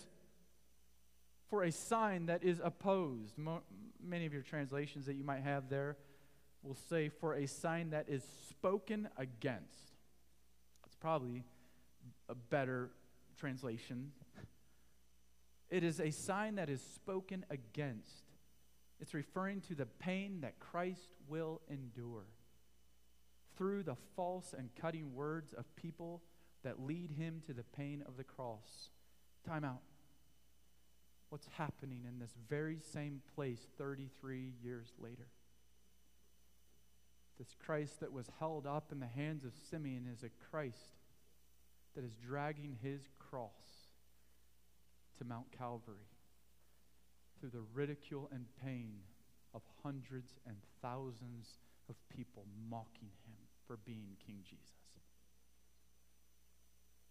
for 1.48 1.62
a 1.62 1.72
sign 1.72 2.26
that 2.26 2.42
is 2.42 2.60
opposed. 2.62 3.38
Mo- 3.38 3.62
many 4.02 4.26
of 4.26 4.32
your 4.32 4.42
translations 4.42 5.06
that 5.06 5.14
you 5.14 5.24
might 5.24 5.42
have 5.42 5.68
there 5.68 5.96
will 6.62 6.76
say, 6.88 7.08
for 7.08 7.34
a 7.34 7.46
sign 7.46 7.90
that 7.90 8.08
is 8.08 8.24
spoken 8.50 9.08
against. 9.16 9.92
That's 10.82 10.96
probably 10.96 11.44
a 12.28 12.34
better 12.34 12.90
translation. 13.38 14.12
It 15.70 15.84
is 15.84 16.00
a 16.00 16.10
sign 16.10 16.56
that 16.56 16.68
is 16.70 16.80
spoken 16.94 17.44
against. 17.50 18.25
It's 19.00 19.14
referring 19.14 19.60
to 19.62 19.74
the 19.74 19.86
pain 19.86 20.40
that 20.40 20.58
Christ 20.58 21.14
will 21.28 21.60
endure 21.68 22.24
through 23.56 23.82
the 23.82 23.96
false 24.14 24.54
and 24.56 24.70
cutting 24.74 25.14
words 25.14 25.52
of 25.52 25.74
people 25.76 26.22
that 26.62 26.80
lead 26.80 27.10
him 27.10 27.42
to 27.46 27.52
the 27.52 27.62
pain 27.62 28.02
of 28.06 28.16
the 28.16 28.24
cross. 28.24 28.90
Time 29.46 29.64
out. 29.64 29.82
What's 31.28 31.48
happening 31.58 32.04
in 32.06 32.18
this 32.18 32.34
very 32.48 32.78
same 32.92 33.20
place 33.34 33.60
33 33.78 34.54
years 34.62 34.92
later? 34.98 35.28
This 37.38 37.54
Christ 37.64 38.00
that 38.00 38.12
was 38.12 38.30
held 38.38 38.66
up 38.66 38.92
in 38.92 39.00
the 39.00 39.06
hands 39.06 39.44
of 39.44 39.52
Simeon 39.70 40.06
is 40.10 40.22
a 40.22 40.30
Christ 40.50 40.96
that 41.94 42.04
is 42.04 42.16
dragging 42.16 42.78
his 42.82 43.02
cross 43.18 43.50
to 45.18 45.24
Mount 45.24 45.46
Calvary 45.56 46.15
through 47.38 47.50
the 47.50 47.64
ridicule 47.74 48.28
and 48.32 48.46
pain 48.64 48.94
of 49.54 49.62
hundreds 49.82 50.38
and 50.46 50.56
thousands 50.82 51.58
of 51.88 51.96
people 52.14 52.44
mocking 52.70 53.10
him 53.26 53.36
for 53.66 53.78
being 53.84 54.16
King 54.24 54.38
Jesus. 54.44 54.72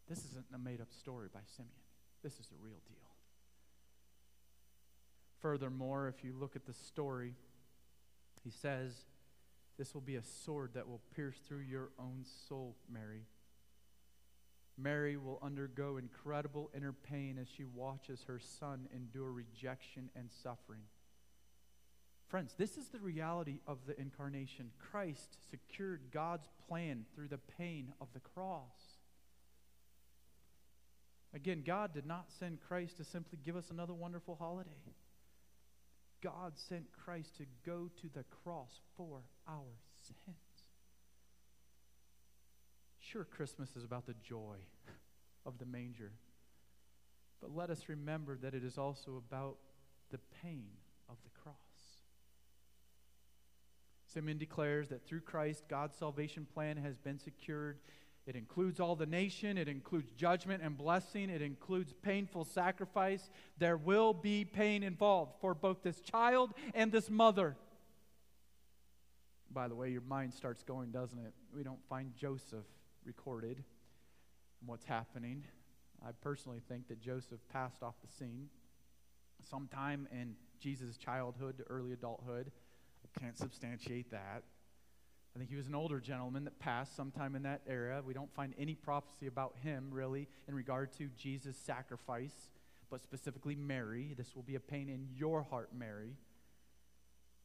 This 0.07 0.19
isn't 0.25 0.45
a 0.53 0.57
made 0.57 0.81
up 0.81 0.91
story 0.91 1.29
by 1.33 1.41
Simeon, 1.55 1.73
this 2.23 2.33
is 2.33 2.47
the 2.47 2.57
real 2.61 2.81
deal. 2.87 2.97
Furthermore, 5.41 6.07
if 6.07 6.23
you 6.23 6.33
look 6.33 6.55
at 6.55 6.65
the 6.65 6.73
story, 6.73 7.33
he 8.43 8.49
says, 8.49 8.93
This 9.77 9.93
will 9.93 10.01
be 10.01 10.15
a 10.15 10.23
sword 10.23 10.71
that 10.73 10.87
will 10.87 11.01
pierce 11.15 11.37
through 11.47 11.59
your 11.59 11.89
own 11.99 12.25
soul, 12.47 12.75
Mary. 12.91 13.25
Mary 14.77 15.15
will 15.15 15.39
undergo 15.41 15.97
incredible 15.97 16.69
inner 16.75 16.93
pain 16.93 17.37
as 17.39 17.47
she 17.47 17.63
watches 17.63 18.23
her 18.27 18.39
son 18.39 18.87
endure 18.93 19.31
rejection 19.31 20.09
and 20.15 20.29
suffering. 20.43 20.81
Friends, 22.27 22.55
this 22.57 22.77
is 22.77 22.87
the 22.87 22.99
reality 22.99 23.59
of 23.67 23.77
the 23.87 23.99
incarnation. 23.99 24.71
Christ 24.91 25.37
secured 25.49 26.01
God's 26.11 26.49
plan 26.67 27.05
through 27.13 27.29
the 27.29 27.39
pain 27.57 27.93
of 28.01 28.07
the 28.13 28.19
cross. 28.19 28.99
Again, 31.33 31.63
God 31.65 31.93
did 31.93 32.05
not 32.05 32.31
send 32.39 32.59
Christ 32.61 32.97
to 32.97 33.03
simply 33.03 33.37
give 33.43 33.55
us 33.55 33.69
another 33.69 33.93
wonderful 33.93 34.35
holiday. 34.35 34.69
God 36.23 36.53
sent 36.57 36.85
Christ 36.91 37.37
to 37.37 37.45
go 37.65 37.89
to 38.01 38.09
the 38.13 38.25
cross 38.43 38.79
for 38.97 39.21
our 39.47 39.79
sins. 40.01 40.44
Sure, 43.11 43.23
Christmas 43.23 43.69
is 43.75 43.83
about 43.83 44.07
the 44.07 44.15
joy 44.27 44.57
of 45.45 45.59
the 45.59 45.65
manger, 45.65 46.11
but 47.39 47.55
let 47.55 47.69
us 47.69 47.87
remember 47.87 48.35
that 48.37 48.55
it 48.55 48.63
is 48.63 48.79
also 48.79 49.21
about 49.29 49.57
the 50.09 50.17
pain 50.41 50.65
of 51.07 51.15
the 51.23 51.29
cross. 51.39 51.55
Simeon 54.11 54.39
declares 54.39 54.89
that 54.89 55.05
through 55.05 55.21
Christ, 55.21 55.65
God's 55.69 55.95
salvation 55.95 56.47
plan 56.51 56.77
has 56.77 56.97
been 56.97 57.19
secured. 57.19 57.77
It 58.25 58.35
includes 58.35 58.79
all 58.79 58.95
the 58.95 59.05
nation, 59.05 59.59
it 59.59 59.67
includes 59.67 60.09
judgment 60.13 60.63
and 60.63 60.75
blessing, 60.75 61.29
it 61.29 61.43
includes 61.43 61.93
painful 62.01 62.45
sacrifice. 62.45 63.29
There 63.59 63.77
will 63.77 64.13
be 64.13 64.45
pain 64.45 64.81
involved 64.81 65.33
for 65.41 65.53
both 65.53 65.83
this 65.83 66.01
child 66.01 66.55
and 66.73 66.91
this 66.91 67.11
mother. 67.11 67.55
By 69.51 69.67
the 69.67 69.75
way, 69.75 69.91
your 69.91 70.01
mind 70.01 70.33
starts 70.33 70.63
going, 70.63 70.89
doesn't 70.89 71.19
it? 71.19 71.33
We 71.53 71.61
don't 71.61 71.85
find 71.87 72.11
Joseph 72.15 72.65
recorded 73.05 73.63
and 74.59 74.69
what's 74.69 74.85
happening. 74.85 75.43
I 76.05 76.11
personally 76.21 76.61
think 76.67 76.87
that 76.87 76.99
Joseph 77.01 77.39
passed 77.51 77.81
off 77.81 77.95
the 78.01 78.11
scene 78.11 78.49
sometime 79.49 80.07
in 80.11 80.35
Jesus' 80.59 80.97
childhood 80.97 81.57
to 81.57 81.63
early 81.65 81.93
adulthood. 81.93 82.51
I 83.03 83.19
can't 83.19 83.37
substantiate 83.37 84.11
that. 84.11 84.43
I 85.35 85.37
think 85.37 85.49
he 85.49 85.57
was 85.57 85.67
an 85.67 85.75
older 85.75 85.99
gentleman 85.99 86.45
that 86.45 86.59
passed 86.59 86.95
sometime 86.95 87.35
in 87.35 87.43
that 87.43 87.61
era. 87.67 88.01
We 88.05 88.13
don't 88.13 88.33
find 88.33 88.53
any 88.57 88.73
prophecy 88.73 89.27
about 89.27 89.55
him, 89.61 89.89
really, 89.91 90.29
in 90.47 90.55
regard 90.55 90.93
to 90.93 91.09
Jesus' 91.17 91.57
sacrifice, 91.57 92.49
but 92.89 93.03
specifically 93.03 93.55
Mary. 93.55 94.13
This 94.17 94.33
will 94.33 94.43
be 94.43 94.55
a 94.55 94.61
pain 94.61 94.87
in 94.87 95.09
your 95.13 95.43
heart, 95.43 95.71
Mary. 95.77 96.15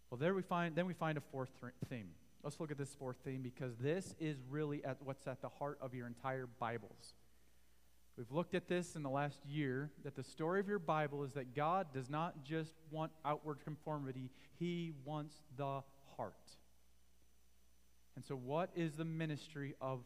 Well, 0.09 0.19
there 0.19 0.35
we 0.35 0.43
find, 0.43 0.77
then 0.77 0.87
we 0.87 0.95
find 0.95 1.19
a 1.19 1.21
fourth 1.21 1.51
theme. 1.89 2.11
Let's 2.43 2.59
look 2.59 2.71
at 2.71 2.79
this 2.79 2.95
fourth 2.95 3.19
theme 3.25 3.43
because 3.43 3.77
this 3.77 4.15
is 4.19 4.37
really 4.49 4.83
at 4.85 4.97
what's 5.05 5.27
at 5.27 5.43
the 5.43 5.49
heart 5.49 5.79
of 5.81 5.95
your 5.95 6.07
entire 6.07 6.47
Bibles. 6.47 7.15
We've 8.17 8.31
looked 8.33 8.55
at 8.55 8.69
this 8.69 8.97
in 8.97 9.03
the 9.03 9.11
last 9.11 9.45
year 9.47 9.91
that 10.05 10.17
the 10.17 10.23
story 10.23 10.61
of 10.61 10.69
your 10.69 10.79
Bible 10.79 11.23
is 11.25 11.33
that 11.33 11.55
God 11.55 11.89
does 11.93 12.09
not 12.09 12.45
just 12.45 12.75
want 12.91 13.13
outward 13.25 13.59
conformity, 13.65 14.31
He 14.59 14.93
wants 15.05 15.35
the 15.57 15.83
heart. 16.17 16.35
And 18.17 18.25
so, 18.25 18.35
what 18.35 18.71
is 18.75 18.95
the 18.95 19.05
ministry 19.05 19.75
of 19.81 20.01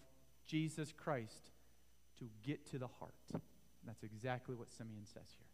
Jesus 0.46 0.92
Christ? 0.92 1.50
To 2.20 2.26
get 2.44 2.70
to 2.70 2.78
the 2.78 2.86
heart. 2.86 3.14
And 3.32 3.42
that's 3.88 4.04
exactly 4.04 4.54
what 4.54 4.70
Simeon 4.70 5.04
says 5.04 5.34
here. 5.36 5.48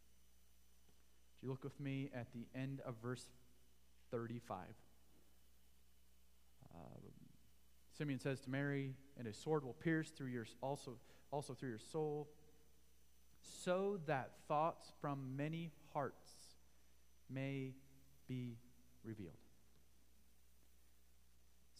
If 1.36 1.42
you 1.42 1.48
look 1.48 1.64
with 1.64 1.80
me 1.80 2.10
at 2.14 2.26
the 2.34 2.46
end 2.54 2.80
of 2.84 2.96
verse 3.02 3.24
35. 4.10 4.58
Uh, 6.74 6.98
Simeon 7.96 8.20
says 8.20 8.40
to 8.40 8.50
Mary, 8.50 8.94
and 9.18 9.26
his 9.26 9.36
sword 9.36 9.64
will 9.64 9.74
pierce 9.74 10.10
through 10.10 10.28
your 10.28 10.46
also 10.62 10.96
also 11.32 11.54
through 11.54 11.70
your 11.70 11.78
soul 11.78 12.28
so 13.42 14.00
that 14.06 14.32
thoughts 14.48 14.92
from 15.00 15.36
many 15.36 15.70
hearts 15.92 16.30
may 17.28 17.72
be 18.28 18.56
revealed. 19.04 19.34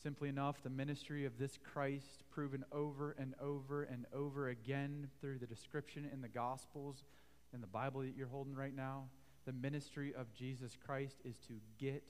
Simply 0.02 0.30
enough, 0.30 0.62
the 0.62 0.70
ministry 0.70 1.26
of 1.26 1.38
this 1.38 1.58
Christ, 1.72 2.24
proven 2.30 2.64
over 2.72 3.14
and 3.18 3.34
over 3.40 3.82
and 3.82 4.06
over 4.14 4.48
again 4.48 5.08
through 5.20 5.38
the 5.38 5.46
description 5.46 6.08
in 6.10 6.22
the 6.22 6.28
Gospels, 6.28 7.04
in 7.52 7.60
the 7.60 7.66
Bible 7.66 8.00
that 8.00 8.14
you're 8.16 8.28
holding 8.28 8.54
right 8.54 8.74
now, 8.74 9.04
the 9.44 9.52
ministry 9.52 10.14
of 10.14 10.32
Jesus 10.32 10.76
Christ 10.86 11.16
is 11.24 11.36
to 11.48 11.54
get 11.78 12.02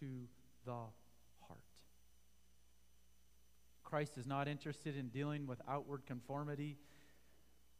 to 0.00 0.06
the. 0.64 0.72
Christ 3.86 4.18
is 4.18 4.26
not 4.26 4.48
interested 4.48 4.96
in 4.96 5.08
dealing 5.08 5.46
with 5.46 5.60
outward 5.66 6.02
conformity 6.06 6.76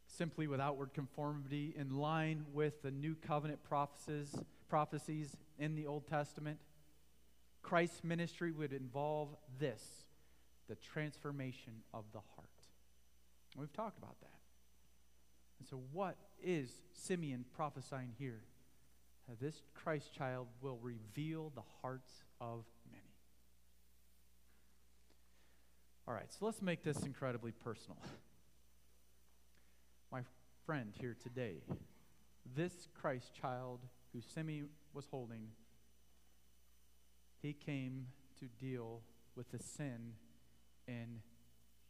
simply 0.07 0.46
with 0.46 0.61
outward 0.61 0.94
conformity 0.94 1.74
in 1.76 1.96
line 1.96 2.46
with 2.52 2.80
the 2.82 2.90
new 2.90 3.14
covenant 3.14 3.62
prophecies, 3.64 4.34
prophecies 4.68 5.36
in 5.59 5.74
the 5.74 5.86
Old 5.86 6.07
Testament. 6.07 6.59
Christ's 7.62 8.04
ministry 8.04 8.52
would 8.52 8.72
involve 8.72 9.28
this 9.59 9.82
the 10.68 10.76
transformation 10.76 11.72
of 11.92 12.04
the 12.12 12.20
heart. 12.34 12.48
We've 13.57 13.72
talked 13.72 13.98
about 13.98 14.20
that. 14.20 14.38
And 15.59 15.68
so, 15.68 15.80
what 15.92 16.16
is 16.42 16.70
Simeon 16.92 17.44
prophesying 17.54 18.12
here? 18.18 18.42
This 19.40 19.62
Christ 19.74 20.12
child 20.14 20.46
will 20.61 20.78
reveal 20.80 21.50
the 21.54 21.62
hearts 21.82 22.12
of 22.40 22.64
many. 22.92 23.02
All 26.09 26.14
right, 26.14 26.32
so 26.32 26.46
let's 26.46 26.62
make 26.62 26.84
this 26.84 27.02
incredibly 27.02 27.50
personal. 27.50 27.98
My 30.12 30.20
friend 30.64 30.94
here 31.00 31.16
today, 31.20 31.62
this 32.54 32.86
Christ 32.94 33.34
child 33.34 33.80
who 34.12 34.20
Simi 34.20 34.62
was 34.94 35.07
holding, 35.11 35.48
he 37.42 37.52
came 37.52 38.07
to 38.38 38.46
deal 38.46 39.00
with 39.34 39.50
the 39.50 39.59
sin 39.59 40.12
in 40.86 41.22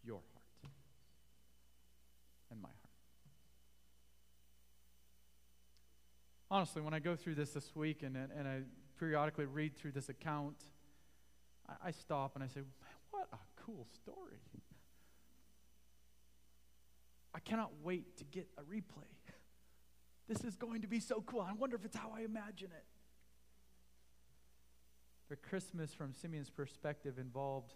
your 0.03 0.21
heart 0.33 0.73
and 2.51 2.63
my 2.63 2.69
heart. 2.69 2.79
Honestly, 6.51 6.81
when 6.81 6.95
I 6.95 7.01
go 7.01 7.17
through 7.17 7.35
this 7.35 7.51
this 7.51 7.77
week 7.77 8.03
and, 8.03 8.17
and 8.17 8.49
I 8.49 8.61
periodically 8.99 9.45
read 9.45 9.77
through 9.77 9.93
this 9.93 10.09
account, 10.09 10.57
I, 11.69 11.89
I 11.89 11.91
stop 11.91 12.35
and 12.35 12.43
I 12.43 12.47
say, 12.47 12.63
what 13.11 13.29
a 13.31 13.56
cool 13.67 13.87
story. 14.03 14.39
I 17.35 17.41
cannot 17.41 17.73
wait 17.83 18.17
to 18.19 18.25
get 18.25 18.49
a 18.57 18.63
replay. 18.63 19.05
This 20.29 20.45
is 20.45 20.57
going 20.57 20.83
to 20.83 20.89
be 20.89 21.01
so 21.01 21.23
cool. 21.27 21.41
I 21.41 21.53
wonder 21.53 21.77
if 21.77 21.85
it's 21.85 21.97
how 21.97 22.13
I 22.17 22.23
imagine 22.23 22.71
it. 22.73 22.85
But 25.29 25.43
Christmas, 25.43 25.93
from 25.93 26.15
Simeon's 26.15 26.51
perspective, 26.51 27.19
involved 27.19 27.75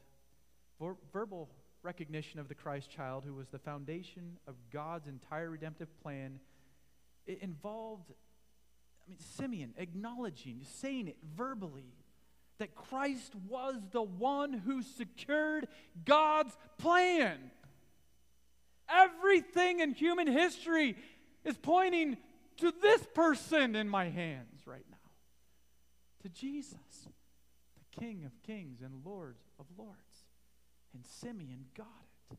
ver- 0.80 0.97
verbal 1.12 1.51
recognition 1.82 2.38
of 2.38 2.49
the 2.49 2.55
Christ 2.55 2.91
child, 2.91 3.24
who 3.26 3.34
was 3.34 3.49
the 3.49 3.59
foundation 3.59 4.38
of 4.47 4.55
God's 4.72 5.09
entire 5.09 5.51
redemptive 5.51 5.88
plan. 6.03 6.38
It 7.26 7.41
involved, 7.43 8.11
I 9.05 9.11
mean, 9.11 9.18
Simeon 9.18 9.74
acknowledging, 9.76 10.61
saying 10.62 11.09
it 11.09 11.16
verbally, 11.36 11.93
that 12.61 12.75
Christ 12.75 13.33
was 13.49 13.77
the 13.91 14.03
one 14.03 14.53
who 14.53 14.83
secured 14.83 15.67
God's 16.05 16.57
plan. 16.79 17.39
Everything 18.89 19.81
in 19.81 19.93
human 19.93 20.27
history 20.27 20.95
is 21.43 21.57
pointing 21.57 22.19
to 22.59 22.73
this 22.83 23.05
person 23.15 23.75
in 23.75 23.89
my 23.89 24.11
hands 24.11 24.67
right 24.67 24.85
now 24.91 24.97
to 26.23 26.29
Jesus, 26.29 27.09
the 27.79 28.01
King 28.01 28.25
of 28.27 28.43
kings 28.43 28.83
and 28.83 29.05
Lord 29.05 29.37
of 29.59 29.65
lords. 29.79 29.97
And 30.93 31.03
Simeon 31.07 31.65
got 31.75 31.87
it. 32.31 32.39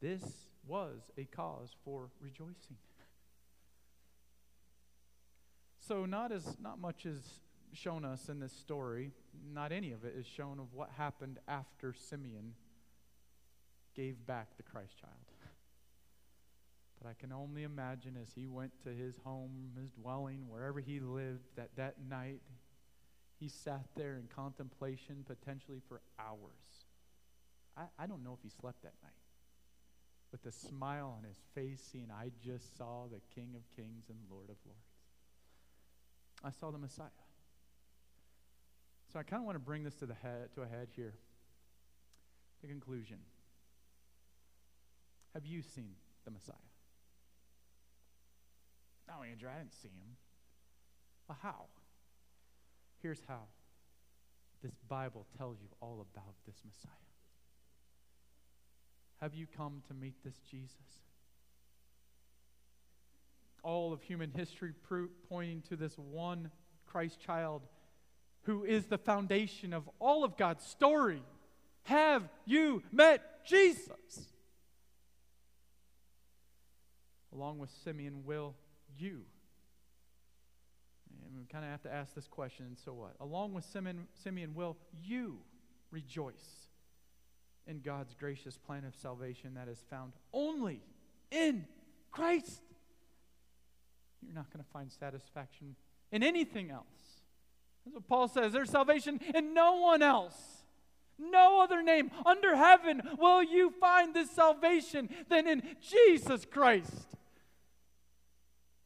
This 0.00 0.22
was 0.66 1.00
a 1.18 1.24
cause 1.24 1.70
for 1.84 2.08
rejoicing. 2.18 2.78
So 5.80 6.06
not 6.06 6.32
as 6.32 6.56
not 6.62 6.80
much 6.80 7.04
is 7.04 7.20
shown 7.72 8.04
us 8.04 8.28
in 8.28 8.40
this 8.40 8.52
story, 8.52 9.12
not 9.52 9.72
any 9.72 9.92
of 9.92 10.04
it 10.04 10.14
is 10.18 10.26
shown 10.26 10.58
of 10.58 10.72
what 10.72 10.90
happened 10.96 11.38
after 11.48 11.94
Simeon 11.94 12.54
gave 13.94 14.26
back 14.26 14.56
the 14.56 14.62
Christ 14.62 14.98
child. 15.00 15.12
But 17.00 17.08
I 17.08 17.14
can 17.14 17.32
only 17.32 17.64
imagine 17.64 18.16
as 18.20 18.28
he 18.34 18.46
went 18.46 18.72
to 18.84 18.90
his 18.90 19.16
home, 19.24 19.72
his 19.80 19.90
dwelling, 19.90 20.48
wherever 20.48 20.78
he 20.78 21.00
lived, 21.00 21.42
that 21.56 21.70
that 21.76 21.96
night 22.08 22.40
he 23.40 23.48
sat 23.48 23.86
there 23.96 24.16
in 24.16 24.28
contemplation 24.34 25.24
potentially 25.26 25.80
for 25.88 26.00
hours. 26.18 26.86
I, 27.76 27.84
I 27.98 28.06
don't 28.06 28.22
know 28.22 28.34
if 28.34 28.42
he 28.42 28.50
slept 28.60 28.82
that 28.82 28.94
night. 29.02 29.12
With 30.30 30.46
a 30.46 30.52
smile 30.52 31.14
on 31.18 31.24
his 31.24 31.38
face, 31.54 31.82
seeing, 31.90 32.08
I 32.10 32.30
just 32.42 32.76
saw 32.78 33.06
the 33.10 33.20
King 33.34 33.54
of 33.56 33.62
Kings 33.76 34.04
and 34.08 34.18
Lord 34.30 34.48
of 34.48 34.56
Lords. 34.64 34.80
I 36.44 36.50
saw 36.50 36.70
the 36.70 36.78
Messiah. 36.78 37.08
So 39.12 39.18
I 39.18 39.22
kind 39.22 39.42
of 39.42 39.46
want 39.46 39.56
to 39.56 39.60
bring 39.60 39.84
this 39.84 39.94
to, 39.96 40.06
the 40.06 40.14
head, 40.14 40.48
to 40.54 40.62
a 40.62 40.66
head 40.66 40.88
here. 40.96 41.14
The 42.62 42.68
conclusion. 42.68 43.18
Have 45.34 45.44
you 45.44 45.62
seen 45.62 45.94
the 46.24 46.30
Messiah? 46.30 46.54
No, 49.08 49.22
Andrew, 49.22 49.50
I 49.54 49.58
didn't 49.58 49.74
see 49.74 49.88
him. 49.88 50.16
Well, 51.28 51.38
how? 51.42 51.64
Here's 53.02 53.20
how. 53.28 53.42
This 54.62 54.72
Bible 54.88 55.26
tells 55.36 55.58
you 55.60 55.68
all 55.80 56.06
about 56.14 56.34
this 56.46 56.56
Messiah. 56.64 56.92
Have 59.20 59.34
you 59.34 59.46
come 59.56 59.82
to 59.88 59.94
meet 59.94 60.14
this 60.24 60.38
Jesus? 60.50 60.72
All 63.62 63.92
of 63.92 64.02
human 64.02 64.30
history 64.30 64.72
pointing 65.28 65.62
to 65.68 65.76
this 65.76 65.98
one 65.98 66.50
Christ 66.86 67.20
child 67.20 67.62
who 68.42 68.64
is 68.64 68.86
the 68.86 68.98
foundation 68.98 69.72
of 69.72 69.88
all 69.98 70.24
of 70.24 70.36
God's 70.36 70.64
story. 70.64 71.22
Have 71.84 72.28
you 72.44 72.82
met 72.92 73.44
Jesus? 73.46 73.88
Along 77.32 77.58
with 77.58 77.70
Simeon, 77.84 78.24
will 78.24 78.54
you? 78.98 79.22
And 81.26 81.38
we 81.38 81.46
kind 81.46 81.64
of 81.64 81.70
have 81.70 81.82
to 81.82 81.92
ask 81.92 82.14
this 82.14 82.28
question 82.28 82.76
so 82.84 82.92
what? 82.92 83.14
Along 83.20 83.54
with 83.54 83.64
Simeon, 83.64 84.06
Simeon, 84.22 84.54
will 84.54 84.76
you 85.02 85.38
rejoice 85.90 86.68
in 87.66 87.80
God's 87.80 88.14
gracious 88.14 88.58
plan 88.58 88.84
of 88.84 88.94
salvation 88.96 89.54
that 89.54 89.68
is 89.68 89.82
found 89.88 90.12
only 90.32 90.82
in 91.30 91.64
Christ? 92.10 92.60
You're 94.20 94.34
not 94.34 94.52
going 94.52 94.62
to 94.64 94.70
find 94.70 94.90
satisfaction 94.92 95.74
in 96.10 96.22
anything 96.22 96.70
else. 96.70 97.21
That's 97.84 97.94
what 97.94 98.06
Paul 98.08 98.28
says. 98.28 98.52
There's 98.52 98.70
salvation 98.70 99.20
in 99.34 99.54
no 99.54 99.76
one 99.76 100.02
else. 100.02 100.36
No 101.18 101.60
other 101.60 101.82
name 101.82 102.10
under 102.24 102.56
heaven 102.56 103.02
will 103.18 103.42
you 103.42 103.72
find 103.80 104.14
this 104.14 104.30
salvation 104.30 105.08
than 105.28 105.46
in 105.46 105.62
Jesus 105.80 106.44
Christ. 106.44 107.06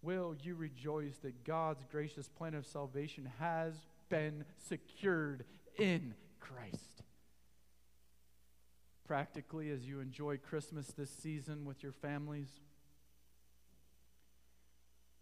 Will 0.02 0.36
you 0.42 0.54
rejoice 0.54 1.16
that 1.22 1.44
God's 1.44 1.84
gracious 1.90 2.28
plan 2.28 2.54
of 2.54 2.66
salvation 2.66 3.30
has 3.40 3.74
been 4.08 4.44
secured 4.68 5.44
in 5.78 6.14
Christ? 6.38 7.02
Practically, 9.06 9.70
as 9.70 9.86
you 9.86 10.00
enjoy 10.00 10.36
Christmas 10.36 10.86
this 10.88 11.10
season 11.10 11.64
with 11.64 11.82
your 11.82 11.92
families, 11.92 12.60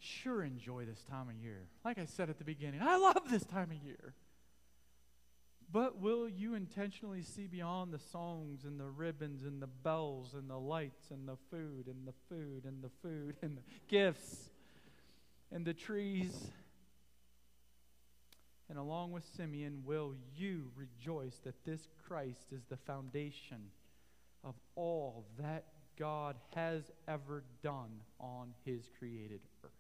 sure 0.05 0.43
enjoy 0.43 0.85
this 0.85 1.03
time 1.11 1.29
of 1.29 1.35
year. 1.37 1.67
Like 1.85 1.99
I 1.99 2.05
said 2.05 2.31
at 2.31 2.39
the 2.39 2.45
beginning, 2.45 2.81
I 2.83 2.97
love 2.97 3.23
this 3.31 3.45
time 3.45 3.71
of 3.71 3.83
year. 3.85 4.15
But 5.73 5.99
will 5.99 6.29
you 6.29 6.55
intentionally 6.55 7.23
see 7.23 7.47
beyond 7.47 7.93
the 7.93 7.99
songs 7.99 8.65
and 8.65 8.79
the 8.79 8.87
ribbons 8.87 9.43
and 9.45 9.61
the 9.61 9.67
bells 9.67 10.35
and 10.35 10.49
the 10.49 10.59
lights 10.59 11.11
and 11.11 11.27
the 11.27 11.39
food 11.51 11.87
and 11.87 12.07
the 12.07 12.13
food 12.29 12.65
and 12.65 12.83
the 12.83 12.91
food 13.03 13.37
and 13.43 13.57
the 13.57 13.63
gifts 13.89 14.51
and 15.51 15.65
the 15.65 15.75
trees? 15.75 16.51
And 18.69 18.79
along 18.79 19.13
with 19.13 19.25
Simeon, 19.37 19.83
will 19.85 20.15
you 20.37 20.71
rejoice 20.77 21.39
that 21.45 21.65
this 21.65 21.89
Christ 22.07 22.53
is 22.53 22.63
the 22.69 22.77
foundation 22.77 23.71
of 24.43 24.55
all 24.77 25.27
that 25.39 25.65
God 25.99 26.37
has 26.55 26.91
ever 27.09 27.45
done 27.63 28.01
on 28.21 28.55
his 28.65 28.89
created 28.99 29.41
earth? 29.65 29.71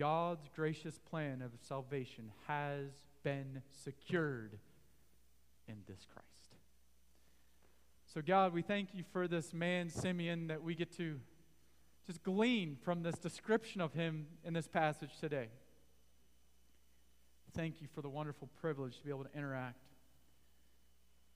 God's 0.00 0.48
gracious 0.56 0.98
plan 0.98 1.42
of 1.42 1.50
salvation 1.60 2.32
has 2.46 2.86
been 3.22 3.60
secured 3.84 4.58
in 5.68 5.74
this 5.86 6.06
Christ. 6.10 6.56
So, 8.06 8.22
God, 8.22 8.54
we 8.54 8.62
thank 8.62 8.94
you 8.94 9.04
for 9.12 9.28
this 9.28 9.52
man, 9.52 9.90
Simeon, 9.90 10.46
that 10.46 10.62
we 10.62 10.74
get 10.74 10.96
to 10.96 11.20
just 12.06 12.22
glean 12.22 12.78
from 12.82 13.02
this 13.02 13.16
description 13.16 13.82
of 13.82 13.92
him 13.92 14.26
in 14.42 14.54
this 14.54 14.66
passage 14.66 15.10
today. 15.20 15.48
Thank 17.54 17.82
you 17.82 17.88
for 17.94 18.00
the 18.00 18.08
wonderful 18.08 18.48
privilege 18.58 18.96
to 18.96 19.04
be 19.04 19.10
able 19.10 19.24
to 19.24 19.36
interact 19.36 19.84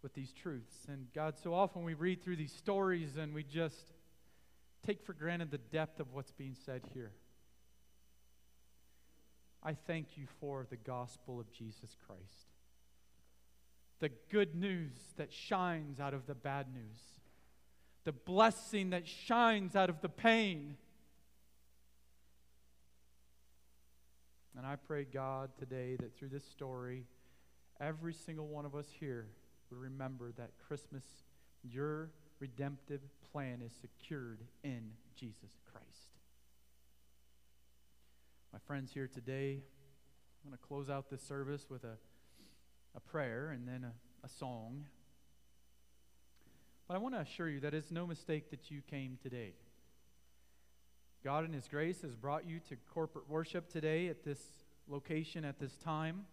with 0.03 0.15
these 0.15 0.33
truths. 0.33 0.87
And 0.89 1.09
God, 1.15 1.35
so 1.37 1.53
often 1.53 1.85
we 1.85 1.93
read 1.93 2.25
through 2.25 2.37
these 2.37 2.53
stories 2.53 3.19
and 3.19 3.35
we 3.35 3.43
just 3.43 3.93
take 4.87 5.03
for 5.05 5.13
granted 5.13 5.51
the 5.51 5.59
depth 5.59 6.01
of 6.01 6.15
what's 6.15 6.33
being 6.33 6.57
said 6.65 6.81
here. 6.95 7.13
I 9.65 9.73
thank 9.87 10.17
you 10.17 10.27
for 10.41 10.67
the 10.69 10.77
gospel 10.77 11.41
of 11.41 11.51
Jesus 11.51 11.97
Christ. 12.07 12.49
The 14.01 14.11
good 14.31 14.55
news 14.55 14.93
that 15.17 15.33
shines 15.33 16.01
out 16.01 16.13
of 16.13 16.27
the 16.27 16.35
bad 16.35 16.67
news. 16.73 17.01
The 18.05 18.13
blessing 18.13 18.91
that 18.91 19.09
shines 19.09 19.75
out 19.75 19.89
of 19.89 20.03
the 20.03 20.11
pain. 20.11 20.77
And 24.57 24.67
I 24.67 24.77
pray, 24.77 25.05
God, 25.05 25.51
today 25.59 25.97
that 25.97 26.17
through 26.19 26.29
this 26.29 26.45
story, 26.45 27.05
every 27.81 28.13
single 28.13 28.47
one 28.47 28.67
of 28.67 28.75
us 28.75 28.87
here 29.01 29.29
would 29.71 29.81
remember 29.81 30.33
that 30.33 30.51
Christmas, 30.69 31.05
your 31.63 32.11
redemptive 32.39 33.01
plan 33.33 33.63
is 33.65 33.73
secured 33.81 34.41
in 34.63 34.83
Jesus 35.17 35.51
my 38.55 38.61
friends 38.69 38.93
here 38.93 39.09
today. 39.09 39.61
I'm 40.45 40.49
going 40.49 40.57
to 40.57 40.65
close 40.65 40.89
out 40.89 41.11
this 41.11 41.21
service 41.21 41.67
with 41.69 41.83
a, 41.83 41.97
a 42.95 43.01
prayer 43.01 43.51
and 43.51 43.67
then 43.67 43.83
a, 43.83 43.93
a 44.25 44.29
song. 44.29 44.85
But 46.87 46.95
I 46.95 46.99
want 46.99 47.17
to 47.17 47.21
assure 47.21 47.49
you 47.49 47.59
that 47.59 47.75
it's 47.75 47.91
no 47.91 48.07
mistake 48.07 48.53
that 48.53 48.71
you 48.71 48.81
came 48.89 49.19
today. 49.21 49.55
God, 51.25 51.45
in 51.45 51.53
His 51.53 51.67
grace, 51.67 52.03
has 52.03 52.15
brought 52.15 52.47
you 52.47 52.61
to 52.69 52.77
corporate 52.95 53.29
worship 53.29 53.69
today 53.69 54.07
at 54.07 54.23
this 54.23 54.39
location 54.87 55.45
at 55.45 55.59
this 55.59 55.75
time. 55.79 56.25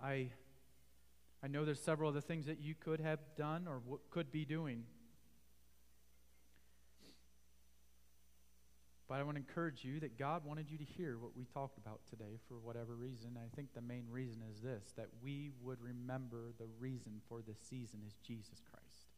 I, 0.00 0.28
I 1.42 1.48
know 1.48 1.64
there's 1.64 1.82
several 1.82 2.10
other 2.10 2.20
things 2.20 2.46
that 2.46 2.60
you 2.60 2.76
could 2.78 3.00
have 3.00 3.18
done 3.36 3.66
or 3.66 3.80
w- 3.80 3.98
could 4.12 4.30
be 4.30 4.44
doing. 4.44 4.84
But 9.10 9.18
I 9.18 9.24
want 9.24 9.38
to 9.38 9.42
encourage 9.42 9.84
you 9.84 9.98
that 9.98 10.16
God 10.16 10.44
wanted 10.44 10.70
you 10.70 10.78
to 10.78 10.84
hear 10.84 11.18
what 11.18 11.36
we 11.36 11.44
talked 11.44 11.78
about 11.78 11.98
today 12.08 12.38
for 12.46 12.60
whatever 12.60 12.94
reason. 12.94 13.36
I 13.36 13.52
think 13.56 13.74
the 13.74 13.80
main 13.80 14.04
reason 14.08 14.40
is 14.48 14.60
this 14.60 14.92
that 14.96 15.08
we 15.20 15.50
would 15.60 15.80
remember 15.82 16.52
the 16.60 16.68
reason 16.78 17.20
for 17.28 17.42
this 17.42 17.58
season 17.68 18.02
is 18.06 18.14
Jesus 18.24 18.62
Christ. 18.70 19.08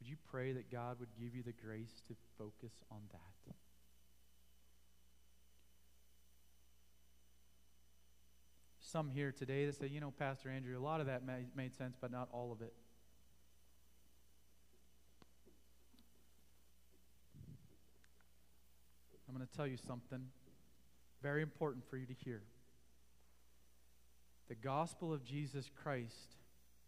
Would 0.00 0.08
you 0.08 0.16
pray 0.30 0.52
that 0.52 0.72
God 0.72 0.98
would 0.98 1.10
give 1.20 1.34
you 1.34 1.42
the 1.42 1.52
grace 1.52 2.00
to 2.08 2.14
focus 2.38 2.72
on 2.90 3.00
that? 3.12 3.54
Some 8.80 9.10
here 9.10 9.30
today 9.30 9.66
that 9.66 9.74
say, 9.74 9.88
you 9.88 10.00
know, 10.00 10.14
Pastor 10.18 10.48
Andrew, 10.48 10.78
a 10.78 10.80
lot 10.80 11.02
of 11.02 11.06
that 11.08 11.22
made, 11.54 11.76
sense, 11.76 11.98
but 12.00 12.10
not 12.10 12.30
all 12.32 12.50
of 12.50 12.62
it. 12.62 12.72
Going 19.38 19.48
to 19.48 19.56
tell 19.56 19.66
you 19.66 19.76
something 19.76 20.26
very 21.22 21.42
important 21.42 21.88
for 21.88 21.96
you 21.96 22.06
to 22.06 22.12
hear. 22.12 22.42
The 24.48 24.56
gospel 24.56 25.12
of 25.12 25.24
Jesus 25.24 25.70
Christ 25.80 26.34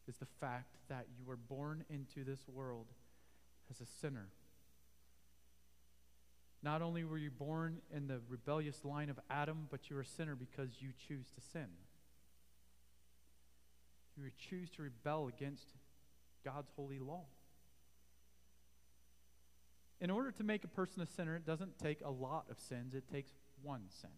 is 0.08 0.16
the 0.16 0.26
fact 0.40 0.74
that 0.88 1.06
you 1.16 1.24
were 1.24 1.36
born 1.36 1.84
into 1.88 2.24
this 2.24 2.40
world 2.52 2.86
as 3.70 3.80
a 3.80 3.86
sinner. 4.00 4.30
Not 6.60 6.82
only 6.82 7.04
were 7.04 7.18
you 7.18 7.30
born 7.30 7.78
in 7.94 8.08
the 8.08 8.20
rebellious 8.28 8.84
line 8.84 9.10
of 9.10 9.20
Adam, 9.30 9.68
but 9.70 9.88
you're 9.88 10.00
a 10.00 10.06
sinner 10.06 10.34
because 10.34 10.70
you 10.80 10.88
choose 11.06 11.26
to 11.30 11.40
sin. 11.52 11.68
You 14.16 14.28
choose 14.36 14.70
to 14.70 14.82
rebel 14.82 15.28
against 15.28 15.68
God's 16.44 16.70
holy 16.74 16.98
law. 16.98 17.26
In 20.00 20.10
order 20.10 20.30
to 20.32 20.42
make 20.42 20.64
a 20.64 20.68
person 20.68 21.02
a 21.02 21.06
sinner, 21.06 21.36
it 21.36 21.44
doesn't 21.44 21.78
take 21.78 22.00
a 22.02 22.10
lot 22.10 22.46
of 22.50 22.58
sins, 22.58 22.94
it 22.94 23.04
takes 23.12 23.32
one 23.62 23.82
sin, 24.00 24.10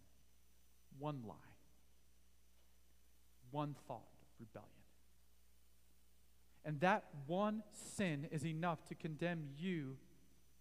one 0.98 1.22
lie, 1.26 1.34
one 3.50 3.74
thought 3.88 4.08
of 4.20 4.28
rebellion. 4.38 4.68
And 6.64 6.80
that 6.80 7.04
one 7.26 7.64
sin 7.72 8.28
is 8.30 8.46
enough 8.46 8.84
to 8.86 8.94
condemn 8.94 9.48
you 9.58 9.96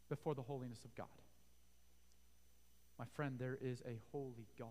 before 0.10 0.34
the 0.34 0.42
holiness 0.42 0.84
of 0.84 0.96
God. 0.96 1.06
My 2.98 3.06
friend, 3.16 3.38
there 3.38 3.58
is 3.62 3.82
a 3.86 4.00
holy 4.12 4.48
God 4.58 4.68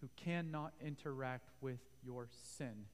who 0.00 0.08
cannot 0.16 0.74
interact 0.84 1.50
with 1.60 1.80
your 2.04 2.28
sin. 2.56 2.86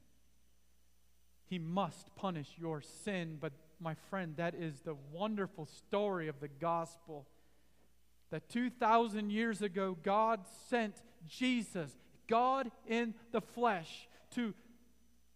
He 1.45 1.59
must 1.59 2.15
punish 2.15 2.49
your 2.57 2.81
sin, 2.81 3.39
but 3.41 3.53
my 3.83 3.95
friend, 4.09 4.35
that 4.37 4.55
is 4.55 4.81
the 4.81 4.97
wonderful 5.13 5.67
story 5.67 6.29
of 6.29 6.41
the 6.41 6.49
gospel. 6.49 7.27
That 8.31 8.49
2,000 8.49 9.31
years 9.31 9.61
ago, 9.61 9.97
God 10.03 10.41
sent 10.69 11.03
Jesus, 11.27 11.91
God 12.29 12.71
in 12.87 13.15
the 13.33 13.41
flesh, 13.41 14.09
to 14.35 14.55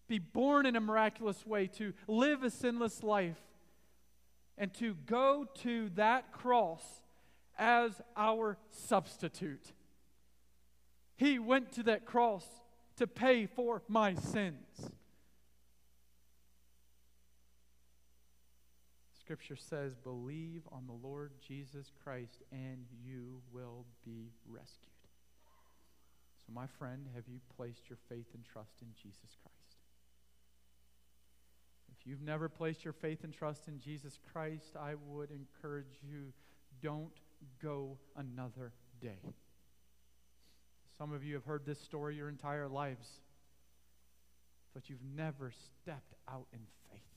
be 0.08 0.18
born 0.18 0.66
in 0.66 0.76
a 0.76 0.80
miraculous 0.80 1.44
way, 1.44 1.66
to 1.66 1.92
live 2.06 2.42
a 2.42 2.50
sinless 2.50 3.02
life, 3.02 3.40
and 4.56 4.72
to 4.74 4.94
go 5.06 5.46
to 5.62 5.90
that 5.96 6.32
cross 6.32 7.02
as 7.58 8.00
our 8.16 8.56
substitute. 8.70 9.72
He 11.16 11.38
went 11.38 11.72
to 11.72 11.82
that 11.84 12.04
cross 12.06 12.46
to 12.96 13.06
pay 13.06 13.46
for 13.46 13.82
my 13.88 14.14
sins. 14.14 14.92
Scripture 19.26 19.56
says, 19.56 19.96
Believe 19.96 20.62
on 20.70 20.86
the 20.86 21.04
Lord 21.04 21.32
Jesus 21.44 21.90
Christ 22.04 22.44
and 22.52 22.86
you 23.04 23.42
will 23.52 23.84
be 24.04 24.30
rescued. 24.48 24.92
So, 26.46 26.52
my 26.54 26.68
friend, 26.78 27.08
have 27.12 27.24
you 27.26 27.40
placed 27.56 27.88
your 27.88 27.98
faith 28.08 28.28
and 28.34 28.44
trust 28.44 28.82
in 28.82 28.86
Jesus 28.94 29.36
Christ? 29.42 29.80
If 31.90 32.06
you've 32.06 32.22
never 32.22 32.48
placed 32.48 32.84
your 32.84 32.92
faith 32.92 33.24
and 33.24 33.32
trust 33.32 33.66
in 33.66 33.80
Jesus 33.80 34.16
Christ, 34.32 34.76
I 34.80 34.94
would 35.08 35.30
encourage 35.32 35.98
you 36.08 36.32
don't 36.80 37.18
go 37.60 37.98
another 38.14 38.74
day. 39.02 39.18
Some 40.96 41.12
of 41.12 41.24
you 41.24 41.34
have 41.34 41.44
heard 41.44 41.66
this 41.66 41.80
story 41.80 42.14
your 42.14 42.28
entire 42.28 42.68
lives, 42.68 43.08
but 44.72 44.88
you've 44.88 45.02
never 45.16 45.50
stepped 45.50 46.14
out 46.28 46.46
in 46.52 46.60
faith 46.92 47.15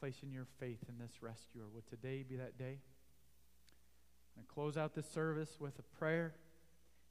placing 0.00 0.32
your 0.32 0.46
faith 0.58 0.78
in 0.88 0.98
this 0.98 1.22
rescuer. 1.22 1.64
Would 1.74 1.88
today 1.88 2.24
be 2.28 2.36
that 2.36 2.58
day? 2.58 2.78
I'm 4.36 4.42
going 4.42 4.46
to 4.46 4.54
close 4.54 4.76
out 4.76 4.94
this 4.94 5.10
service 5.10 5.56
with 5.58 5.78
a 5.78 5.98
prayer 5.98 6.34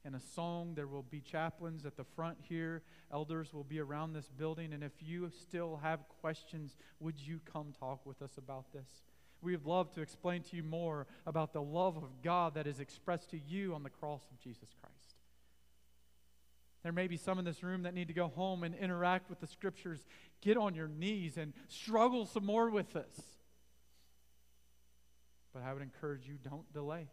and 0.04 0.14
a 0.14 0.20
song. 0.20 0.74
There 0.74 0.86
will 0.86 1.02
be 1.02 1.20
chaplains 1.20 1.84
at 1.84 1.96
the 1.96 2.04
front 2.04 2.38
here. 2.40 2.82
Elders 3.12 3.52
will 3.52 3.64
be 3.64 3.80
around 3.80 4.12
this 4.12 4.28
building. 4.28 4.72
And 4.72 4.82
if 4.82 4.92
you 5.00 5.30
still 5.30 5.80
have 5.82 6.00
questions, 6.20 6.76
would 7.00 7.18
you 7.18 7.40
come 7.52 7.74
talk 7.78 8.06
with 8.06 8.22
us 8.22 8.38
about 8.38 8.72
this? 8.72 8.88
We 9.40 9.52
would 9.52 9.66
love 9.66 9.92
to 9.94 10.00
explain 10.00 10.42
to 10.44 10.56
you 10.56 10.62
more 10.62 11.06
about 11.26 11.52
the 11.52 11.62
love 11.62 11.96
of 11.96 12.22
God 12.22 12.54
that 12.54 12.66
is 12.66 12.80
expressed 12.80 13.30
to 13.30 13.38
you 13.38 13.74
on 13.74 13.82
the 13.82 13.90
cross 13.90 14.22
of 14.30 14.40
Jesus 14.40 14.70
Christ. 14.80 14.97
There 16.88 16.92
may 16.94 17.06
be 17.06 17.18
some 17.18 17.38
in 17.38 17.44
this 17.44 17.62
room 17.62 17.82
that 17.82 17.92
need 17.92 18.08
to 18.08 18.14
go 18.14 18.28
home 18.28 18.64
and 18.64 18.74
interact 18.74 19.28
with 19.28 19.40
the 19.40 19.46
scriptures. 19.46 20.06
Get 20.40 20.56
on 20.56 20.74
your 20.74 20.88
knees 20.88 21.36
and 21.36 21.52
struggle 21.66 22.24
some 22.24 22.46
more 22.46 22.70
with 22.70 22.94
this. 22.94 23.14
But 25.52 25.64
I 25.64 25.74
would 25.74 25.82
encourage 25.82 26.26
you 26.26 26.38
don't 26.42 26.72
delay. 26.72 27.10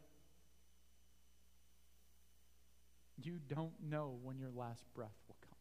You 3.21 3.37
don't 3.49 3.73
know 3.83 4.17
when 4.23 4.39
your 4.39 4.51
last 4.55 4.85
breath 4.93 5.11
will 5.27 5.35
come. 5.41 5.57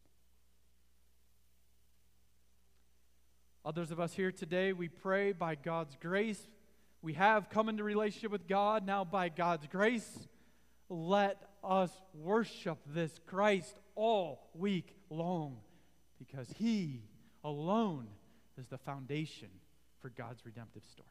Others 3.65 3.91
of 3.91 3.99
us 3.99 4.13
here 4.13 4.31
today, 4.31 4.71
we 4.71 4.87
pray 4.87 5.33
by 5.33 5.55
God's 5.55 5.97
grace. 6.01 6.47
We 7.01 7.15
have 7.15 7.49
come 7.49 7.67
into 7.67 7.83
relationship 7.83 8.31
with 8.31 8.47
God. 8.47 8.85
Now, 8.85 9.03
by 9.03 9.27
God's 9.27 9.67
grace, 9.67 10.29
let 10.89 11.41
us 11.63 11.91
worship 12.13 12.77
this 12.87 13.19
Christ 13.25 13.79
all 13.95 14.49
week 14.53 14.95
long 15.09 15.57
because 16.19 16.49
He 16.57 17.03
alone 17.43 18.07
is 18.57 18.67
the 18.67 18.77
foundation 18.77 19.49
for 20.01 20.09
God's 20.09 20.45
redemptive 20.45 20.83
story. 20.85 21.09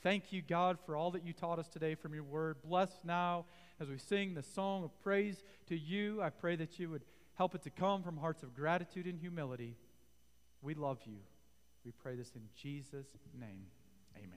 Thank 0.00 0.32
you, 0.32 0.42
God, 0.42 0.78
for 0.86 0.94
all 0.94 1.10
that 1.12 1.24
you 1.24 1.32
taught 1.32 1.58
us 1.58 1.66
today 1.66 1.96
from 1.96 2.14
your 2.14 2.22
word. 2.22 2.58
Bless 2.64 2.90
now 3.04 3.46
as 3.80 3.88
we 3.88 3.98
sing 3.98 4.34
the 4.34 4.42
song 4.42 4.84
of 4.84 4.90
praise 5.02 5.42
to 5.66 5.76
you. 5.76 6.22
I 6.22 6.30
pray 6.30 6.54
that 6.56 6.78
you 6.78 6.88
would 6.90 7.02
help 7.34 7.56
it 7.56 7.62
to 7.62 7.70
come 7.70 8.04
from 8.04 8.16
hearts 8.16 8.44
of 8.44 8.54
gratitude 8.54 9.06
and 9.06 9.18
humility. 9.18 9.76
We 10.62 10.74
love 10.74 10.98
you. 11.04 11.18
We 11.84 11.90
pray 11.90 12.14
this 12.14 12.30
in 12.36 12.42
Jesus' 12.54 13.08
name. 13.34 13.66
Amen. 14.16 14.28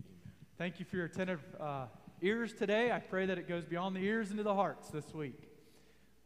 Amen. 0.00 0.12
Thank 0.58 0.78
you 0.78 0.84
for 0.84 0.96
your 0.96 1.06
attentive 1.06 1.40
uh, 1.58 1.86
ears 2.22 2.52
today. 2.54 2.92
I 2.92 3.00
pray 3.00 3.26
that 3.26 3.36
it 3.36 3.48
goes 3.48 3.64
beyond 3.64 3.96
the 3.96 4.00
ears 4.00 4.30
into 4.30 4.44
the 4.44 4.54
hearts 4.54 4.88
this 4.88 5.12
week. 5.12 5.50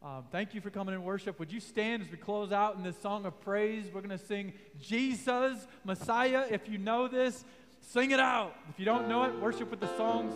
Um, 0.03 0.25
thank 0.31 0.55
you 0.55 0.61
for 0.61 0.71
coming 0.71 0.95
in 0.95 1.03
worship. 1.03 1.39
Would 1.41 1.51
you 1.51 1.59
stand 1.59 2.03
as 2.03 2.11
we 2.11 2.19
close 2.19 2.53
out 2.53 2.77
in 2.77 2.83
this 2.83 3.01
song 3.01 3.25
of 3.25 3.41
praise? 3.41 3.87
We're 3.93 4.03
going 4.03 4.17
to 4.17 4.25
sing 4.25 4.53
Jesus, 4.79 5.67
Messiah. 5.85 6.45
If 6.51 6.69
you 6.69 6.77
know 6.77 7.09
this, 7.09 7.45
sing 7.81 8.11
it 8.11 8.21
out. 8.21 8.55
If 8.69 8.79
you 8.79 8.85
don't 8.85 9.09
know 9.09 9.25
it, 9.25 9.41
worship 9.41 9.71
with 9.71 9.81
the 9.81 9.97
songs. 9.97 10.33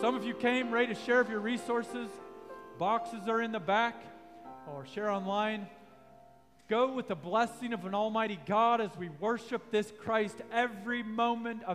Some 0.00 0.14
of 0.14 0.24
you 0.24 0.34
came 0.34 0.70
ready 0.70 0.94
to 0.94 1.00
share 1.00 1.20
of 1.20 1.28
your 1.28 1.40
resources. 1.40 2.08
Boxes 2.78 3.28
are 3.28 3.42
in 3.42 3.50
the 3.50 3.60
back 3.60 4.02
or 4.72 4.86
share 4.86 5.10
online. 5.10 5.66
Go 6.68 6.92
with 6.92 7.08
the 7.08 7.16
blessing 7.16 7.72
of 7.72 7.84
an 7.84 7.94
Almighty 7.94 8.38
God 8.46 8.80
as 8.80 8.90
we 8.96 9.08
worship 9.08 9.70
this 9.70 9.92
Christ 10.00 10.36
every 10.52 11.02
moment 11.02 11.64
of 11.64 11.74